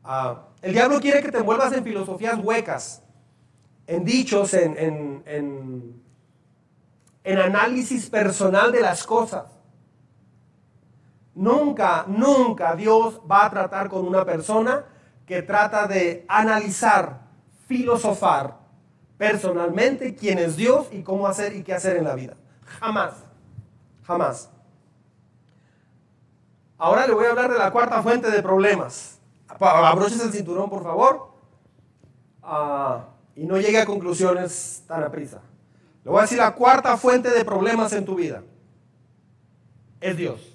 Ah, 0.03 0.47
el 0.63 0.73
diablo 0.73 0.99
quiere 0.99 1.21
que 1.21 1.31
te 1.31 1.37
envuelvas 1.37 1.71
en 1.73 1.83
filosofías 1.83 2.39
huecas, 2.43 3.03
en 3.85 4.03
dichos, 4.03 4.55
en, 4.55 5.23
en, 5.27 6.01
análisis 7.39 8.09
personal 8.09 8.71
de 8.71 8.81
las 8.81 9.03
cosas. 9.03 9.54
Nunca, 11.35 12.05
nunca 12.07 12.75
Dios 12.75 13.21
va 13.29 13.45
a 13.45 13.49
tratar 13.49 13.89
con 13.89 14.07
una 14.07 14.23
persona 14.23 14.85
que 15.25 15.41
trata 15.41 15.85
de 15.85 16.25
analizar, 16.29 17.27
filosofar 17.67 18.57
personalmente 19.17 20.15
quién 20.15 20.39
es 20.39 20.55
Dios 20.55 20.87
y 20.91 21.03
cómo 21.03 21.27
hacer 21.27 21.55
y 21.55 21.63
qué 21.63 21.73
hacer 21.73 21.97
en 21.97 22.05
la 22.05 22.15
vida. 22.15 22.35
Jamás, 22.79 23.13
jamás. 24.03 24.49
Ahora 26.77 27.07
le 27.07 27.13
voy 27.13 27.25
a 27.25 27.29
hablar 27.29 27.51
de 27.51 27.57
la 27.57 27.71
cuarta 27.71 28.01
fuente 28.01 28.29
de 28.29 28.41
problemas. 28.41 29.19
Abroches 29.47 30.21
el 30.21 30.31
cinturón, 30.31 30.69
por 30.69 30.83
favor. 30.83 31.31
Ah, 32.43 33.07
y 33.35 33.45
no 33.45 33.57
llegue 33.57 33.79
a 33.79 33.85
conclusiones 33.85 34.83
tan 34.87 35.03
a 35.03 35.11
prisa. 35.11 35.41
Le 36.03 36.11
voy 36.11 36.19
a 36.19 36.21
decir 36.23 36.37
la 36.37 36.53
cuarta 36.53 36.95
fuente 36.97 37.29
de 37.29 37.43
problemas 37.43 37.91
en 37.93 38.05
tu 38.05 38.15
vida. 38.15 38.43
Es 39.99 40.17
Dios. 40.17 40.54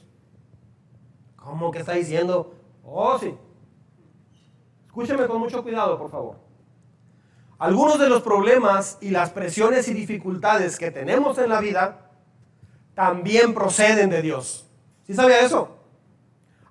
¿Cómo 1.41 1.71
que 1.71 1.81
está 1.81 1.93
diciendo? 1.93 2.55
Oh, 2.85 3.19
sí. 3.19 3.35
Escúcheme 4.87 5.27
con 5.27 5.41
mucho 5.41 5.63
cuidado, 5.63 5.99
por 5.99 6.11
favor. 6.11 6.37
Algunos 7.59 7.99
de 7.99 8.09
los 8.09 8.23
problemas 8.23 8.99
y 9.01 9.11
las 9.11 9.31
presiones 9.31 9.89
y 9.89 9.95
dificultades 9.95 10.79
que 10.79 10.91
tenemos 10.91 11.39
en 11.39 11.51
la 11.51 11.61
vida 11.61 12.11
también 12.95 13.55
proceden 13.55 14.11
de 14.11 14.23
Dios. 14.23 14.67
¿Sí 15.07 15.15
sabía 15.15 15.41
eso? 15.41 15.77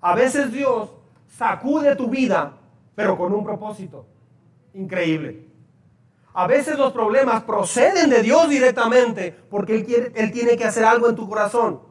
A 0.02 0.16
veces 0.16 0.52
Dios 0.52 0.90
sacude 1.28 1.96
tu 1.96 2.10
vida, 2.10 2.58
pero 2.96 3.18
con 3.18 3.34
un 3.34 3.44
propósito 3.44 4.06
increíble. 4.74 5.48
A 6.34 6.48
veces 6.48 6.78
los 6.78 6.94
problemas 6.94 7.44
proceden 7.44 8.10
de 8.10 8.22
Dios 8.22 8.50
directamente 8.50 9.32
porque 9.50 9.76
Él, 9.76 9.86
quiere, 9.86 10.12
Él 10.16 10.32
tiene 10.32 10.58
que 10.58 10.66
hacer 10.66 10.86
algo 10.86 11.10
en 11.10 11.16
tu 11.16 11.28
corazón. 11.28 11.82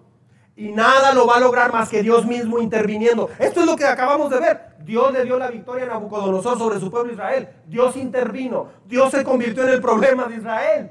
Y 0.59 0.73
nada 0.73 1.15
lo 1.15 1.25
va 1.25 1.37
a 1.37 1.41
lograr 1.41 1.73
más 1.73 1.89
que 1.89 2.03
Dios 2.03 2.27
mismo 2.27 2.59
interviniendo. 2.59 3.31
Esto 3.39 3.61
es 3.61 3.67
lo 3.67 3.77
que 3.77 3.85
acabamos 3.85 4.29
de 4.29 4.41
ver. 4.41 4.61
Dios 4.81 5.13
le 5.13 5.23
dio 5.23 5.39
la 5.39 5.53
victoria 5.53 5.85
a 5.85 5.87
Nabucodonosor 5.91 6.59
sobre 6.59 6.81
su 6.81 6.91
pueblo 6.91 7.13
Israel. 7.13 7.49
Dios 7.69 7.95
intervino. 7.95 8.67
Dios 8.85 9.13
se 9.13 9.23
convirtió 9.23 9.63
en 9.63 9.69
el 9.69 9.81
problema 9.81 10.27
de 10.27 10.35
Israel. 10.35 10.91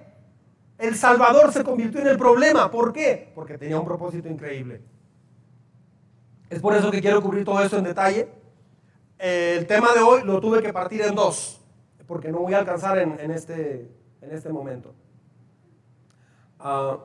El 0.78 0.96
Salvador 0.96 1.52
se 1.52 1.66
convirtió 1.66 2.00
en 2.00 2.08
el 2.08 2.18
problema. 2.18 2.72
¿Por 2.72 2.94
qué? 2.94 3.30
Porque 3.36 3.58
tenía 3.58 3.78
un 3.78 3.84
propósito 3.84 4.30
increíble. 4.30 4.80
Es 6.50 6.62
por 6.62 6.74
eso 6.74 6.90
que 6.90 7.02
quiero 7.02 7.22
cubrir 7.22 7.44
todo 7.44 7.62
esto 7.62 7.78
en 7.78 7.84
detalle. 7.84 8.30
El 9.20 9.68
tema 9.68 9.92
de 9.94 10.00
hoy 10.00 10.22
lo 10.24 10.40
tuve 10.40 10.62
que 10.62 10.72
partir 10.72 11.02
en 11.02 11.14
dos, 11.14 11.60
porque 12.08 12.32
no 12.32 12.40
voy 12.40 12.54
a 12.54 12.60
alcanzar 12.60 13.00
en, 13.00 13.32
este, 13.32 13.92
en 14.22 14.32
este 14.32 14.48
momento. 14.48 14.96
Ah, 16.58 17.00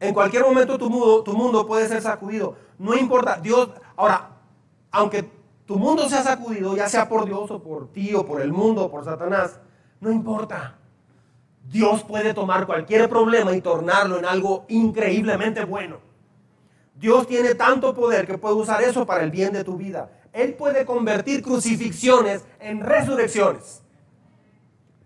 en 0.00 0.14
cualquier 0.14 0.44
momento 0.44 0.78
tu 0.78 0.88
mundo, 0.88 1.22
tu 1.22 1.32
mundo 1.32 1.66
puede 1.66 1.88
ser 1.88 2.00
sacudido. 2.00 2.56
No 2.78 2.96
importa, 2.96 3.38
Dios, 3.42 3.70
ahora, 3.96 4.30
aunque 4.90 5.28
tu 5.66 5.76
mundo 5.76 6.08
sea 6.08 6.22
sacudido, 6.22 6.76
ya 6.76 6.88
sea 6.88 7.08
por 7.08 7.26
Dios 7.26 7.50
o 7.50 7.62
por 7.62 7.92
ti 7.92 8.14
o 8.14 8.24
por 8.24 8.40
el 8.40 8.52
mundo 8.52 8.84
o 8.84 8.90
por 8.90 9.04
Satanás, 9.04 9.60
no 10.00 10.10
importa. 10.10 10.78
Dios 11.64 12.02
puede 12.04 12.32
tomar 12.32 12.66
cualquier 12.66 13.08
problema 13.08 13.54
y 13.54 13.60
tornarlo 13.60 14.18
en 14.18 14.24
algo 14.24 14.64
increíblemente 14.68 15.64
bueno. 15.64 15.98
Dios 16.94 17.26
tiene 17.26 17.54
tanto 17.54 17.94
poder 17.94 18.26
que 18.26 18.38
puede 18.38 18.54
usar 18.54 18.82
eso 18.82 19.04
para 19.04 19.22
el 19.22 19.30
bien 19.30 19.52
de 19.52 19.64
tu 19.64 19.76
vida. 19.76 20.10
Él 20.32 20.54
puede 20.54 20.86
convertir 20.86 21.42
crucifixiones 21.42 22.44
en 22.60 22.80
resurrecciones. 22.80 23.82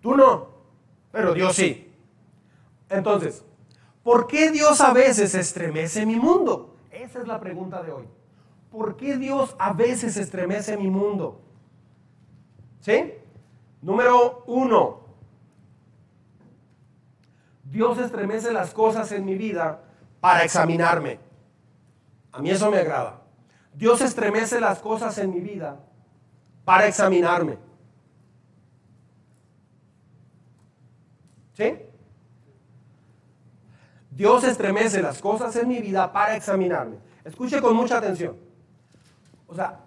Tú 0.01 0.15
no, 0.15 0.49
pero 1.11 1.35
Dios 1.35 1.55
sí. 1.55 1.93
Entonces, 2.89 3.45
¿por 4.03 4.27
qué 4.27 4.51
Dios 4.51 4.81
a 4.81 4.93
veces 4.93 5.35
estremece 5.35 6.07
mi 6.07 6.17
mundo? 6.17 6.77
Esa 6.91 7.21
es 7.21 7.27
la 7.27 7.41
pregunta 7.41 7.83
de 7.83 7.93
hoy. 7.93 8.09
¿Por 8.71 8.97
qué 8.97 9.17
Dios 9.17 9.55
a 9.59 9.73
veces 9.73 10.17
estremece 10.17 10.77
mi 10.77 10.89
mundo? 10.89 11.41
¿Sí? 12.81 13.15
Número 13.81 14.45
uno. 14.47 15.01
Dios 17.65 17.99
estremece 17.99 18.53
las 18.53 18.73
cosas 18.73 19.13
en 19.13 19.25
mi 19.25 19.35
vida 19.35 19.83
para 20.21 20.45
examinarme. 20.45 21.19
A 22.33 22.41
mí 22.41 22.51
eso 22.51 22.71
me 22.71 22.79
agrada. 22.79 23.21
Dios 23.75 24.01
estremece 24.01 24.61
las 24.61 24.79
cosas 24.79 25.17
en 25.19 25.31
mi 25.31 25.41
vida 25.41 25.81
para 26.65 26.87
examinarme. 26.87 27.59
¿Sí? 31.55 31.79
Dios 34.15 34.45
estremece 34.45 35.01
las 35.03 35.21
cosas 35.21 35.55
en 35.57 35.69
mi 35.69 35.81
vida 35.81 36.13
para 36.13 36.37
examinarme. 36.37 36.97
Escuche 37.25 37.61
con 37.61 37.75
mucha 37.75 37.99
atención. 37.99 38.37
O 39.47 39.55
sea, 39.55 39.81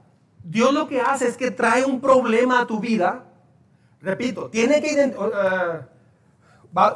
Dios 0.43 0.73
lo 0.73 0.87
que 0.87 0.99
hace 0.99 1.27
es 1.27 1.37
que 1.37 1.51
trae 1.51 1.85
un 1.85 2.01
problema 2.01 2.61
a 2.61 2.67
tu 2.67 2.79
vida. 2.79 3.23
Repito, 4.01 4.49
tiene 4.49 4.81
que 4.81 4.91
identificar. 4.91 5.89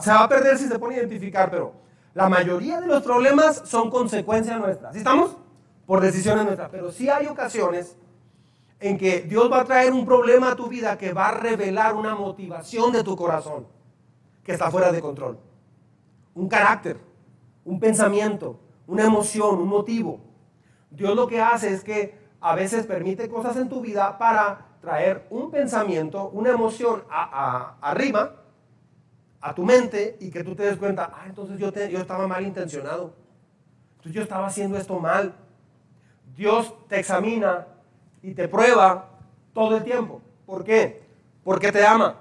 se 0.02 0.12
va 0.12 0.24
a 0.24 0.30
perder 0.30 0.58
si 0.58 0.68
se 0.68 0.78
pone 0.80 0.96
a 0.96 1.00
identificar, 1.00 1.50
pero 1.50 1.74
la 2.14 2.30
mayoría 2.30 2.82
de 2.82 2.88
los 2.88 3.04
problemas 3.04 3.62
son 3.66 3.90
consecuencia 3.90 4.58
nuestra. 4.58 4.92
¿Sí 4.92 5.00
estamos? 5.00 5.38
Por 5.86 6.02
decisiones 6.02 6.46
nuestras. 6.46 6.70
Pero 6.70 6.92
sí 6.92 7.10
hay 7.10 7.28
ocasiones 7.28 7.96
en 8.80 8.98
que 8.98 9.22
Dios 9.22 9.52
va 9.52 9.62
a 9.62 9.66
traer 9.66 9.94
un 9.94 10.06
problema 10.06 10.52
a 10.52 10.56
tu 10.56 10.68
vida 10.68 10.98
que 10.98 11.14
va 11.14 11.30
a 11.30 11.32
revelar 11.32 11.96
una 11.96 12.16
motivación 12.16 12.92
de 12.92 13.04
tu 13.04 13.16
corazón 13.16 13.68
que 14.44 14.54
está 14.54 14.72
fuera 14.72 14.92
de 14.92 15.02
control. 15.02 15.38
Un 16.34 16.48
carácter, 16.48 17.09
un 17.70 17.80
pensamiento, 17.80 18.60
una 18.88 19.06
emoción, 19.06 19.60
un 19.60 19.68
motivo. 19.68 20.20
Dios 20.90 21.16
lo 21.16 21.28
que 21.28 21.40
hace 21.40 21.72
es 21.72 21.84
que 21.84 22.18
a 22.42 22.56
veces 22.56 22.88
permite 22.88 23.30
cosas 23.30 23.58
en 23.58 23.70
tu 23.70 23.80
vida 23.80 24.18
para 24.18 24.66
traer 24.82 25.28
un 25.30 25.52
pensamiento, 25.52 26.30
una 26.30 26.50
emoción 26.50 27.04
arriba 27.12 28.38
a 29.40 29.54
tu 29.54 29.64
mente 29.64 30.18
y 30.20 30.32
que 30.32 30.44
tú 30.44 30.56
te 30.56 30.64
des 30.64 30.78
cuenta, 30.78 31.12
ah, 31.14 31.26
entonces 31.28 31.60
yo, 31.60 31.72
yo 31.72 32.00
estaba 32.00 32.28
mal 32.28 32.44
intencionado. 32.44 33.14
Entonces 33.98 34.14
yo 34.14 34.24
estaba 34.24 34.48
haciendo 34.48 34.76
esto 34.76 35.00
mal. 35.00 35.36
Dios 36.36 36.74
te 36.88 37.00
examina 37.00 37.68
y 38.24 38.34
te 38.34 38.48
prueba 38.48 39.12
todo 39.54 39.78
el 39.78 39.84
tiempo. 39.84 40.24
¿Por 40.48 40.64
qué? 40.64 41.04
Porque 41.44 41.72
te 41.72 41.86
ama 41.86 42.16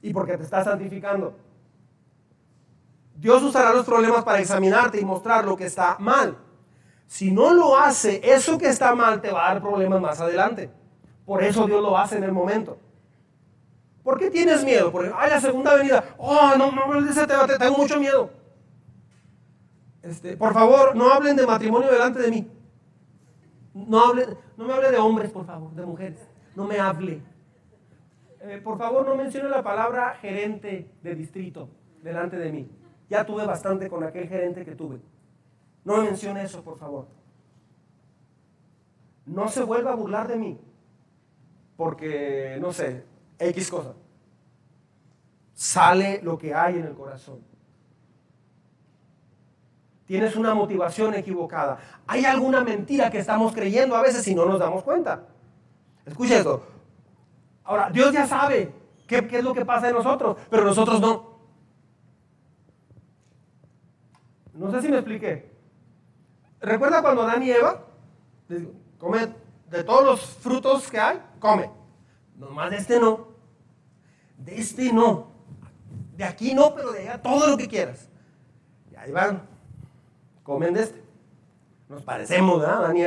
y 0.00 0.14
porque 0.14 0.38
te 0.38 0.44
está 0.44 0.64
santificando. 0.64 1.36
Dios 3.22 3.40
usará 3.44 3.72
los 3.72 3.86
problemas 3.86 4.24
para 4.24 4.40
examinarte 4.40 5.00
y 5.00 5.04
mostrar 5.04 5.44
lo 5.44 5.56
que 5.56 5.64
está 5.64 5.96
mal. 6.00 6.36
Si 7.06 7.30
no 7.30 7.54
lo 7.54 7.76
hace, 7.76 8.20
eso 8.24 8.58
que 8.58 8.66
está 8.66 8.96
mal 8.96 9.20
te 9.20 9.30
va 9.30 9.46
a 9.46 9.52
dar 9.52 9.62
problemas 9.62 10.00
más 10.00 10.20
adelante. 10.20 10.68
Por 11.24 11.40
eso 11.40 11.64
Dios 11.68 11.80
lo 11.80 11.96
hace 11.96 12.16
en 12.16 12.24
el 12.24 12.32
momento. 12.32 12.78
¿Por 14.02 14.18
qué 14.18 14.28
tienes 14.28 14.64
miedo? 14.64 14.90
Porque, 14.90 15.12
ay, 15.16 15.30
la 15.30 15.40
segunda 15.40 15.76
venida. 15.76 16.02
Oh, 16.18 16.50
no, 16.58 16.72
no 16.72 17.08
ese 17.08 17.24
tema, 17.24 17.46
tengo 17.46 17.76
mucho 17.76 18.00
miedo. 18.00 18.28
Este, 20.02 20.36
por 20.36 20.52
favor, 20.52 20.96
no 20.96 21.12
hablen 21.12 21.36
de 21.36 21.46
matrimonio 21.46 21.92
delante 21.92 22.18
de 22.18 22.28
mí. 22.28 22.50
No, 23.72 24.04
hable, 24.04 24.36
no 24.56 24.64
me 24.64 24.72
hable 24.72 24.90
de 24.90 24.96
hombres, 24.96 25.30
por 25.30 25.46
favor, 25.46 25.70
de 25.70 25.86
mujeres. 25.86 26.18
No 26.56 26.64
me 26.64 26.80
hable. 26.80 27.22
Eh, 28.40 28.60
por 28.64 28.76
favor, 28.78 29.06
no 29.06 29.14
mencione 29.14 29.48
la 29.48 29.62
palabra 29.62 30.16
gerente 30.20 30.90
de 31.00 31.14
distrito 31.14 31.68
delante 32.02 32.36
de 32.36 32.50
mí. 32.50 32.81
Ya 33.12 33.26
tuve 33.26 33.44
bastante 33.44 33.90
con 33.90 34.02
aquel 34.04 34.26
gerente 34.26 34.64
que 34.64 34.74
tuve. 34.74 34.98
No 35.84 35.98
me 35.98 36.04
mencione 36.04 36.44
eso, 36.44 36.64
por 36.64 36.78
favor. 36.78 37.08
No 39.26 39.48
se 39.48 39.62
vuelva 39.62 39.92
a 39.92 39.94
burlar 39.94 40.28
de 40.28 40.36
mí. 40.36 40.58
Porque, 41.76 42.56
no 42.58 42.72
sé, 42.72 43.04
X 43.38 43.70
cosa. 43.70 43.92
Sale 45.52 46.22
lo 46.22 46.38
que 46.38 46.54
hay 46.54 46.76
en 46.76 46.86
el 46.86 46.94
corazón. 46.94 47.40
Tienes 50.06 50.34
una 50.34 50.54
motivación 50.54 51.12
equivocada. 51.12 51.80
Hay 52.06 52.24
alguna 52.24 52.62
mentira 52.62 53.10
que 53.10 53.18
estamos 53.18 53.52
creyendo 53.52 53.94
a 53.94 54.00
veces 54.00 54.26
y 54.26 54.34
no 54.34 54.46
nos 54.46 54.58
damos 54.58 54.82
cuenta. 54.82 55.26
Escucha 56.06 56.38
esto. 56.38 56.62
Ahora, 57.64 57.90
Dios 57.90 58.10
ya 58.10 58.26
sabe 58.26 58.72
qué, 59.06 59.28
qué 59.28 59.40
es 59.40 59.44
lo 59.44 59.52
que 59.52 59.66
pasa 59.66 59.90
en 59.90 59.96
nosotros, 59.96 60.38
pero 60.48 60.64
nosotros 60.64 60.98
no. 60.98 61.31
No 64.62 64.70
sé 64.70 64.80
si 64.80 64.88
me 64.88 64.98
expliqué. 64.98 65.50
¿Recuerda 66.60 67.02
cuando 67.02 67.22
Adán 67.22 67.42
y 67.42 67.50
Eva? 67.50 67.84
Come 68.96 69.28
de 69.68 69.82
todos 69.82 70.04
los 70.04 70.20
frutos 70.20 70.88
que 70.88 71.00
hay, 71.00 71.20
come. 71.40 71.68
Nomás 72.36 72.70
de 72.70 72.76
este 72.76 73.00
no. 73.00 73.26
De 74.38 74.60
este 74.60 74.92
no. 74.92 75.32
De 76.16 76.22
aquí 76.22 76.54
no, 76.54 76.74
pero 76.76 76.92
de 76.92 77.00
allá 77.00 77.20
todo 77.20 77.48
lo 77.48 77.56
que 77.56 77.66
quieras. 77.66 78.08
Y 78.92 78.96
ahí 78.96 79.10
van. 79.10 79.42
Comen 80.44 80.74
de 80.74 80.82
este. 80.82 81.02
Nos 81.88 82.02
parecemos, 82.02 82.60
¿verdad? 82.60 82.84
Adán 82.84 82.96
y. 82.96 83.02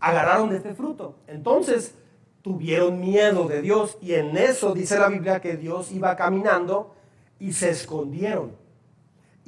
Agarraron 0.00 0.48
de 0.48 0.56
este 0.56 0.74
fruto. 0.74 1.16
Entonces 1.26 1.94
tuvieron 2.40 3.00
miedo 3.00 3.46
de 3.48 3.60
Dios 3.60 3.98
y 4.00 4.14
en 4.14 4.34
eso 4.38 4.72
dice 4.72 4.98
la 4.98 5.08
Biblia 5.08 5.40
que 5.40 5.58
Dios 5.58 5.92
iba 5.92 6.16
caminando 6.16 6.94
y 7.38 7.52
se 7.52 7.68
escondieron. 7.68 8.52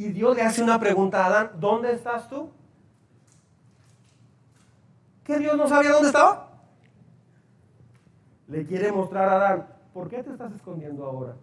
Y 0.00 0.08
Dios 0.12 0.34
le 0.34 0.40
hace 0.40 0.62
una 0.62 0.80
pregunta 0.80 1.22
a 1.22 1.26
Adán, 1.26 1.50
¿dónde 1.56 1.92
estás 1.92 2.26
tú? 2.26 2.48
¿Que 5.22 5.38
Dios 5.38 5.58
no 5.58 5.68
sabía 5.68 5.90
dónde 5.90 6.06
estaba? 6.06 6.48
Le 8.48 8.64
quiere 8.64 8.90
mostrar 8.92 9.28
a 9.28 9.36
Adán, 9.36 9.66
¿por 9.92 10.08
qué 10.08 10.22
te 10.22 10.30
estás 10.30 10.54
escondiendo 10.54 11.04
ahora? 11.04 11.36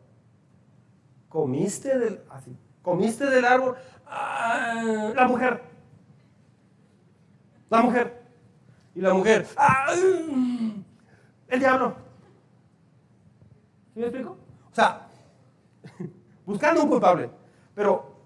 ¿Comiste 1.29 1.99
del, 1.99 2.23
así, 2.31 2.57
¿comiste 2.81 3.27
del 3.27 3.45
árbol? 3.45 3.75
Ah, 4.07 5.13
la 5.15 5.27
mujer. 5.27 5.61
La 7.69 7.83
mujer. 7.83 8.23
Y 8.95 9.01
la 9.01 9.13
mujer. 9.13 9.45
Ah, 9.55 9.93
el 11.47 11.59
diablo. 11.59 11.93
¿Sí 13.93 13.99
me 13.99 14.07
explico? 14.07 14.35
O 14.71 14.73
sea, 14.73 15.07
buscando 16.47 16.81
un 16.81 16.89
culpable. 16.89 17.29
Pero 17.75 18.16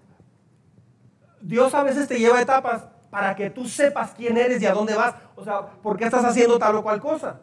Dios 1.42 1.74
a 1.74 1.82
veces 1.82 2.08
te 2.08 2.18
lleva 2.18 2.40
etapas 2.40 2.86
para 3.10 3.36
que 3.36 3.50
tú 3.50 3.66
sepas 3.66 4.12
quién 4.12 4.38
eres 4.38 4.62
y 4.62 4.66
a 4.66 4.72
dónde 4.72 4.94
vas. 4.94 5.14
O 5.36 5.44
sea, 5.44 5.66
¿por 5.66 5.98
qué 5.98 6.04
estás 6.04 6.24
haciendo 6.24 6.58
tal 6.58 6.76
o 6.76 6.82
cual 6.82 7.00
cosa? 7.00 7.40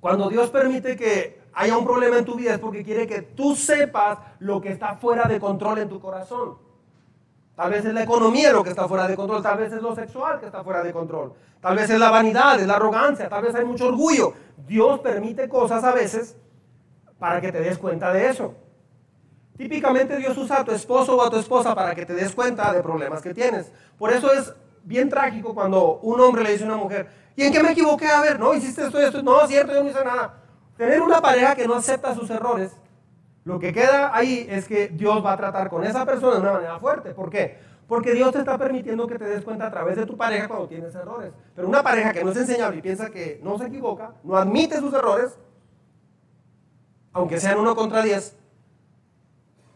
Cuando 0.00 0.28
Dios 0.30 0.50
permite 0.50 0.96
que 0.96 1.42
haya 1.52 1.76
un 1.76 1.84
problema 1.84 2.18
en 2.18 2.24
tu 2.24 2.34
vida 2.34 2.54
es 2.54 2.58
porque 2.58 2.84
quiere 2.84 3.06
que 3.06 3.22
tú 3.22 3.56
sepas 3.56 4.18
lo 4.38 4.60
que 4.60 4.70
está 4.70 4.94
fuera 4.94 5.24
de 5.24 5.40
control 5.40 5.78
en 5.78 5.88
tu 5.88 6.00
corazón. 6.00 6.56
Tal 7.56 7.70
vez 7.72 7.84
es 7.84 7.92
la 7.92 8.04
economía 8.04 8.52
lo 8.52 8.62
que 8.62 8.70
está 8.70 8.86
fuera 8.86 9.08
de 9.08 9.16
control, 9.16 9.42
tal 9.42 9.58
vez 9.58 9.72
es 9.72 9.82
lo 9.82 9.92
sexual 9.92 10.38
que 10.38 10.46
está 10.46 10.62
fuera 10.62 10.80
de 10.80 10.92
control, 10.92 11.32
tal 11.60 11.74
vez 11.74 11.90
es 11.90 11.98
la 11.98 12.08
vanidad, 12.08 12.60
es 12.60 12.68
la 12.68 12.76
arrogancia, 12.76 13.28
tal 13.28 13.42
vez 13.42 13.54
hay 13.56 13.64
mucho 13.64 13.88
orgullo. 13.88 14.32
Dios 14.64 15.00
permite 15.00 15.48
cosas 15.48 15.82
a 15.82 15.90
veces 15.90 16.36
para 17.18 17.40
que 17.40 17.50
te 17.50 17.60
des 17.60 17.76
cuenta 17.76 18.12
de 18.12 18.28
eso. 18.28 18.54
Típicamente 19.58 20.16
Dios 20.16 20.38
usa 20.38 20.60
a 20.60 20.64
tu 20.64 20.70
esposo 20.70 21.16
o 21.16 21.22
a 21.22 21.28
tu 21.28 21.36
esposa 21.36 21.74
para 21.74 21.92
que 21.92 22.06
te 22.06 22.14
des 22.14 22.32
cuenta 22.32 22.72
de 22.72 22.80
problemas 22.80 23.20
que 23.20 23.34
tienes. 23.34 23.72
Por 23.98 24.12
eso 24.12 24.32
es 24.32 24.54
bien 24.84 25.08
trágico 25.08 25.52
cuando 25.52 25.98
un 25.98 26.20
hombre 26.20 26.44
le 26.44 26.52
dice 26.52 26.62
a 26.62 26.68
una 26.68 26.76
mujer, 26.76 27.08
¿y 27.34 27.42
en 27.42 27.52
qué 27.52 27.60
me 27.60 27.72
equivoqué? 27.72 28.06
A 28.06 28.20
ver, 28.20 28.38
no, 28.38 28.54
hiciste 28.54 28.86
esto, 28.86 29.00
esto, 29.00 29.20
no, 29.20 29.44
cierto, 29.48 29.74
yo 29.74 29.82
no 29.82 29.90
hice 29.90 30.04
nada. 30.04 30.32
Tener 30.76 31.02
una 31.02 31.20
pareja 31.20 31.56
que 31.56 31.66
no 31.66 31.74
acepta 31.74 32.14
sus 32.14 32.30
errores, 32.30 32.70
lo 33.44 33.58
que 33.58 33.72
queda 33.72 34.14
ahí 34.16 34.46
es 34.48 34.68
que 34.68 34.88
Dios 34.90 35.24
va 35.24 35.32
a 35.32 35.36
tratar 35.36 35.68
con 35.68 35.82
esa 35.82 36.06
persona 36.06 36.36
de 36.36 36.40
una 36.40 36.52
manera 36.52 36.78
fuerte. 36.78 37.10
¿Por 37.10 37.28
qué? 37.28 37.58
Porque 37.88 38.12
Dios 38.12 38.30
te 38.30 38.38
está 38.38 38.56
permitiendo 38.56 39.08
que 39.08 39.18
te 39.18 39.24
des 39.24 39.42
cuenta 39.42 39.66
a 39.66 39.70
través 39.72 39.96
de 39.96 40.06
tu 40.06 40.16
pareja 40.16 40.46
cuando 40.46 40.68
tienes 40.68 40.94
errores. 40.94 41.32
Pero 41.56 41.66
una 41.66 41.82
pareja 41.82 42.12
que 42.12 42.22
no 42.22 42.30
es 42.30 42.36
enseñable 42.36 42.78
y 42.78 42.82
piensa 42.82 43.10
que 43.10 43.40
no 43.42 43.58
se 43.58 43.66
equivoca, 43.66 44.12
no 44.22 44.36
admite 44.36 44.78
sus 44.78 44.94
errores, 44.94 45.36
aunque 47.12 47.40
sean 47.40 47.58
uno 47.58 47.74
contra 47.74 48.02
diez, 48.02 48.37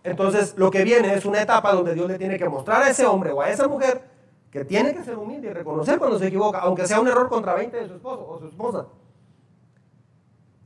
entonces, 0.04 0.54
lo 0.56 0.70
que 0.70 0.82
viene 0.84 1.14
es 1.14 1.24
una 1.24 1.40
etapa 1.40 1.72
donde 1.72 1.94
Dios 1.94 2.08
le 2.08 2.18
tiene 2.18 2.38
que 2.38 2.48
mostrar 2.48 2.82
a 2.82 2.90
ese 2.90 3.06
hombre 3.06 3.30
o 3.30 3.40
a 3.40 3.50
esa 3.50 3.68
mujer 3.68 4.02
que 4.50 4.64
tiene 4.64 4.92
que 4.92 5.04
ser 5.04 5.16
humilde 5.16 5.48
y 5.48 5.52
reconocer 5.52 5.98
cuando 5.98 6.18
se 6.18 6.26
equivoca, 6.26 6.58
aunque 6.58 6.86
sea 6.86 7.00
un 7.00 7.08
error 7.08 7.28
contra 7.28 7.54
20 7.54 7.76
de 7.76 7.88
su 7.88 7.94
esposo 7.94 8.26
o 8.28 8.38
su 8.38 8.46
esposa. 8.48 8.86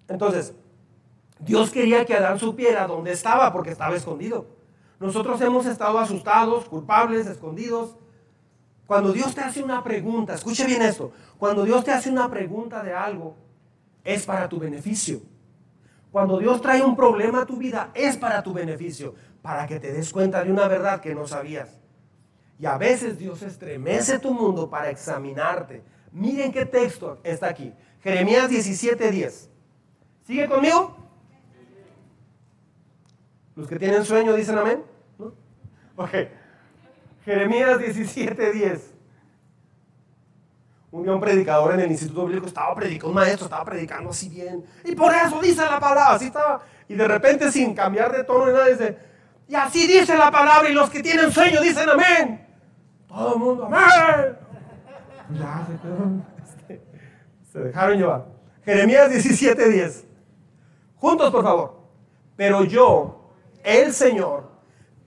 Entonces, 0.09 0.55
Dios 1.39 1.71
quería 1.71 2.05
que 2.05 2.15
Adán 2.15 2.39
supiera 2.39 2.87
dónde 2.87 3.13
estaba 3.13 3.53
porque 3.53 3.71
estaba 3.71 3.95
escondido. 3.95 4.47
Nosotros 4.99 5.41
hemos 5.43 5.67
estado 5.67 5.99
asustados, 5.99 6.69
culpables, 6.69 7.27
escondidos. 7.27 7.97
Cuando 8.87 9.13
Dios 9.13 9.35
te 9.35 9.43
hace 9.43 9.63
una 9.63 9.85
pregunta, 9.85 10.35
escuche 10.35 10.65
bien 10.65 10.81
esto, 10.81 11.13
cuando 11.39 11.65
Dios 11.65 11.85
te 11.85 11.93
hace 11.93 12.09
una 12.09 12.31
pregunta 12.31 12.83
de 12.83 12.95
algo, 12.95 13.37
es 14.05 14.25
para 14.25 14.49
tu 14.49 14.59
beneficio. 14.59 15.21
Cuando 16.17 16.39
Dios 16.39 16.63
trae 16.63 16.81
un 16.83 16.97
problema 16.97 17.43
a 17.43 17.45
tu 17.45 17.59
vida, 17.59 17.91
es 17.93 18.17
para 18.17 18.43
tu 18.43 18.55
beneficio, 18.55 19.15
para 19.43 19.67
que 19.67 19.79
te 19.79 19.93
des 19.93 20.11
cuenta 20.11 20.43
de 20.43 20.51
una 20.51 20.67
verdad 20.67 21.03
que 21.03 21.15
no 21.15 21.27
sabías. 21.27 21.79
Y 22.59 22.65
a 22.65 22.79
veces 22.79 23.19
Dios 23.19 23.43
estremece 23.43 24.19
tu 24.19 24.33
mundo 24.33 24.71
para 24.71 24.89
examinarte. 24.89 25.83
Miren 26.13 26.53
qué 26.53 26.65
texto 26.65 27.19
está 27.23 27.49
aquí. 27.49 27.71
Jeremías 28.03 28.49
17:10. 28.49 29.51
¿Sigue 30.27 30.49
conmigo? 30.49 30.97
Los 33.55 33.69
que 33.69 33.79
tienen 33.79 34.03
sueño 34.03 34.33
dicen 34.33 34.57
amén. 34.57 34.83
¿No? 35.19 35.35
Ok. 35.97 36.15
Jeremías 37.27 37.79
17:10 37.79 38.96
un 40.97 41.03
día 41.03 41.13
un 41.13 41.21
predicador 41.21 41.75
en 41.75 41.81
el 41.81 41.91
Instituto 41.91 42.25
Bíblico 42.25 42.47
estaba 42.47 42.75
predicando, 42.75 43.09
un 43.09 43.15
maestro 43.15 43.45
estaba 43.45 43.65
predicando 43.65 44.11
así 44.11 44.31
bien. 44.31 44.65
Y 44.83 44.95
por 44.95 45.15
eso 45.15 45.41
dice 45.43 45.63
la 45.63 45.79
palabra, 45.79 46.15
así 46.15 46.27
estaba. 46.27 46.63
Y 46.89 46.95
de 46.95 47.07
repente 47.07 47.53
sin 47.53 47.75
cambiar 47.75 48.13
de 48.13 48.25
tono 48.25 48.47
ni 48.47 48.53
nada 48.53 48.67
dice, 48.67 48.97
y 49.47 49.55
así 49.55 49.87
dice 49.87 50.17
la 50.17 50.31
palabra 50.31 50.71
y 50.71 50.73
los 50.73 50.89
que 50.89 51.03
tienen 51.03 51.31
sueño 51.31 51.61
dicen 51.61 51.89
amén. 51.89 52.47
Todo 53.07 53.35
el 53.35 53.39
mundo, 53.39 53.67
amén. 53.67 54.37
Se, 56.67 56.73
este, 56.73 56.83
se 57.53 57.61
dejaron 57.61 57.99
llevar. 57.99 58.27
Jeremías 58.65 59.11
17:10. 59.11 60.05
Juntos, 60.97 61.31
por 61.31 61.45
favor. 61.45 61.83
Pero 62.37 62.65
yo, 62.65 63.33
el 63.63 63.93
Señor, 63.93 64.51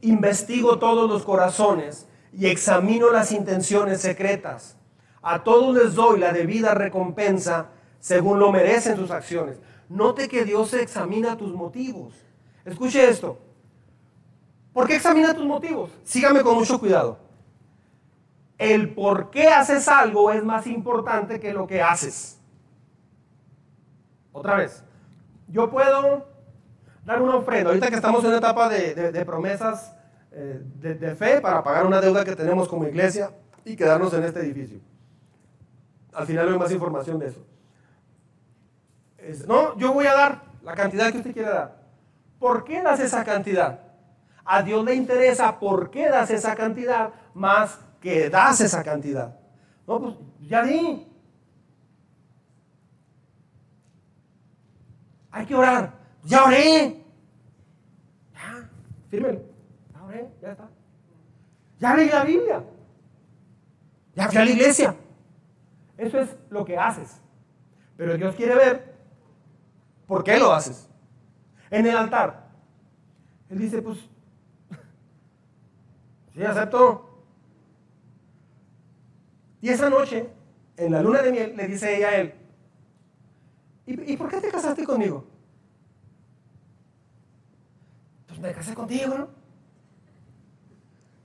investigo 0.01 0.77
todos 0.77 1.09
los 1.09 1.23
corazones 1.23 2.07
y 2.31 2.47
examino 2.47 3.09
las 3.09 3.31
intenciones 3.31 4.01
secretas 4.01 4.78
a 5.21 5.43
todos 5.43 5.75
les 5.75 5.95
doy 5.95 6.19
la 6.19 6.31
debida 6.31 6.73
recompensa 6.73 7.69
según 7.99 8.39
lo 8.39 8.51
merecen 8.51 8.95
sus 8.95 9.11
acciones. 9.11 9.59
Note 9.89 10.27
que 10.27 10.45
Dios 10.45 10.73
examina 10.73 11.35
tus 11.35 11.53
motivos. 11.53 12.13
Escuche 12.63 13.09
esto. 13.09 13.39
¿Por 14.71 14.87
qué 14.87 14.95
examina 14.95 15.33
tus 15.33 15.45
motivos? 15.45 15.91
Sígame 16.03 16.41
con 16.41 16.55
mucho 16.55 16.79
cuidado. 16.79 17.17
El 18.57 18.93
por 18.93 19.29
qué 19.29 19.47
haces 19.47 19.87
algo 19.87 20.31
es 20.31 20.43
más 20.43 20.67
importante 20.67 21.39
que 21.39 21.53
lo 21.53 21.65
que 21.65 21.81
haces. 21.81 22.39
Otra 24.31 24.55
vez. 24.55 24.83
Yo 25.47 25.69
puedo 25.69 26.27
dar 27.03 27.21
una 27.21 27.35
ofrenda. 27.35 27.69
Ahorita 27.69 27.89
que 27.89 27.95
estamos 27.95 28.23
en 28.23 28.29
una 28.29 28.37
etapa 28.37 28.69
de, 28.69 29.25
promesas 29.25 29.95
eh, 30.31 30.61
de 30.61 31.15
fe 31.15 31.41
para 31.41 31.63
pagar 31.63 31.85
una 31.85 31.99
deuda 31.99 32.23
que 32.23 32.35
tenemos 32.35 32.67
como 32.67 32.85
iglesia 32.87 33.31
y 33.65 33.75
quedarnos 33.75 34.13
en 34.13 34.23
este 34.23 34.41
edificio. 34.41 34.79
Al 36.13 36.25
final 36.25 36.49
hay 36.49 36.57
más 36.57 36.71
información 36.71 37.19
de 37.19 37.27
eso. 37.27 37.45
no, 39.47 39.77
yo 39.77 39.93
voy 39.93 40.05
a 40.05 40.13
dar 40.13 40.43
la 40.63 40.73
cantidad 40.73 41.11
que 41.11 41.17
usted 41.17 41.33
quiera 41.33 41.49
dar. 41.51 41.79
¿Por 42.39 42.63
qué 42.63 42.81
das 42.81 42.99
esa 42.99 43.23
cantidad? 43.23 43.79
A 44.45 44.63
Dios 44.63 44.83
le 44.83 44.95
interesa 44.95 45.59
por 45.59 45.91
qué 45.91 46.09
das 46.09 46.31
esa 46.31 46.55
cantidad 46.55 47.11
más 47.33 47.79
que 48.01 48.29
das 48.29 48.61
esa 48.61 48.83
cantidad. 48.83 49.37
No, 49.85 49.99
pues 49.99 50.15
ya 50.41 50.63
di. 50.63 51.05
Hay 55.31 55.45
que 55.45 55.55
orar. 55.55 55.93
Ya 56.23 56.43
oré. 56.45 57.03
Ya, 58.33 58.69
fírmelo. 59.09 59.41
Ya 59.93 60.03
oré, 60.03 60.29
ya 60.41 60.51
está. 60.51 60.69
Ya 61.79 61.95
leí 61.95 62.09
la 62.09 62.23
Biblia. 62.23 62.63
Ya 64.15 64.27
fui 64.27 64.37
a 64.37 64.45
la 64.45 64.51
iglesia. 64.51 64.95
Eso 65.99 66.17
es 66.17 66.33
lo 66.49 66.63
que 66.63 66.77
haces. 66.77 67.19
Pero 67.97 68.15
Dios 68.15 68.33
quiere 68.33 68.55
ver 68.55 68.95
por 70.07 70.23
qué 70.23 70.39
lo 70.39 70.53
haces. 70.53 70.87
En 71.69 71.85
el 71.85 71.95
altar. 71.95 72.49
Él 73.49 73.59
dice, 73.59 73.81
pues, 73.81 73.99
sí, 76.33 76.41
acepto. 76.41 77.25
Y 79.61 79.67
esa 79.69 79.89
noche, 79.89 80.29
en 80.77 80.93
la 80.93 81.01
luna 81.01 81.21
de 81.21 81.31
miel, 81.31 81.57
le 81.57 81.67
dice 81.67 81.97
ella 81.97 82.07
a 82.07 82.15
él, 82.15 82.33
¿y, 83.85 84.15
por 84.15 84.29
qué 84.29 84.39
te 84.39 84.49
casaste 84.49 84.85
conmigo? 84.85 85.25
Pues 88.27 88.39
me 88.39 88.53
casé 88.53 88.73
contigo, 88.73 89.17
¿no? 89.17 89.27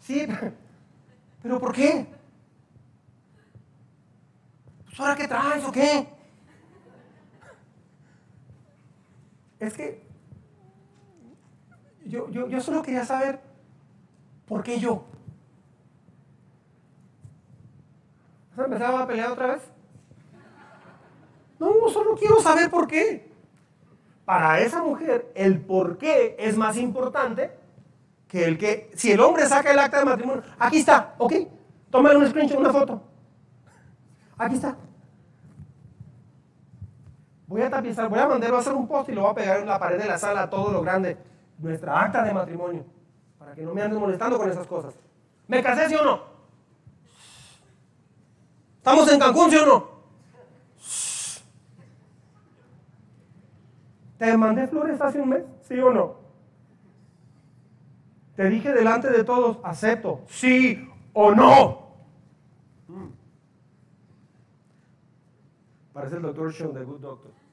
Sí, 0.01 0.27
pero 1.43 1.61
¿por 1.61 1.73
qué? 1.73 2.14
Pues, 4.95 5.01
¿ahora 5.01 5.17
qué 5.17 5.27
traes 5.27 5.65
o 5.65 5.73
qué? 5.73 6.07
Es 9.59 9.75
que 9.75 10.01
yo, 12.05 12.31
yo, 12.31 12.49
yo 12.49 12.61
solo 12.61 12.81
quería 12.81 13.05
saber 13.05 13.41
por 14.47 14.63
qué 14.63 14.79
yo. 14.79 15.05
¿Se 18.55 18.63
empezaba 18.63 19.03
a 19.03 19.07
pelear 19.09 19.33
otra 19.33 19.49
vez? 19.49 19.63
No, 21.59 21.89
solo 21.89 22.15
quiero 22.15 22.41
saber 22.41 22.71
por 22.71 22.87
qué. 22.87 23.33
Para 24.25 24.61
esa 24.61 24.81
mujer, 24.81 25.33
el 25.35 25.61
por 25.61 25.99
qué 25.99 26.37
es 26.39 26.57
más 26.57 26.77
importante 26.77 27.51
que 28.29 28.45
el 28.45 28.59
que. 28.59 28.93
Si 28.95 29.11
el 29.11 29.19
hombre 29.19 29.47
saca 29.47 29.73
el 29.73 29.79
acta 29.81 29.99
de 29.99 30.05
matrimonio, 30.05 30.45
aquí 30.57 30.79
está, 30.79 31.17
ok, 31.19 31.33
tómale 31.91 32.17
un 32.17 32.29
screenshot, 32.29 32.61
una 32.61 32.73
foto. 32.73 33.03
Aquí 34.39 34.55
está. 34.55 34.77
Voy 37.55 37.63
a 37.63 37.71
tapizar, 37.71 38.09
voy 38.09 38.19
a 38.19 38.27
mandarlo 38.27 38.57
a 38.57 38.59
hacer 38.59 38.73
un 38.73 38.89
post 38.89 39.11
y 39.11 39.13
lo 39.13 39.21
voy 39.21 39.31
a 39.31 39.35
pegar 39.35 39.61
en 39.61 39.67
la 39.67 39.79
pared 39.79 39.97
de 39.97 40.09
la 40.09 40.19
sala, 40.19 40.51
todo 40.51 40.73
lo 40.73 40.83
grande. 40.83 41.17
Nuestra 41.57 42.01
acta 42.01 42.25
de 42.25 42.35
matrimonio. 42.35 42.85
Para 43.39 43.55
que 43.55 43.63
no 43.63 43.73
me 43.73 43.81
anden 43.81 44.01
molestando 44.01 44.39
con 44.39 44.51
esas 44.51 44.67
cosas. 44.67 44.93
¿Me 45.47 45.63
casé, 45.63 45.89
sí 45.89 45.95
o 45.95 46.03
no? 46.03 46.21
¿Estamos 48.79 49.13
en 49.13 49.21
Cancún, 49.21 49.51
sí 49.53 49.57
o 49.57 49.67
no? 49.67 49.89
¿Te 54.19 54.37
mandé 54.37 54.67
flores 54.67 55.01
hace 55.01 55.21
un 55.21 55.29
mes? 55.29 55.45
¿Sí 55.63 55.79
o 55.79 55.93
no? 55.93 56.17
Te 58.35 58.49
dije 58.49 58.73
delante 58.73 59.09
de 59.11 59.23
todos, 59.23 59.59
acepto, 59.63 60.23
sí 60.27 60.91
o 61.13 61.31
no. 61.31 61.85
Parece 65.93 66.17
el 66.17 66.23
doctor 66.23 66.53
Sean, 66.53 66.75
The 66.75 66.83
Good 66.83 67.01
Doctor. 67.01 67.44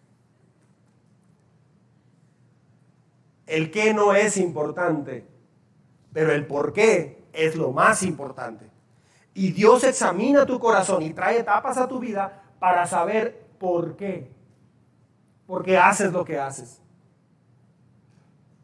El 3.51 3.69
qué 3.69 3.93
no 3.93 4.13
es 4.13 4.37
importante, 4.37 5.27
pero 6.13 6.31
el 6.31 6.47
por 6.47 6.71
qué 6.71 7.25
es 7.33 7.55
lo 7.55 7.71
más 7.71 8.01
importante. 8.03 8.69
Y 9.33 9.51
Dios 9.51 9.83
examina 9.83 10.45
tu 10.45 10.59
corazón 10.59 11.03
y 11.03 11.13
trae 11.13 11.39
etapas 11.39 11.77
a 11.77 11.87
tu 11.87 11.99
vida 11.99 12.43
para 12.59 12.85
saber 12.85 13.47
por 13.59 13.97
qué. 13.97 14.31
Por 15.45 15.63
qué 15.63 15.77
haces 15.77 16.13
lo 16.13 16.23
que 16.23 16.39
haces. 16.39 16.81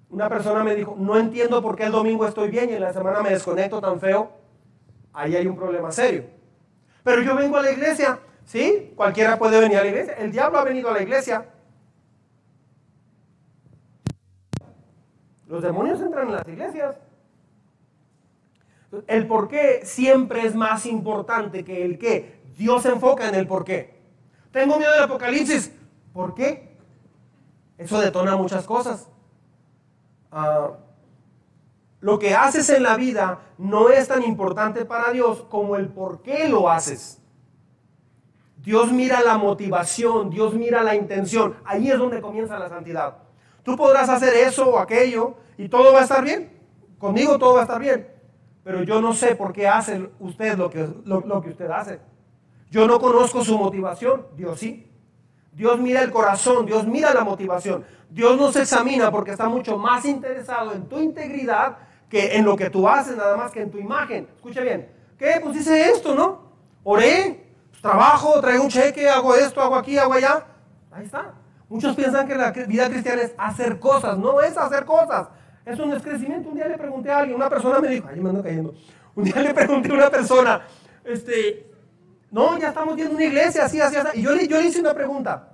Una 0.09 0.29
persona 0.29 0.63
me 0.63 0.73
dijo, 0.73 0.95
no 0.97 1.17
entiendo 1.17 1.61
por 1.61 1.75
qué 1.75 1.83
el 1.83 1.91
domingo 1.91 2.25
estoy 2.25 2.49
bien 2.49 2.69
y 2.69 2.73
en 2.73 2.81
la 2.81 2.93
semana 2.93 3.21
me 3.21 3.31
desconecto 3.31 3.81
tan 3.81 3.99
feo. 3.99 4.31
Ahí 5.11 5.35
hay 5.35 5.47
un 5.47 5.57
problema 5.57 5.91
serio. 5.91 6.23
Pero 7.03 7.21
yo 7.23 7.35
vengo 7.35 7.57
a 7.57 7.61
la 7.61 7.71
iglesia 7.71 8.19
¿Sí? 8.47 8.93
Cualquiera 8.95 9.37
puede 9.37 9.59
venir 9.59 9.77
a 9.77 9.81
la 9.81 9.89
iglesia. 9.89 10.13
El 10.13 10.31
diablo 10.31 10.57
ha 10.57 10.63
venido 10.63 10.89
a 10.89 10.93
la 10.93 11.01
iglesia. 11.01 11.45
Los 15.47 15.61
demonios 15.61 16.01
entran 16.01 16.27
en 16.27 16.33
las 16.33 16.47
iglesias. 16.47 16.95
El 19.07 19.27
por 19.27 19.47
qué 19.47 19.81
siempre 19.83 20.45
es 20.45 20.55
más 20.55 20.85
importante 20.85 21.63
que 21.63 21.83
el 21.83 21.97
qué. 21.97 22.41
Dios 22.57 22.83
se 22.83 22.89
enfoca 22.89 23.27
en 23.29 23.35
el 23.35 23.47
por 23.47 23.63
qué. 23.63 23.97
Tengo 24.51 24.77
miedo 24.77 24.91
del 24.91 25.03
apocalipsis. 25.03 25.71
¿Por 26.13 26.33
qué? 26.33 26.75
Eso 27.77 27.99
detona 27.99 28.35
muchas 28.35 28.65
cosas. 28.65 29.07
Ah, 30.31 30.71
lo 31.99 32.19
que 32.19 32.35
haces 32.35 32.69
en 32.69 32.83
la 32.83 32.95
vida 32.95 33.39
no 33.57 33.89
es 33.89 34.07
tan 34.07 34.23
importante 34.23 34.85
para 34.85 35.11
Dios 35.11 35.45
como 35.49 35.75
el 35.75 35.87
por 35.87 36.21
qué 36.21 36.47
lo 36.47 36.69
haces. 36.69 37.21
Dios 38.57 38.91
mira 38.91 39.21
la 39.21 39.37
motivación, 39.37 40.29
Dios 40.29 40.53
mira 40.53 40.83
la 40.83 40.95
intención. 40.95 41.55
Ahí 41.65 41.89
es 41.89 41.97
donde 41.97 42.21
comienza 42.21 42.59
la 42.59 42.69
santidad. 42.69 43.26
Tú 43.67 43.75
podrás 43.75 44.07
hacer 44.07 44.33
eso 44.33 44.69
o 44.69 44.79
aquello 44.79 45.35
y 45.57 45.67
todo 45.67 45.91
va 45.91 45.99
a 45.99 46.03
estar 46.03 46.23
bien. 46.23 46.57
Conmigo 46.97 47.37
todo 47.37 47.55
va 47.55 47.59
a 47.59 47.63
estar 47.63 47.81
bien. 47.81 48.07
Pero 48.63 48.81
yo 48.83 49.01
no 49.01 49.13
sé 49.13 49.35
por 49.35 49.51
qué 49.51 49.67
hace 49.67 50.09
usted 50.21 50.57
lo 50.57 50.69
que, 50.69 50.87
lo, 51.03 51.41
que 51.41 51.49
usted 51.49 51.69
hace. 51.69 51.99
Yo 52.71 52.87
no 52.87 52.97
conozco 52.97 53.43
su 53.43 53.57
motivación. 53.57 54.25
Dios 54.37 54.57
sí. 54.57 54.89
Dios 55.51 55.81
mira 55.81 56.01
el 56.01 56.11
corazón, 56.11 56.65
Dios 56.65 56.87
mira 56.87 57.13
la 57.13 57.25
motivación. 57.25 57.83
Dios 58.09 58.37
nos 58.37 58.55
examina 58.55 59.11
porque 59.11 59.31
está 59.31 59.49
mucho 59.49 59.77
más 59.77 60.05
interesado 60.05 60.71
en 60.71 60.87
tu 60.87 60.99
integridad 60.99 61.77
que 62.07 62.37
en 62.37 62.45
lo 62.45 62.55
que 62.55 62.69
tú 62.69 62.87
haces, 62.87 63.17
nada 63.17 63.35
más 63.35 63.51
que 63.51 63.63
en 63.63 63.69
tu 63.69 63.79
imagen. 63.79 64.29
Escucha 64.33 64.61
bien. 64.61 64.89
¿Qué? 65.19 65.41
Pues 65.43 65.57
hice 65.57 65.89
esto, 65.89 66.15
¿no? 66.15 66.53
Oré, 66.85 67.51
trabajo, 67.81 68.39
traigo 68.39 68.63
un 68.63 68.69
cheque, 68.69 69.09
hago 69.09 69.35
esto, 69.35 69.61
hago 69.61 69.75
aquí, 69.75 69.97
hago 69.97 70.13
allá. 70.13 70.45
Ahí 70.89 71.03
está. 71.03 71.33
Muchos 71.69 71.95
piensan 71.95 72.27
que 72.27 72.35
la 72.35 72.51
vida 72.51 72.89
cristiana 72.89 73.21
es 73.23 73.33
hacer 73.37 73.79
cosas. 73.79 74.17
No 74.17 74.41
es 74.41 74.57
hacer 74.57 74.85
cosas. 74.85 75.27
Eso 75.65 75.85
no 75.85 75.95
es 75.95 76.01
crecimiento. 76.01 76.49
Un 76.49 76.55
día 76.55 76.67
le 76.67 76.77
pregunté 76.77 77.11
a 77.11 77.19
alguien, 77.19 77.35
una 77.35 77.49
persona 77.49 77.79
me 77.79 77.89
dijo, 77.89 78.07
ay, 78.09 78.19
me 78.21 78.29
ando 78.29 78.41
cayendo. 78.41 78.73
Un 79.15 79.23
día 79.25 79.41
le 79.41 79.53
pregunté 79.53 79.91
a 79.91 79.93
una 79.95 80.09
persona, 80.09 80.61
este, 81.03 81.71
no, 82.31 82.57
ya 82.57 82.69
estamos 82.69 82.95
viendo 82.95 83.15
una 83.15 83.25
iglesia, 83.25 83.65
así, 83.65 83.81
así, 83.81 83.95
así. 83.95 84.19
Y 84.19 84.21
yo 84.21 84.33
le, 84.33 84.47
yo 84.47 84.61
le 84.61 84.67
hice 84.67 84.79
una 84.79 84.93
pregunta. 84.93 85.53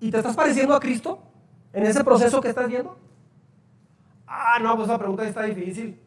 ¿Y 0.00 0.10
te 0.10 0.18
estás 0.18 0.34
pareciendo 0.34 0.74
a 0.74 0.80
Cristo 0.80 1.22
en 1.72 1.86
ese 1.86 2.02
proceso 2.02 2.40
que 2.40 2.48
estás 2.48 2.66
viendo? 2.66 2.98
Ah, 4.26 4.58
no, 4.60 4.74
pues 4.74 4.88
esa 4.88 4.98
pregunta 4.98 5.24
está 5.24 5.42
difícil. 5.42 6.00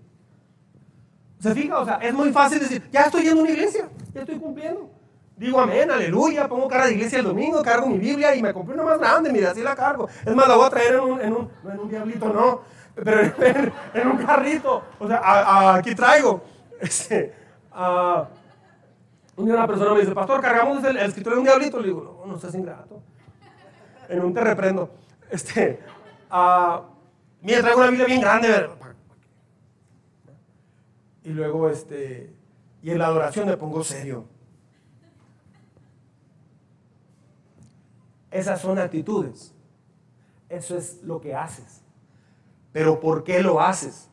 ¿Se 1.39 1.53
fija? 1.53 1.79
O 1.79 1.85
sea, 1.85 1.95
es 1.97 2.13
muy 2.13 2.31
fácil 2.31 2.59
decir, 2.59 2.89
ya 2.91 3.03
estoy 3.03 3.23
yendo 3.23 3.39
a 3.39 3.43
una 3.43 3.51
iglesia, 3.51 3.87
ya 4.13 4.21
estoy 4.21 4.39
cumpliendo. 4.39 4.89
Digo 5.37 5.59
amén, 5.59 5.91
aleluya, 5.91 6.47
pongo 6.47 6.67
cara 6.67 6.85
de 6.85 6.93
iglesia 6.93 7.19
el 7.19 7.25
domingo, 7.25 7.61
cargo 7.61 7.87
mi 7.87 7.97
Biblia 7.97 8.33
y 8.35 8.41
me 8.41 8.53
compré 8.53 8.73
una 8.73 8.83
más 8.83 8.99
grande, 8.99 9.33
mira, 9.33 9.51
así 9.51 9.61
la 9.61 9.75
cargo. 9.75 10.07
Es 10.25 10.33
más, 10.33 10.47
la 10.47 10.55
voy 10.55 10.65
a 10.65 10.69
traer 10.69 10.95
en 10.95 11.01
un, 11.01 11.21
en 11.21 11.33
un 11.33 11.89
diablito, 11.89 12.31
no, 12.31 12.61
pero 12.95 13.21
en, 13.93 14.07
un 14.07 14.17
carrito. 14.17 14.83
O 14.99 15.07
sea, 15.07 15.75
aquí 15.75 15.93
traigo. 15.93 16.41
Este, 16.79 17.33
día 17.73 18.27
una 19.37 19.67
persona 19.67 19.93
me 19.93 19.99
dice, 19.99 20.13
pastor, 20.13 20.41
cargamos 20.41 20.83
el, 20.83 20.97
escritorio 20.97 21.35
de 21.35 21.39
un 21.39 21.45
diablito. 21.45 21.79
Le 21.79 21.87
digo, 21.87 22.23
no, 22.25 22.31
no 22.31 22.39
seas 22.39 22.55
ingrato. 22.55 23.01
En 24.07 24.23
un 24.23 24.33
te 24.33 24.41
reprendo. 24.41 24.89
Este, 25.29 25.79
mira, 27.41 27.61
traigo 27.61 27.79
una 27.79 27.89
Biblia 27.89 28.05
bien 28.05 28.21
grande, 28.21 28.69
y 31.23 31.29
luego, 31.29 31.69
este, 31.69 32.31
y 32.83 32.91
en 32.91 32.99
la 32.99 33.07
adoración 33.07 33.47
me 33.47 33.57
pongo 33.57 33.83
serio. 33.83 34.34
Esas 38.35 38.59
son 38.59 38.77
actitudes. 38.79 39.53
Eso 40.49 40.75
es 40.75 41.01
lo 41.03 41.21
que 41.21 41.33
haces. 41.33 41.81
Pero 42.73 42.99
¿por 42.99 43.23
qué 43.23 43.41
lo 43.41 43.61
haces? 43.61 44.09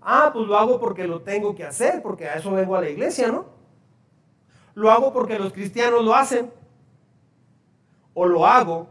Ah, 0.00 0.30
pues 0.32 0.46
lo 0.46 0.56
hago 0.56 0.80
porque 0.80 1.06
lo 1.06 1.20
tengo 1.20 1.54
que 1.54 1.62
hacer, 1.62 2.00
porque 2.00 2.26
a 2.26 2.36
eso 2.36 2.50
vengo 2.52 2.74
a 2.74 2.80
la 2.80 2.88
iglesia, 2.88 3.28
¿no? 3.28 3.44
Lo 4.74 4.90
hago 4.90 5.12
porque 5.12 5.38
los 5.38 5.52
cristianos 5.52 6.02
lo 6.02 6.14
hacen. 6.14 6.50
O 8.14 8.24
lo 8.24 8.46
hago 8.46 8.88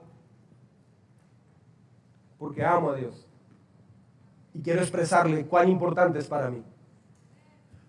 porque 2.37 2.63
amo 2.63 2.91
a 2.91 2.95
Dios. 2.95 3.25
Y 4.53 4.61
quiero 4.61 4.81
expresarle 4.81 5.47
cuán 5.47 5.67
importante 5.67 6.19
es 6.19 6.27
para 6.27 6.51
mí. 6.51 6.63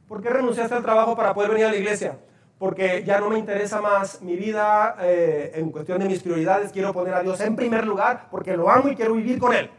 ¿Por 0.08 0.22
qué 0.22 0.30
renunciaste 0.30 0.74
al 0.74 0.82
trabajo 0.82 1.14
para 1.14 1.34
poder 1.34 1.50
venir 1.50 1.66
a 1.66 1.72
la 1.72 1.76
iglesia? 1.76 2.18
Porque 2.64 3.04
ya 3.04 3.20
no 3.20 3.28
me 3.28 3.38
interesa 3.38 3.82
más 3.82 4.22
mi 4.22 4.36
vida 4.36 4.96
eh, 4.98 5.52
en 5.54 5.70
cuestión 5.70 5.98
de 5.98 6.06
mis 6.06 6.22
prioridades. 6.22 6.72
Quiero 6.72 6.94
poner 6.94 7.12
a 7.12 7.22
Dios 7.22 7.38
en 7.42 7.54
primer 7.54 7.86
lugar 7.86 8.28
porque 8.30 8.56
lo 8.56 8.70
amo 8.70 8.88
y 8.88 8.96
quiero 8.96 9.12
vivir 9.12 9.38
con 9.38 9.52
Él. 9.52 9.70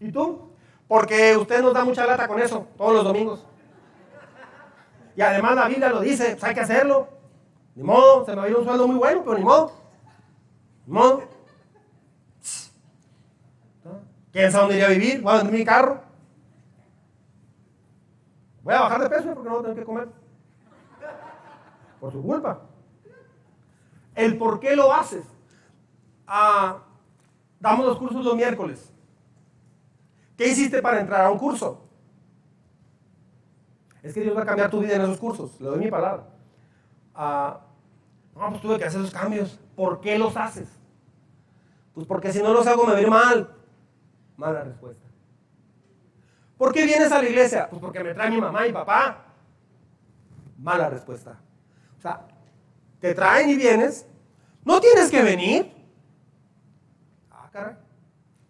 ¿Y 0.00 0.10
tú? 0.10 0.54
Porque 0.88 1.36
usted 1.36 1.60
nos 1.60 1.74
da 1.74 1.84
mucha 1.84 2.06
lata 2.06 2.26
con 2.26 2.40
eso 2.40 2.66
todos 2.78 2.94
los 2.94 3.04
domingos. 3.04 3.46
Y 5.14 5.20
además 5.20 5.54
la 5.54 5.68
Biblia 5.68 5.90
lo 5.90 6.00
dice, 6.00 6.30
pues 6.30 6.44
hay 6.44 6.54
que 6.54 6.60
hacerlo. 6.60 7.06
Ni 7.74 7.82
modo, 7.82 8.24
se 8.24 8.30
me 8.30 8.36
va 8.38 8.44
a 8.44 8.58
un 8.58 8.64
sueldo 8.64 8.88
muy 8.88 8.96
bueno, 8.96 9.22
pero 9.22 9.36
ni 9.36 9.44
modo. 9.44 9.70
Ni 10.86 10.94
modo. 10.94 11.24
¿Quién 14.32 14.50
sabe 14.50 14.62
dónde 14.62 14.76
iría 14.76 14.86
a 14.86 14.98
vivir? 14.98 15.20
Voy 15.20 15.34
a 15.34 15.36
vender 15.36 15.58
mi 15.58 15.64
carro. 15.66 16.09
Voy 18.70 18.78
a 18.78 18.82
bajar 18.82 19.02
de 19.02 19.10
peso 19.10 19.34
porque 19.34 19.48
no 19.48 19.56
voy 19.56 19.58
a 19.58 19.62
tener 19.62 19.78
que 19.78 19.84
comer. 19.84 20.08
Por 22.00 22.12
su 22.12 22.22
culpa. 22.22 22.60
El 24.14 24.38
por 24.38 24.60
qué 24.60 24.76
lo 24.76 24.92
haces. 24.92 25.24
Ah, 26.24 26.78
damos 27.58 27.84
los 27.84 27.98
cursos 27.98 28.24
los 28.24 28.36
miércoles. 28.36 28.92
¿Qué 30.36 30.46
hiciste 30.46 30.80
para 30.80 31.00
entrar 31.00 31.26
a 31.26 31.32
un 31.32 31.38
curso? 31.38 31.82
Es 34.04 34.14
que 34.14 34.20
Dios 34.20 34.36
va 34.36 34.42
a 34.42 34.46
cambiar 34.46 34.70
tu 34.70 34.78
vida 34.78 34.94
en 34.94 35.02
esos 35.02 35.18
cursos. 35.18 35.60
Le 35.60 35.66
doy 35.66 35.80
mi 35.80 35.90
palabra. 35.90 36.28
Ah, 37.12 37.62
no, 38.36 38.50
pues 38.50 38.62
tuve 38.62 38.78
que 38.78 38.84
hacer 38.84 39.00
esos 39.00 39.12
cambios. 39.12 39.58
¿Por 39.74 40.00
qué 40.00 40.16
los 40.16 40.36
haces? 40.36 40.68
Pues 41.92 42.06
porque 42.06 42.32
si 42.32 42.40
no 42.40 42.52
los 42.52 42.68
hago 42.68 42.86
me 42.86 43.02
va 43.02 43.10
mal. 43.10 43.52
Mala 44.36 44.62
respuesta. 44.62 45.09
¿Por 46.60 46.74
qué 46.74 46.84
vienes 46.84 47.10
a 47.10 47.22
la 47.22 47.26
iglesia? 47.26 47.70
Pues 47.70 47.80
porque 47.80 48.04
me 48.04 48.12
trae 48.12 48.28
mi 48.28 48.38
mamá 48.38 48.66
y 48.66 48.70
papá. 48.70 49.24
Mala 50.58 50.90
respuesta. 50.90 51.40
O 51.96 52.00
sea, 52.02 52.28
te 53.00 53.14
traen 53.14 53.48
y 53.48 53.54
vienes, 53.54 54.06
no 54.62 54.78
tienes 54.78 55.10
que 55.10 55.22
venir. 55.22 55.72
Ah, 57.30 57.48
caray. 57.50 57.76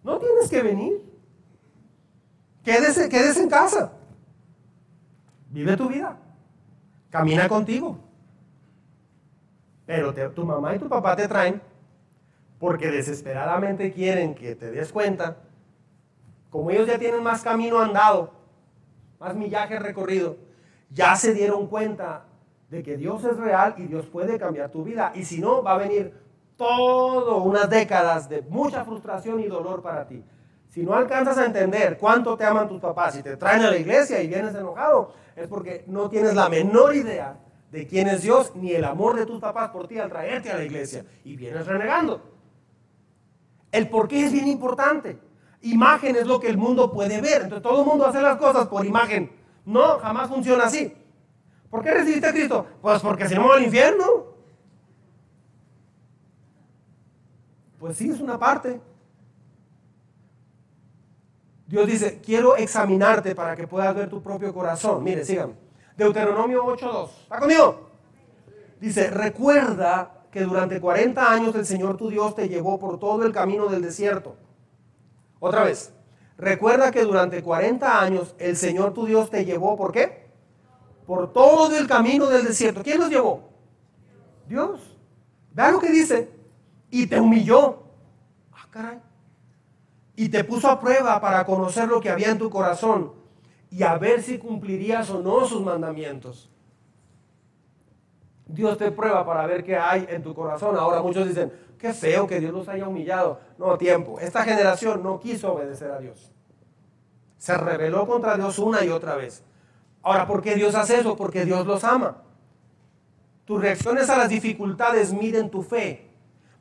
No 0.02 0.18
tienes 0.18 0.50
que 0.50 0.60
venir. 0.60 1.00
Quédese, 2.64 3.08
quédese 3.08 3.44
en 3.44 3.48
casa. 3.48 3.92
Vive 5.48 5.76
tu 5.76 5.88
vida. 5.88 6.18
Camina 7.10 7.48
contigo. 7.48 7.96
Pero 9.86 10.12
tu 10.32 10.44
mamá 10.44 10.74
y 10.74 10.80
tu 10.80 10.88
papá 10.88 11.14
te 11.14 11.28
traen 11.28 11.62
porque 12.58 12.88
desesperadamente 12.88 13.92
quieren 13.92 14.34
que 14.34 14.56
te 14.56 14.72
des 14.72 14.90
cuenta. 14.90 15.36
Como 16.50 16.70
ellos 16.70 16.86
ya 16.86 16.98
tienen 16.98 17.22
más 17.22 17.42
camino 17.42 17.78
andado, 17.78 18.32
más 19.18 19.34
millaje 19.34 19.78
recorrido, 19.78 20.36
ya 20.90 21.14
se 21.14 21.32
dieron 21.32 21.68
cuenta 21.68 22.24
de 22.68 22.82
que 22.82 22.96
Dios 22.96 23.24
es 23.24 23.36
real 23.36 23.74
y 23.78 23.84
Dios 23.84 24.06
puede 24.06 24.38
cambiar 24.38 24.70
tu 24.70 24.84
vida. 24.84 25.12
Y 25.14 25.24
si 25.24 25.40
no, 25.40 25.62
va 25.62 25.72
a 25.72 25.78
venir 25.78 26.14
todo 26.56 27.42
unas 27.42 27.70
décadas 27.70 28.28
de 28.28 28.42
mucha 28.42 28.84
frustración 28.84 29.40
y 29.40 29.46
dolor 29.46 29.82
para 29.82 30.06
ti. 30.06 30.22
Si 30.68 30.82
no 30.82 30.94
alcanzas 30.94 31.38
a 31.38 31.46
entender 31.46 31.98
cuánto 31.98 32.36
te 32.36 32.44
aman 32.44 32.68
tus 32.68 32.80
papás 32.80 33.16
y 33.16 33.22
te 33.22 33.36
traen 33.36 33.62
a 33.62 33.70
la 33.70 33.76
iglesia 33.76 34.22
y 34.22 34.28
vienes 34.28 34.54
enojado, 34.54 35.14
es 35.34 35.48
porque 35.48 35.84
no 35.86 36.08
tienes 36.08 36.34
la 36.34 36.48
menor 36.48 36.94
idea 36.94 37.38
de 37.72 37.86
quién 37.86 38.08
es 38.08 38.22
Dios 38.22 38.52
ni 38.54 38.72
el 38.72 38.84
amor 38.84 39.16
de 39.16 39.26
tus 39.26 39.40
papás 39.40 39.70
por 39.70 39.88
ti 39.88 39.98
al 39.98 40.10
traerte 40.10 40.50
a 40.50 40.56
la 40.56 40.64
iglesia 40.64 41.04
y 41.24 41.36
vienes 41.36 41.66
renegando. 41.66 42.22
El 43.72 43.88
por 43.88 44.06
qué 44.08 44.26
es 44.26 44.32
bien 44.32 44.48
importante. 44.48 45.18
Imagen 45.62 46.16
es 46.16 46.26
lo 46.26 46.40
que 46.40 46.48
el 46.48 46.56
mundo 46.56 46.90
puede 46.90 47.20
ver. 47.20 47.42
Entonces 47.42 47.62
todo 47.62 47.80
el 47.80 47.86
mundo 47.86 48.06
hace 48.06 48.20
las 48.22 48.36
cosas 48.36 48.66
por 48.68 48.84
imagen. 48.84 49.30
No, 49.64 49.98
jamás 49.98 50.28
funciona 50.28 50.64
así. 50.64 50.94
¿Por 51.68 51.82
qué 51.82 51.92
recibiste 51.92 52.26
a 52.26 52.32
Cristo? 52.32 52.66
Pues 52.80 53.00
porque 53.02 53.28
si 53.28 53.34
no 53.34 53.52
al 53.52 53.62
infierno. 53.62 54.26
Pues 57.78 57.96
sí, 57.96 58.10
es 58.10 58.20
una 58.20 58.38
parte. 58.38 58.80
Dios 61.66 61.86
dice, 61.86 62.20
quiero 62.20 62.56
examinarte 62.56 63.34
para 63.34 63.54
que 63.54 63.68
puedas 63.68 63.94
ver 63.94 64.10
tu 64.10 64.20
propio 64.20 64.52
corazón. 64.52 65.04
Mire, 65.04 65.24
síganme. 65.24 65.54
Deuteronomio 65.96 66.64
8.2. 66.64 67.08
¿Está 67.22 67.38
conmigo? 67.38 67.90
Dice, 68.80 69.10
recuerda 69.10 70.24
que 70.32 70.40
durante 70.40 70.80
40 70.80 71.30
años 71.30 71.54
el 71.54 71.66
Señor 71.66 71.96
tu 71.96 72.08
Dios 72.08 72.34
te 72.34 72.48
llevó 72.48 72.78
por 72.78 72.98
todo 72.98 73.24
el 73.24 73.32
camino 73.32 73.66
del 73.66 73.82
desierto. 73.82 74.34
Otra 75.40 75.64
vez, 75.64 75.92
recuerda 76.38 76.92
que 76.92 77.02
durante 77.02 77.42
40 77.42 78.00
años 78.00 78.36
el 78.38 78.56
Señor 78.56 78.94
tu 78.94 79.06
Dios 79.06 79.28
te 79.30 79.44
llevó, 79.44 79.76
¿por 79.76 79.90
qué? 79.90 80.30
Por 81.06 81.32
todo 81.32 81.76
el 81.76 81.88
camino 81.88 82.26
del 82.26 82.44
desierto. 82.44 82.82
¿Quién 82.84 83.00
los 83.00 83.10
llevó? 83.10 83.50
Dios. 84.46 84.96
Vean 85.52 85.72
lo 85.72 85.80
que 85.80 85.90
dice. 85.90 86.30
Y 86.90 87.08
te 87.08 87.18
humilló. 87.18 87.82
Ah, 88.52 88.68
caray 88.70 89.00
y 90.20 90.28
te 90.28 90.44
puso 90.44 90.68
a 90.68 90.78
prueba 90.78 91.18
para 91.18 91.46
conocer 91.46 91.88
lo 91.88 91.98
que 91.98 92.10
había 92.10 92.28
en 92.28 92.36
tu 92.36 92.50
corazón 92.50 93.14
y 93.70 93.84
a 93.84 93.96
ver 93.96 94.22
si 94.22 94.36
cumplirías 94.36 95.08
o 95.08 95.22
no 95.22 95.46
sus 95.46 95.62
mandamientos. 95.62 96.49
Dios 98.52 98.78
te 98.78 98.90
prueba 98.90 99.24
para 99.24 99.46
ver 99.46 99.64
qué 99.64 99.76
hay 99.76 100.06
en 100.08 100.22
tu 100.22 100.34
corazón. 100.34 100.76
Ahora 100.76 101.02
muchos 101.02 101.26
dicen, 101.28 101.52
qué 101.78 101.92
feo 101.92 102.26
que 102.26 102.40
Dios 102.40 102.52
los 102.52 102.68
haya 102.68 102.86
humillado. 102.86 103.40
No, 103.58 103.76
tiempo. 103.78 104.18
Esta 104.20 104.42
generación 104.42 105.02
no 105.02 105.20
quiso 105.20 105.54
obedecer 105.54 105.90
a 105.90 105.98
Dios. 105.98 106.32
Se 107.38 107.56
rebeló 107.56 108.06
contra 108.06 108.36
Dios 108.36 108.58
una 108.58 108.84
y 108.84 108.88
otra 108.88 109.14
vez. 109.16 109.42
Ahora, 110.02 110.26
¿por 110.26 110.42
qué 110.42 110.54
Dios 110.54 110.74
hace 110.74 110.98
eso? 111.00 111.16
Porque 111.16 111.44
Dios 111.44 111.66
los 111.66 111.84
ama. 111.84 112.22
Tus 113.44 113.60
reacciones 113.60 114.08
a 114.10 114.16
las 114.16 114.28
dificultades 114.28 115.12
miden 115.12 115.50
tu 115.50 115.62
fe, 115.62 116.08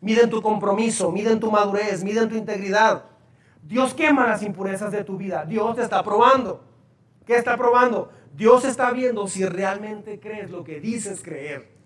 miden 0.01 0.29
tu 0.29 0.41
compromiso, 0.41 1.11
miden 1.11 1.39
tu 1.39 1.51
madurez, 1.51 2.03
miden 2.03 2.29
tu 2.29 2.35
integridad. 2.35 3.03
Dios 3.61 3.93
quema 3.93 4.25
las 4.25 4.41
impurezas 4.41 4.91
de 4.91 5.03
tu 5.03 5.17
vida. 5.17 5.45
Dios 5.45 5.75
te 5.75 5.83
está 5.83 6.03
probando. 6.03 6.63
¿Qué 7.25 7.35
está 7.35 7.55
probando? 7.57 8.09
Dios 8.33 8.65
está 8.65 8.91
viendo 8.91 9.27
si 9.27 9.45
realmente 9.45 10.19
crees 10.19 10.49
lo 10.49 10.63
que 10.63 10.79
dices 10.79 11.21
creer. 11.21 11.78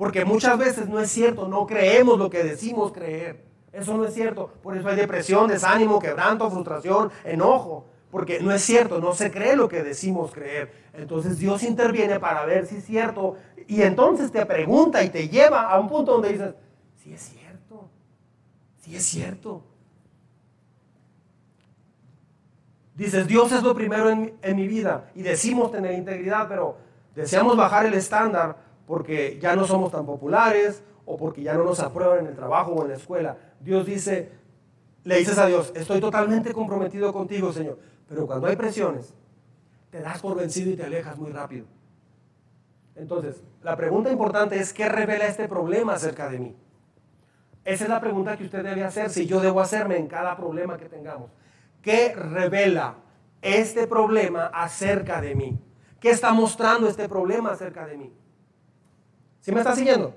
Porque 0.00 0.24
muchas 0.24 0.56
veces 0.56 0.88
no 0.88 0.98
es 0.98 1.10
cierto, 1.10 1.46
no 1.46 1.66
creemos 1.66 2.18
lo 2.18 2.30
que 2.30 2.42
decimos 2.42 2.90
creer. 2.90 3.44
Eso 3.70 3.94
no 3.98 4.06
es 4.06 4.14
cierto. 4.14 4.50
Por 4.62 4.74
eso 4.74 4.88
hay 4.88 4.96
depresión, 4.96 5.46
desánimo, 5.46 5.98
quebranto, 5.98 6.50
frustración, 6.50 7.10
enojo. 7.22 7.84
Porque 8.10 8.40
no 8.40 8.50
es 8.50 8.62
cierto, 8.62 8.98
no 8.98 9.12
se 9.12 9.30
cree 9.30 9.56
lo 9.56 9.68
que 9.68 9.82
decimos 9.82 10.32
creer. 10.32 10.72
Entonces 10.94 11.38
Dios 11.38 11.62
interviene 11.62 12.18
para 12.18 12.46
ver 12.46 12.66
si 12.66 12.76
es 12.76 12.86
cierto. 12.86 13.36
Y 13.68 13.82
entonces 13.82 14.32
te 14.32 14.46
pregunta 14.46 15.04
y 15.04 15.10
te 15.10 15.28
lleva 15.28 15.70
a 15.70 15.78
un 15.78 15.86
punto 15.86 16.12
donde 16.12 16.32
dices, 16.32 16.54
sí 16.96 17.12
es 17.12 17.20
cierto, 17.20 17.90
sí 18.78 18.96
es 18.96 19.04
cierto. 19.04 19.62
Dices, 22.94 23.26
Dios 23.26 23.52
es 23.52 23.62
lo 23.62 23.74
primero 23.74 24.08
en, 24.08 24.56
mi 24.56 24.66
vida 24.66 25.10
y 25.14 25.20
decimos 25.20 25.70
tener 25.70 25.92
integridad, 25.92 26.48
pero 26.48 26.78
deseamos 27.14 27.54
bajar 27.54 27.84
el 27.84 27.92
estándar 27.92 28.69
porque 28.90 29.38
ya 29.40 29.54
no 29.54 29.68
somos 29.68 29.92
tan 29.92 30.04
populares 30.04 30.82
o 31.06 31.16
porque 31.16 31.42
ya 31.42 31.54
no 31.54 31.62
nos 31.62 31.78
aprueban 31.78 32.18
en 32.18 32.26
el 32.26 32.34
trabajo 32.34 32.72
o 32.72 32.82
en 32.82 32.88
la 32.88 32.96
escuela. 32.96 33.36
Dios 33.60 33.86
dice, 33.86 34.32
le 35.04 35.16
dices 35.16 35.38
a 35.38 35.46
Dios, 35.46 35.70
estoy 35.76 36.00
totalmente 36.00 36.52
comprometido 36.52 37.12
contigo, 37.12 37.52
Señor, 37.52 37.78
pero 38.08 38.26
cuando 38.26 38.48
hay 38.48 38.56
presiones, 38.56 39.14
te 39.90 40.00
das 40.00 40.20
por 40.20 40.36
vencido 40.36 40.72
y 40.72 40.76
te 40.76 40.82
alejas 40.82 41.16
muy 41.16 41.30
rápido. 41.30 41.66
Entonces, 42.96 43.44
la 43.62 43.76
pregunta 43.76 44.10
importante 44.10 44.58
es, 44.58 44.72
¿qué 44.72 44.88
revela 44.88 45.28
este 45.28 45.46
problema 45.46 45.92
acerca 45.92 46.28
de 46.28 46.40
mí? 46.40 46.56
Esa 47.64 47.84
es 47.84 47.90
la 47.90 48.00
pregunta 48.00 48.36
que 48.36 48.42
usted 48.42 48.64
debe 48.64 48.82
hacer, 48.82 49.10
si 49.10 49.24
yo 49.24 49.38
debo 49.38 49.60
hacerme 49.60 49.98
en 49.98 50.08
cada 50.08 50.36
problema 50.36 50.76
que 50.76 50.88
tengamos. 50.88 51.30
¿Qué 51.80 52.12
revela 52.12 52.96
este 53.40 53.86
problema 53.86 54.46
acerca 54.46 55.20
de 55.20 55.36
mí? 55.36 55.60
¿Qué 56.00 56.10
está 56.10 56.32
mostrando 56.32 56.88
este 56.88 57.08
problema 57.08 57.52
acerca 57.52 57.86
de 57.86 57.96
mí? 57.96 58.12
¿Sí 59.40 59.52
me 59.52 59.60
está 59.60 59.74
siguiendo? 59.74 60.14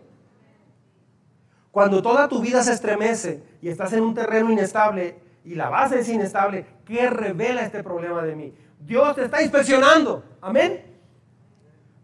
Cuando 1.71 2.01
toda 2.01 2.27
tu 2.27 2.39
vida 2.39 2.61
se 2.61 2.73
estremece 2.73 3.43
y 3.61 3.69
estás 3.69 3.93
en 3.93 4.03
un 4.03 4.13
terreno 4.13 4.51
inestable 4.51 5.19
y 5.43 5.55
la 5.55 5.69
base 5.69 5.99
es 5.99 6.09
inestable, 6.09 6.65
¿qué 6.85 7.09
revela 7.09 7.63
este 7.63 7.83
problema 7.83 8.21
de 8.21 8.35
mí? 8.35 8.53
Dios 8.79 9.15
te 9.15 9.25
está 9.25 9.41
inspeccionando. 9.41 10.23
Amén. 10.41 10.85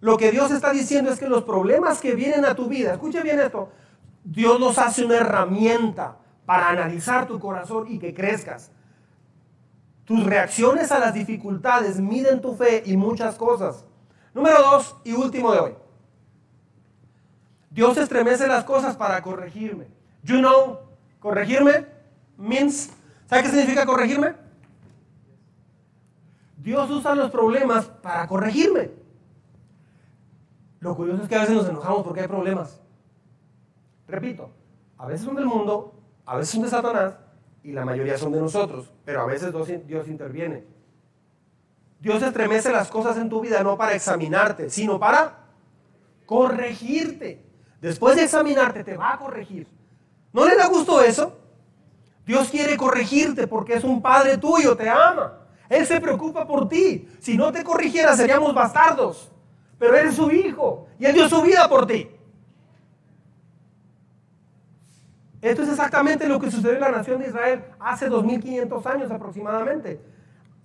Lo 0.02 0.18
que 0.18 0.32
Dios 0.32 0.50
está 0.52 0.72
diciendo 0.72 1.12
es 1.12 1.20
que 1.20 1.28
los 1.28 1.44
problemas 1.44 2.00
que 2.00 2.16
vienen 2.16 2.46
a 2.46 2.56
tu 2.56 2.68
vida, 2.68 2.94
escuche 2.94 3.22
bien 3.22 3.40
esto, 3.40 3.70
Dios 4.24 4.60
nos 4.60 4.78
hace 4.78 5.06
una 5.06 5.18
herramienta 5.18 6.18
para 6.46 6.70
analizar 6.70 7.28
tu 7.28 7.40
corazón 7.40 7.86
y 7.90 8.00
que 8.00 8.14
crezcas. 8.14 8.72
Tus 10.06 10.24
reacciones 10.26 10.92
a 10.92 11.00
las 11.00 11.14
dificultades 11.14 12.00
miden 12.00 12.42
tu 12.42 12.56
fe 12.56 12.82
y 12.86 12.98
muchas 12.98 13.36
cosas. 13.36 13.86
Número 14.34 14.58
dos 14.64 14.96
y 15.04 15.14
último 15.14 15.52
de 15.52 15.60
hoy. 15.60 15.76
Dios 17.70 17.98
estremece 17.98 18.48
las 18.48 18.64
cosas 18.64 18.96
para 18.96 19.22
corregirme. 19.22 19.88
You 20.24 20.40
know, 20.40 20.80
corregirme 21.20 21.86
means, 22.38 22.92
¿sabe 23.28 23.44
qué 23.44 23.50
significa 23.50 23.86
corregirme? 23.86 24.34
Dios 26.58 26.90
usa 26.90 27.16
los 27.16 27.32
problemas 27.32 27.86
para 27.86 28.28
corregirme. 28.28 28.92
Lo 30.80 30.96
curioso 30.96 31.24
es 31.24 31.30
que 31.30 31.36
a 31.36 31.42
veces 31.42 31.56
nos 31.56 31.70
enojamos 31.70 32.04
porque 32.04 32.22
hay 32.22 32.28
problemas. 32.28 32.82
Repito, 34.08 34.50
a 34.98 35.06
veces 35.08 35.26
son 35.26 35.36
del 35.36 35.46
mundo, 35.46 35.94
a 36.26 36.38
veces 36.38 36.50
son 36.50 36.64
de 36.64 36.70
Satanás, 36.70 37.16
y 37.64 37.72
la 37.72 37.86
mayoría 37.86 38.18
son 38.18 38.32
de 38.32 38.40
nosotros, 38.40 38.92
pero 39.06 39.22
a 39.22 39.26
veces 39.26 39.54
Dios 39.86 40.08
interviene. 40.08 40.64
Dios 42.00 42.24
estremece 42.24 42.72
las 42.72 42.90
cosas 42.90 43.18
en 43.18 43.30
tu 43.30 43.42
vida 43.42 43.62
no 43.62 43.78
para 43.78 43.94
examinarte, 43.94 44.70
sino 44.70 45.00
para 45.00 45.48
corregirte. 46.26 47.49
Después 47.82 48.16
de 48.16 48.24
examinarte 48.24 48.84
te 48.84 48.98
va 48.98 49.14
a 49.14 49.18
corregir. 49.18 49.68
¿No 50.34 50.46
le 50.46 50.56
da 50.56 50.68
gusto 50.68 51.02
eso? 51.02 51.38
Dios 52.26 52.50
quiere 52.50 52.78
corregirte 52.78 53.48
porque 53.48 53.76
es 53.76 53.84
un 53.84 54.02
padre 54.02 54.38
tuyo, 54.38 54.76
te 54.76 54.90
ama. 54.90 55.40
Él 55.70 55.86
se 55.86 56.02
preocupa 56.02 56.46
por 56.46 56.68
ti. 56.68 57.08
Si 57.20 57.38
no 57.38 57.52
te 57.52 57.64
corrigiera 57.64 58.16
seríamos 58.16 58.54
bastardos. 58.54 59.32
Pero 59.78 59.96
eres 59.96 60.16
su 60.16 60.30
hijo 60.30 60.88
y 61.00 61.06
él 61.06 61.14
dio 61.14 61.30
su 61.30 61.42
vida 61.42 61.68
por 61.70 61.88
ti. 61.88 62.10
Esto 65.42 65.64
es 65.64 65.70
exactamente 65.70 66.28
lo 66.28 66.40
que 66.40 66.52
sucedió 66.52 66.74
en 66.74 66.82
la 66.82 66.92
nación 66.92 67.22
de 67.22 67.28
Israel 67.28 67.64
hace 67.80 68.10
2500 68.10 68.86
años 68.88 69.10
aproximadamente. 69.10 70.02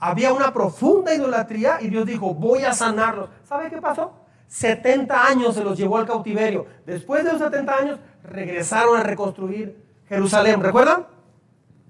Había 0.01 0.33
una 0.33 0.53
profunda 0.53 1.15
idolatría 1.15 1.81
y 1.81 1.89
Dios 1.89 2.05
dijo, 2.05 2.35
voy 2.35 2.65
a 2.65 2.73
sanarlos. 2.73 3.31
¿Sabe 3.45 3.71
qué 3.71 3.81
pasó? 3.81 4.24
70 4.55 5.27
años 5.27 5.57
se 5.57 5.65
los 5.65 5.77
llevó 5.77 5.99
al 5.99 6.07
cautiverio. 6.07 6.67
Después 6.87 7.25
de 7.25 7.33
los 7.33 7.41
70 7.41 7.77
años 7.77 7.99
regresaron 8.23 8.97
a 8.97 9.03
reconstruir 9.03 9.85
Jerusalén. 10.09 10.61
¿Recuerdan? 10.61 11.09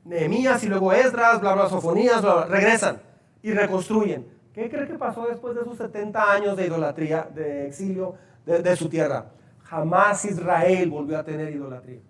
Nehemías 0.06 0.64
y 0.64 0.68
luego 0.68 0.90
Esdras, 0.90 1.42
bla, 1.42 1.52
bla, 1.52 1.68
Sofonías, 1.68 2.22
bla, 2.22 2.46
regresan 2.46 3.02
y 3.42 3.52
reconstruyen. 3.52 4.26
¿Qué 4.54 4.70
cree 4.70 4.86
que 4.86 4.94
pasó 4.94 5.26
después 5.26 5.54
de 5.54 5.60
esos 5.60 5.76
70 5.76 6.32
años 6.32 6.56
de 6.56 6.66
idolatría, 6.66 7.28
de 7.34 7.66
exilio 7.66 8.14
de 8.46 8.76
su 8.76 8.88
tierra? 8.88 9.26
Jamás 9.64 10.24
Israel 10.24 10.88
volvió 10.88 11.18
a 11.18 11.22
tener 11.22 11.52
idolatría. 11.52 12.00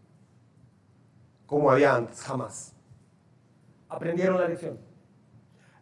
Como 1.46 1.68
había 1.68 1.96
antes, 1.96 2.22
jamás. 2.22 2.72
Aprendieron 3.88 4.40
la 4.40 4.46
lección. 4.46 4.78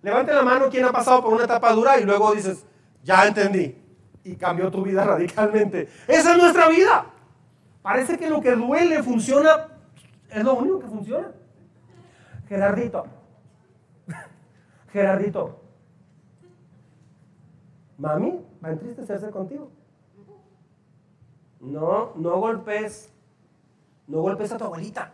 Levante 0.00 0.32
la 0.32 0.42
mano 0.42 0.70
quien 0.70 0.86
ha 0.86 0.92
pasado 0.92 1.22
por 1.22 1.34
una 1.34 1.44
etapa 1.44 1.74
dura 1.74 2.00
y 2.00 2.04
luego 2.04 2.32
dices, 2.32 2.64
ya 3.04 3.26
entendí. 3.26 3.81
Y 4.24 4.36
cambió 4.36 4.70
tu 4.70 4.82
vida 4.82 5.04
radicalmente. 5.06 5.88
Esa 6.06 6.32
es 6.32 6.38
nuestra 6.38 6.68
vida. 6.68 7.06
Parece 7.82 8.18
que 8.18 8.30
lo 8.30 8.40
que 8.40 8.54
duele 8.54 9.02
funciona, 9.02 9.68
es 10.30 10.44
lo 10.44 10.54
único 10.54 10.80
que 10.80 10.86
funciona. 10.86 11.32
Gerardito. 12.48 13.04
Gerardito. 14.92 15.60
Mami, 17.98 18.40
va 18.62 18.68
a 18.68 18.72
entristecerse 18.72 19.30
contigo. 19.30 19.70
No, 21.60 22.12
no 22.16 22.38
golpes. 22.38 23.12
No 24.06 24.20
golpes 24.20 24.52
a 24.52 24.58
tu 24.58 24.64
abuelita. 24.64 25.12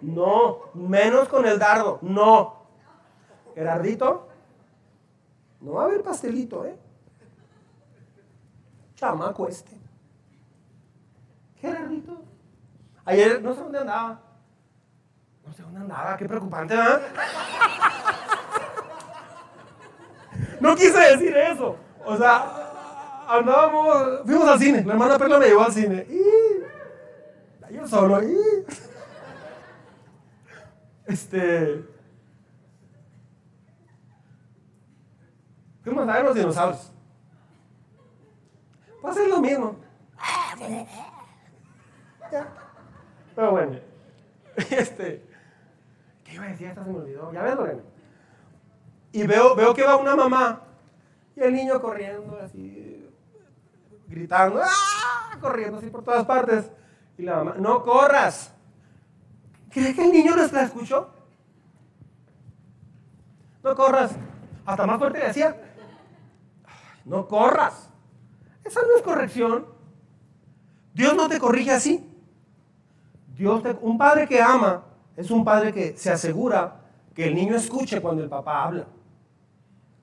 No, 0.00 0.58
menos 0.74 1.28
con 1.28 1.46
el 1.46 1.58
dardo. 1.58 1.98
No. 2.02 2.62
Gerardito, 3.54 4.28
no 5.60 5.74
va 5.74 5.82
a 5.82 5.84
haber 5.86 6.02
pastelito, 6.02 6.64
¿eh? 6.64 6.76
Chamaco 9.02 9.48
este. 9.48 9.76
Gerardito. 11.56 12.22
Ayer 13.04 13.42
no 13.42 13.52
sé 13.52 13.60
dónde 13.60 13.80
andaba. 13.80 14.20
No 15.44 15.52
sé 15.52 15.62
dónde 15.64 15.80
andaba, 15.80 16.16
qué 16.16 16.28
preocupante, 16.28 16.76
¿verdad? 16.76 17.02
No 20.60 20.76
quise 20.76 21.00
decir 21.00 21.36
eso. 21.36 21.76
O 22.06 22.16
sea, 22.16 23.24
andábamos, 23.26 24.20
fuimos 24.24 24.48
al 24.48 24.60
cine. 24.60 24.84
La 24.84 24.92
hermana 24.92 25.18
Perla 25.18 25.40
me 25.40 25.46
llevó 25.46 25.62
al 25.62 25.72
cine. 25.72 26.06
Y 26.08 27.74
yo 27.74 27.88
solo. 27.88 28.22
Y, 28.22 28.38
este. 31.06 31.84
Fuimos 35.82 36.08
a 36.08 36.12
ver 36.12 36.24
los 36.24 36.34
dinosaurios. 36.36 36.91
Va 39.04 39.10
a 39.10 39.28
lo 39.28 39.40
mismo. 39.40 39.76
Pero 43.34 43.50
bueno. 43.50 43.78
Este. 44.70 45.24
¿Qué 46.24 46.34
iba 46.34 46.44
a 46.44 46.48
decir? 46.48 46.68
Esta 46.68 46.84
se 46.84 46.90
me 46.90 46.98
olvidó. 46.98 47.32
Ya 47.32 47.42
ves, 47.42 47.56
Lorena. 47.56 47.82
Y 49.12 49.26
veo, 49.26 49.54
veo 49.54 49.74
que 49.74 49.82
va 49.82 49.96
una 49.96 50.14
mamá 50.14 50.62
y 51.36 51.40
el 51.40 51.54
niño 51.54 51.80
corriendo 51.80 52.38
así, 52.42 53.08
gritando, 54.06 54.60
¡ah! 54.62 55.38
corriendo 55.40 55.78
así 55.78 55.88
por 55.88 56.04
todas 56.04 56.24
partes. 56.26 56.70
Y 57.16 57.22
la 57.22 57.36
mamá, 57.36 57.54
no 57.58 57.82
corras. 57.82 58.54
¿Cree 59.70 59.94
que 59.94 60.04
el 60.04 60.12
niño 60.12 60.36
no 60.36 60.46
la 60.46 60.62
escuchó? 60.62 61.10
No 63.62 63.74
corras. 63.74 64.12
Hasta 64.66 64.86
más 64.86 64.98
fuerte 64.98 65.18
decía, 65.18 65.56
no 67.04 67.26
corras. 67.26 67.88
Esa 68.72 68.80
no 68.86 68.96
es 68.96 69.02
corrección. 69.02 69.66
Dios 70.94 71.14
no 71.14 71.28
te 71.28 71.38
corrige 71.38 71.72
así. 71.72 72.08
Dios 73.36 73.62
un 73.82 73.98
padre 73.98 74.26
que 74.26 74.40
ama 74.40 74.84
es 75.14 75.30
un 75.30 75.44
padre 75.44 75.74
que 75.74 75.94
se 75.98 76.10
asegura 76.10 76.80
que 77.14 77.26
el 77.26 77.34
niño 77.34 77.54
escuche 77.54 78.00
cuando 78.00 78.22
el 78.22 78.30
papá 78.30 78.64
habla 78.64 78.86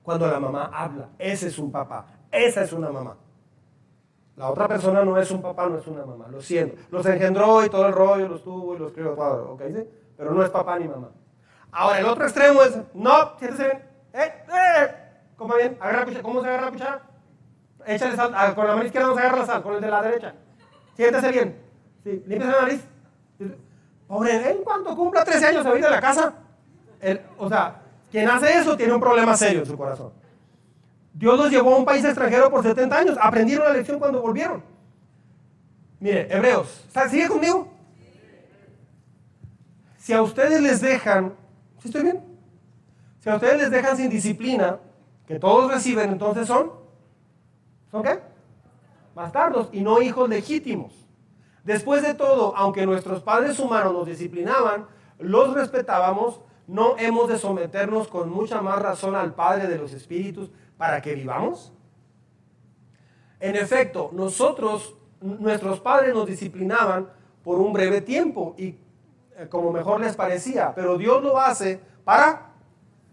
cuando 0.04 0.28
la 0.28 0.38
mamá 0.38 0.70
habla. 0.72 1.08
Ese 1.18 1.48
es 1.48 1.58
un 1.58 1.72
papá. 1.72 2.06
Esa 2.30 2.62
es 2.62 2.72
una 2.72 2.90
mamá. 2.90 3.16
La 4.36 4.48
otra 4.48 4.68
persona 4.68 5.04
no 5.04 5.18
es 5.18 5.28
un 5.32 5.42
papá, 5.42 5.66
no 5.68 5.76
es 5.76 5.86
una 5.88 6.06
mamá. 6.06 6.28
Lo 6.28 6.40
siento. 6.40 6.80
Los 6.92 7.04
engendró 7.06 7.64
y 7.64 7.68
todo 7.68 7.88
el 7.88 7.92
rollo, 7.92 8.28
los 8.28 8.44
tuvo 8.44 8.76
y 8.76 8.78
los 8.78 8.92
crió. 8.92 9.14
Todo, 9.14 9.52
¿ok? 9.52 9.62
¿Sí? 9.68 9.84
Pero 10.16 10.32
no 10.32 10.44
es 10.44 10.50
papá 10.50 10.78
ni 10.78 10.86
mamá. 10.86 11.10
Ahora, 11.72 11.98
el 11.98 12.06
otro 12.06 12.22
extremo 12.24 12.62
es, 12.62 12.78
no, 12.94 13.36
siéntese 13.36 13.64
bien. 13.64 13.82
Eh, 14.12 14.44
eh. 14.48 14.94
¿Cómo 15.36 15.54
se 15.56 15.76
agarra 16.48 16.70
cuchara? 16.70 17.09
Échale 17.86 18.16
sal. 18.16 18.32
Ah, 18.34 18.54
con 18.54 18.66
la 18.66 18.74
mano 18.74 18.86
izquierda 18.86 19.08
no 19.08 19.14
se 19.14 19.20
agarra 19.20 19.38
la 19.38 19.46
sal, 19.46 19.62
con 19.62 19.74
el 19.74 19.80
de 19.80 19.90
la 19.90 20.02
derecha. 20.02 20.34
Siéntese 20.96 21.30
bien. 21.30 21.56
Sí, 22.04 22.22
la 22.26 22.46
nariz. 22.46 22.84
Pobre, 24.06 24.50
en 24.50 24.64
cuanto 24.64 24.96
cumpla 24.96 25.24
13 25.24 25.46
años 25.46 25.62
se 25.62 25.68
va 25.68 25.74
a 25.74 25.78
de 25.78 25.90
la 25.90 26.00
casa. 26.00 26.34
o 27.38 27.48
sea, 27.48 27.80
quien 28.10 28.28
hace 28.28 28.58
eso 28.58 28.76
tiene 28.76 28.92
un 28.92 29.00
problema 29.00 29.36
serio 29.36 29.60
en 29.60 29.66
su 29.66 29.76
corazón. 29.76 30.12
Dios 31.12 31.38
los 31.38 31.50
llevó 31.50 31.74
a 31.74 31.78
un 31.78 31.84
país 31.84 32.04
extranjero 32.04 32.50
por 32.50 32.62
70 32.62 32.96
años. 32.96 33.18
Aprendieron 33.20 33.66
la 33.66 33.74
lección 33.74 33.98
cuando 33.98 34.20
volvieron. 34.20 34.62
Mire, 36.00 36.34
Hebreos, 36.34 36.86
¿sigue 37.10 37.28
conmigo? 37.28 37.68
Si 39.98 40.14
a 40.14 40.22
ustedes 40.22 40.60
les 40.60 40.80
dejan, 40.80 41.34
¿sí 41.78 41.88
estoy 41.88 42.02
bien? 42.02 42.24
Si 43.20 43.28
a 43.28 43.34
ustedes 43.34 43.58
les 43.58 43.70
dejan 43.70 43.96
sin 43.96 44.08
disciplina, 44.08 44.78
que 45.26 45.38
todos 45.38 45.70
reciben, 45.70 46.10
entonces 46.10 46.48
son, 46.48 46.72
¿son 47.90 48.02
qué? 48.02 48.20
Bastardos 49.14 49.68
y 49.72 49.80
no 49.80 50.00
hijos 50.00 50.28
legítimos. 50.28 51.06
Después 51.64 52.02
de 52.02 52.14
todo, 52.14 52.56
aunque 52.56 52.86
nuestros 52.86 53.22
padres 53.22 53.58
humanos 53.58 53.92
nos 53.92 54.06
disciplinaban, 54.06 54.86
los 55.18 55.52
respetábamos, 55.52 56.40
¿no 56.66 56.96
hemos 56.98 57.28
de 57.28 57.38
someternos 57.38 58.08
con 58.08 58.30
mucha 58.30 58.62
más 58.62 58.80
razón 58.80 59.14
al 59.14 59.34
Padre 59.34 59.66
de 59.66 59.76
los 59.76 59.92
Espíritus 59.92 60.50
para 60.78 61.02
que 61.02 61.14
vivamos? 61.14 61.72
En 63.38 63.56
efecto, 63.56 64.10
nosotros, 64.12 64.96
nuestros 65.20 65.80
padres 65.80 66.14
nos 66.14 66.26
disciplinaban 66.26 67.08
por 67.42 67.58
un 67.58 67.72
breve 67.72 68.00
tiempo 68.00 68.54
y 68.56 68.76
eh, 69.36 69.48
como 69.48 69.72
mejor 69.72 70.00
les 70.00 70.14
parecía, 70.14 70.74
pero 70.74 70.98
Dios 70.98 71.22
lo 71.22 71.38
hace 71.38 71.80
para 72.04 72.52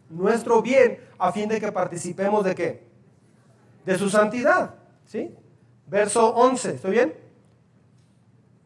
nuestro 0.10 0.62
bien 0.62 1.00
a 1.18 1.32
fin 1.32 1.50
de 1.50 1.60
que 1.60 1.72
participemos 1.72 2.44
de 2.44 2.56
qué? 2.56 2.87
De 3.88 3.98
su 3.98 4.10
santidad, 4.10 4.76
¿sí? 5.06 5.34
Verso 5.86 6.36
11, 6.36 6.76
¿estoy 6.76 6.92
bien? 6.92 7.14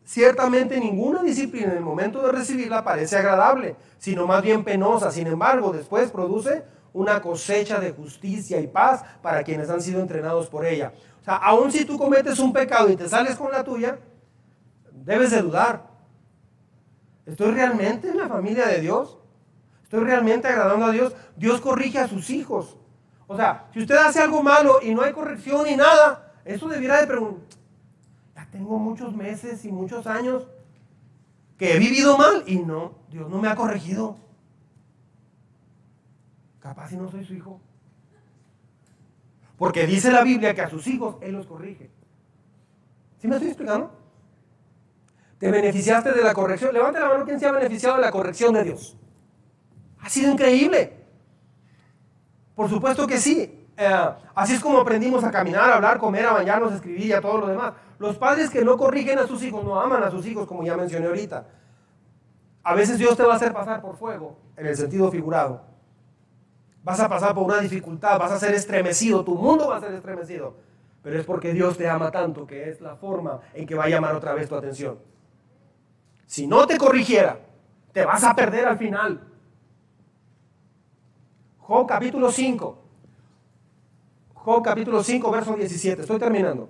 Ciertamente 0.03 0.80
ninguna 0.80 1.22
disciplina 1.22 1.67
en 1.67 1.78
el 1.78 1.84
momento 1.84 2.24
de 2.24 2.32
recibirla 2.32 2.84
parece 2.84 3.17
agradable, 3.17 3.76
sino 3.99 4.26
más 4.26 4.41
bien 4.41 4.63
penosa. 4.63 5.11
Sin 5.11 5.28
embargo, 5.28 5.72
después 5.72 6.09
produce 6.09 6.63
una 6.91 7.22
cosecha 7.22 7.80
de 7.80 7.91
justicia 7.91 8.59
y 8.59 8.65
paz 8.65 9.03
para 9.22 9.43
quienes 9.43 9.69
han 9.69 9.80
sido 9.80 10.01
entrenados 10.01 10.47
por 10.47 10.65
ella. 10.65 10.91
O 11.22 11.24
sea, 11.24 11.36
aun 11.36 11.72
si 11.72 11.86
tú 11.86 11.99
cometes 11.99 12.39
un 12.39 12.51
pecado 12.51 12.89
y 12.89 12.95
te 12.95 13.07
sales 13.07 13.36
con 13.36 13.51
la 13.51 13.63
tuya, 13.63 13.99
debes 14.91 15.30
de 15.30 15.43
dudar. 15.43 15.88
¿Estoy 17.28 17.51
realmente 17.51 18.09
en 18.09 18.17
la 18.17 18.28
familia 18.28 18.65
de 18.65 18.82
Dios? 18.82 19.19
¿Estoy 19.84 20.03
realmente 20.03 20.47
agradando 20.47 20.88
a 20.88 20.91
Dios? 20.91 21.13
Dios 21.36 21.61
corrige 21.61 21.99
a 21.99 22.07
sus 22.07 22.32
hijos. 22.32 22.76
O 23.32 23.36
sea, 23.38 23.67
si 23.73 23.79
usted 23.79 23.95
hace 23.95 24.21
algo 24.21 24.43
malo 24.43 24.79
y 24.82 24.93
no 24.93 25.01
hay 25.01 25.13
corrección 25.13 25.65
ni 25.65 25.75
nada, 25.75 26.34
eso 26.43 26.67
debiera 26.67 26.99
de 26.99 27.07
preguntar 27.07 27.61
tengo 28.51 28.77
muchos 28.77 29.15
meses 29.15 29.63
y 29.65 29.71
muchos 29.71 30.05
años 30.05 30.45
que 31.57 31.73
he 31.73 31.79
vivido 31.79 32.17
mal 32.17 32.43
y 32.45 32.57
no, 32.57 32.95
Dios 33.09 33.29
no 33.29 33.41
me 33.41 33.47
ha 33.47 33.55
corregido. 33.55 34.17
Capaz 36.59 36.89
si 36.89 36.97
no 36.97 37.09
soy 37.09 37.23
su 37.23 37.34
hijo. 37.34 37.59
Porque 39.57 39.88
dice 39.88 40.11
la 40.11 40.23
Biblia 40.23 40.53
que 40.53 40.61
a 40.61 40.69
sus 40.69 40.86
hijos 40.88 41.15
Él 41.21 41.34
los 41.34 41.47
corrige. 41.47 41.89
¿Sí 43.19 43.27
me 43.27 43.36
estoy 43.36 43.49
explicando? 43.49 43.91
¿Te 45.38 45.49
beneficiaste 45.49 46.11
de 46.11 46.23
la 46.23 46.34
corrección? 46.34 46.73
Levante 46.73 46.99
la 46.99 47.09
mano, 47.09 47.25
¿quién 47.25 47.39
se 47.39 47.47
ha 47.47 47.51
beneficiado 47.51 47.95
de 47.95 48.01
la 48.01 48.11
corrección 48.11 48.53
de 48.53 48.63
Dios? 48.63 48.97
Ha 49.99 50.09
sido 50.09 50.32
increíble. 50.32 51.01
Por 52.56 52.70
supuesto 52.70 53.08
que 53.08 53.18
sí. 53.18 53.58
Eh, 53.78 54.10
así 54.36 54.54
es 54.54 54.60
como 54.60 54.80
aprendimos 54.80 55.24
a 55.24 55.32
caminar, 55.32 55.70
a 55.70 55.76
hablar, 55.76 55.97
comer, 55.97 56.26
a 56.26 56.34
bañarnos, 56.34 56.72
a 56.72 56.76
escribir 56.76 57.08
y 57.08 57.14
a 57.14 57.22
todo 57.22 57.39
lo 57.39 57.47
demás. 57.47 57.74
Los 57.99 58.18
padres 58.18 58.49
que 58.49 58.64
no 58.64 58.78
corrigen 58.78 59.20
a 59.20 59.28
sus 59.28 59.43
hijos 59.43 59.64
no 59.64 59.80
aman 59.80 60.04
a 60.04 60.12
sus 60.12 60.26
hijos, 60.26 60.47
como 60.47 60.64
ya 60.64 60.76
mencioné 60.76 61.08
ahorita. 61.08 61.45
A 62.64 62.76
veces 62.76 62.97
Dios 62.97 63.18
te 63.18 63.24
va 63.24 63.34
a 63.34 63.36
hacer 63.38 63.54
pasar 63.54 63.82
por 63.82 63.97
fuego, 63.97 64.38
en 64.56 64.68
el 64.68 64.76
sentido 64.76 65.10
figurado. 65.10 65.62
Vas 66.84 66.99
a 66.99 67.10
pasar 67.10 67.34
por 67.34 67.43
una 67.43 67.60
dificultad, 67.60 68.20
vas 68.20 68.32
a 68.32 68.39
ser 68.39 68.54
estremecido, 68.54 69.24
tu 69.24 69.36
mundo 69.36 69.68
va 69.70 69.78
a 69.78 69.80
ser 69.80 69.93
estremecido. 69.93 70.56
Pero 71.02 71.20
es 71.20 71.26
porque 71.26 71.54
Dios 71.54 71.78
te 71.78 71.89
ama 71.89 72.12
tanto 72.12 72.45
que 72.45 72.70
es 72.70 72.82
la 72.82 72.95
forma 72.95 73.39
en 73.54 73.66
que 73.66 73.76
va 73.76 73.86
a 73.86 73.89
llamar 73.89 74.16
otra 74.16 74.34
vez 74.34 74.47
tu 74.47 74.56
atención. 74.56 74.99
Si 76.28 76.47
no 76.47 76.68
te 76.68 76.78
corrigiera, 76.78 77.39
te 77.91 78.06
vas 78.06 78.24
a 78.24 78.36
perder 78.36 78.68
al 78.68 78.78
final. 78.78 79.30
Job 81.72 81.88
capítulo 81.88 82.30
5. 82.30 82.78
Job 84.34 84.61
capítulo 84.61 85.01
5, 85.01 85.32
verso 85.32 85.55
17. 85.55 86.01
Estoy 86.01 86.19
terminando. 86.19 86.67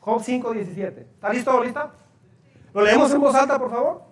Job 0.00 0.22
5, 0.22 0.54
17. 0.54 1.00
¿Está 1.02 1.30
listo 1.34 1.62
lista? 1.62 1.92
¿Lo 2.72 2.80
leemos 2.80 3.12
en 3.12 3.20
voz 3.20 3.34
alta, 3.34 3.58
por 3.58 3.70
favor? 3.70 4.02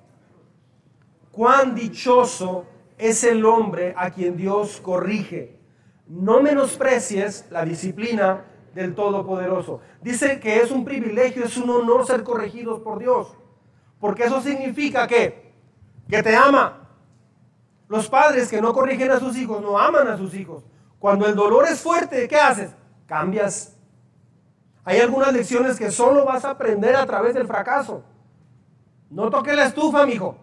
Cuán 1.32 1.74
dichoso 1.74 2.66
es 2.99 3.24
el 3.24 3.47
hombre 3.47 3.95
a 3.97 4.11
quien 4.11 4.37
Dios 4.37 4.78
corrige. 4.78 5.59
No 6.07 6.43
menosprecies 6.43 7.47
la 7.51 7.64
disciplina 7.64 8.45
del 8.74 8.95
Todopoderoso. 8.95 9.80
Dice 10.03 10.39
que 10.39 10.61
es 10.61 10.70
un 10.70 10.84
privilegio, 10.84 11.47
es 11.47 11.57
un 11.57 11.70
honor 11.70 12.07
ser 12.07 12.22
corregidos 12.22 12.80
por 12.80 12.99
Dios. 12.99 13.34
Porque 13.99 14.24
eso 14.24 14.43
significa 14.43 15.09
que, 15.09 15.55
que 16.11 16.22
te 16.22 16.37
ama. 16.37 16.86
Los 17.89 18.09
padres 18.09 18.49
que 18.49 18.61
no 18.61 18.72
corrigen 18.72 19.11
a 19.11 19.20
sus 19.20 19.37
hijos 19.37 19.62
no 19.62 19.78
aman 19.78 20.09
a 20.09 20.16
sus 20.16 20.34
hijos. 20.34 20.64
Cuando 20.99 21.26
el 21.26 21.34
dolor 21.34 21.66
es 21.66 21.80
fuerte, 21.80 22.26
¿qué 22.26 22.37
haces? 22.37 22.74
Cambias. 23.07 23.76
Hay 24.84 25.01
algunas 25.01 25.32
lecciones 25.32 25.78
que 25.78 25.91
solo 25.91 26.24
vas 26.24 26.45
a 26.45 26.51
aprender 26.51 26.97
a 26.97 27.07
través 27.07 27.34
del 27.34 27.47
fracaso. 27.47 28.03
No 29.11 29.30
toque 29.30 29.55
la 29.55 29.66
estufa, 29.66 30.05
mijo. 30.07 30.37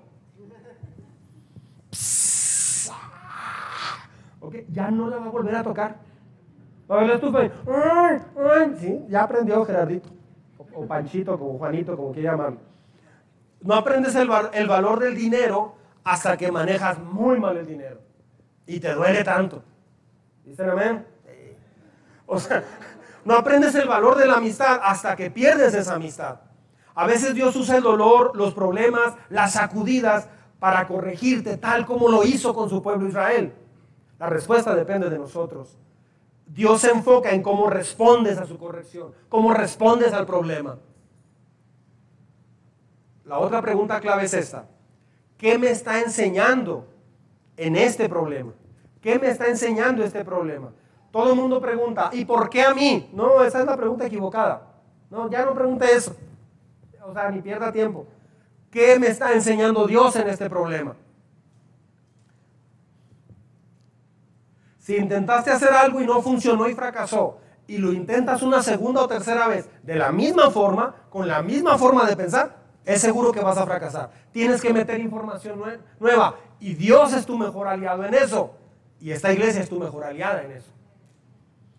Okay, 4.40 4.66
ya 4.70 4.92
no 4.92 5.10
la 5.10 5.18
va 5.18 5.26
a 5.26 5.30
volver 5.30 5.56
a 5.56 5.64
tocar. 5.64 5.98
Va 6.90 7.02
la 7.04 7.16
estufa 7.16 7.46
y, 7.46 7.52
¿sí? 8.80 9.06
Ya 9.08 9.24
aprendió 9.24 9.66
Gerardito. 9.66 10.10
O, 10.76 10.86
Panchito, 10.86 11.38
como 11.38 11.58
Juanito, 11.58 11.96
como 11.96 12.12
quiera 12.12 12.32
llamarlo. 12.32 12.60
No 13.62 13.76
aprendes 13.76 14.16
el, 14.16 14.30
el 14.54 14.68
valor 14.68 15.00
del 15.00 15.16
dinero 15.16 15.76
hasta 16.04 16.38
que 16.38 16.52
manejas 16.52 17.00
muy 17.00 17.40
mal 17.40 17.58
el 17.58 17.66
dinero. 17.66 18.00
Y 18.66 18.80
te 18.80 18.94
duele 18.94 19.24
tanto. 19.24 19.64
¿Dicen 20.44 20.70
amén? 20.70 21.06
O 22.26 22.40
sea, 22.40 22.64
no 23.26 23.36
aprendes 23.36 23.76
el 23.76 23.88
valor 23.88 24.18
de 24.18 24.28
la 24.28 24.36
amistad 24.36 24.80
hasta 24.84 25.16
que 25.16 25.32
pierdes 25.32 25.74
esa 25.74 25.96
amistad. 25.96 26.40
A 26.96 27.08
veces 27.08 27.34
Dios 27.34 27.56
usa 27.56 27.78
el 27.78 27.84
dolor, 27.84 28.36
los 28.36 28.54
problemas, 28.54 29.16
las 29.30 29.54
sacudidas 29.54 30.30
para 30.60 30.88
corregirte 30.88 31.58
tal 31.58 31.86
como 31.86 32.10
lo 32.10 32.24
hizo 32.24 32.54
con 32.54 32.70
su 32.70 32.82
pueblo 32.82 33.08
Israel. 33.08 33.54
La 34.20 34.30
respuesta 34.30 34.76
depende 34.76 35.10
de 35.10 35.18
nosotros. 35.18 35.78
Dios 36.46 36.82
se 36.82 36.92
enfoca 36.92 37.32
en 37.32 37.42
cómo 37.42 37.70
respondes 37.70 38.38
a 38.38 38.46
su 38.46 38.58
corrección, 38.58 39.12
cómo 39.28 39.54
respondes 39.54 40.14
al 40.14 40.26
problema. 40.26 40.78
La 43.26 43.40
otra 43.40 43.62
pregunta 43.62 44.00
clave 44.00 44.26
es 44.26 44.34
esta. 44.34 44.68
¿Qué 45.44 45.60
me 45.60 45.72
está 45.72 46.00
enseñando 46.00 46.88
en 47.58 47.76
este 47.76 48.08
problema? 48.08 48.54
¿Qué 49.02 49.20
me 49.20 49.28
está 49.28 49.48
enseñando 49.48 50.02
este 50.02 50.24
problema? 50.24 50.72
Todo 51.12 51.34
el 51.34 51.36
mundo 51.38 51.60
pregunta, 51.60 52.12
¿y 52.14 52.24
por 52.24 52.50
qué 52.50 52.62
a 52.62 52.74
mí? 52.74 53.10
No, 53.12 53.44
esa 53.44 53.60
es 53.60 53.66
la 53.66 53.76
pregunta 53.76 54.06
equivocada. 54.06 54.66
No, 55.10 55.30
ya 55.30 55.44
no 55.44 55.54
pregunte 55.54 55.92
eso. 55.92 56.16
O 57.06 57.12
sea, 57.12 57.30
ni 57.30 57.42
pierda 57.42 57.74
tiempo. 57.74 58.08
¿Qué 58.72 58.98
me 58.98 59.08
está 59.08 59.34
enseñando 59.34 59.86
Dios 59.86 60.16
en 60.16 60.30
este 60.30 60.50
problema? 60.50 60.96
Si 64.80 64.96
intentaste 64.96 65.52
hacer 65.52 65.74
algo 65.74 66.00
y 66.00 66.06
no 66.06 66.22
funcionó 66.22 66.70
y 66.70 66.74
fracasó, 66.74 67.38
y 67.68 67.80
lo 67.80 67.92
intentas 67.92 68.44
una 68.44 68.64
segunda 68.64 69.02
o 69.02 69.10
tercera 69.10 69.50
vez 69.50 69.70
de 69.84 69.96
la 69.96 70.14
misma 70.14 70.52
forma, 70.52 70.96
con 71.10 71.28
la 71.28 71.42
misma 71.42 71.78
forma 71.78 72.06
de 72.06 72.16
pensar, 72.16 72.63
es 72.86 73.02
seguro 73.02 73.32
que 73.32 73.40
vas 73.40 73.58
a 73.58 73.66
fracasar. 73.66 74.10
Tienes 74.32 74.62
que 74.62 74.74
meter 74.74 75.00
información 75.00 75.62
nueva 76.00 76.36
y 76.60 76.74
Dios 76.74 77.14
es 77.14 77.26
tu 77.26 77.38
mejor 77.38 77.68
aliado 77.68 78.06
en 78.06 78.14
eso. 78.14 78.56
Y 79.00 79.12
esta 79.12 79.32
iglesia 79.32 79.62
es 79.62 79.70
tu 79.70 79.80
mejor 79.80 80.04
aliada 80.04 80.44
en 80.44 80.52
eso. 80.52 80.72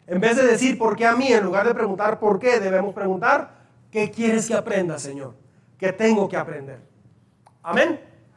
En 0.07 0.21
vez 0.21 0.37
de 0.37 0.47
decir 0.47 0.79
por 0.79 0.97
qué 0.97 1.07
a 1.07 1.17
mí, 1.17 1.29
en 1.29 1.45
lugar 1.45 1.67
de 1.67 1.75
preguntar 1.75 2.19
por 2.19 2.39
qué, 2.39 2.61
debemos 2.61 2.95
preguntar 2.95 3.51
¿qué 3.91 4.11
quieres 4.11 4.47
que 4.47 4.55
aprenda, 4.55 4.99
Señor? 4.99 5.35
¿Qué 5.79 5.93
tengo 5.93 6.29
que 6.29 6.37
aprender? 6.37 6.81
Amén. 7.63 8.01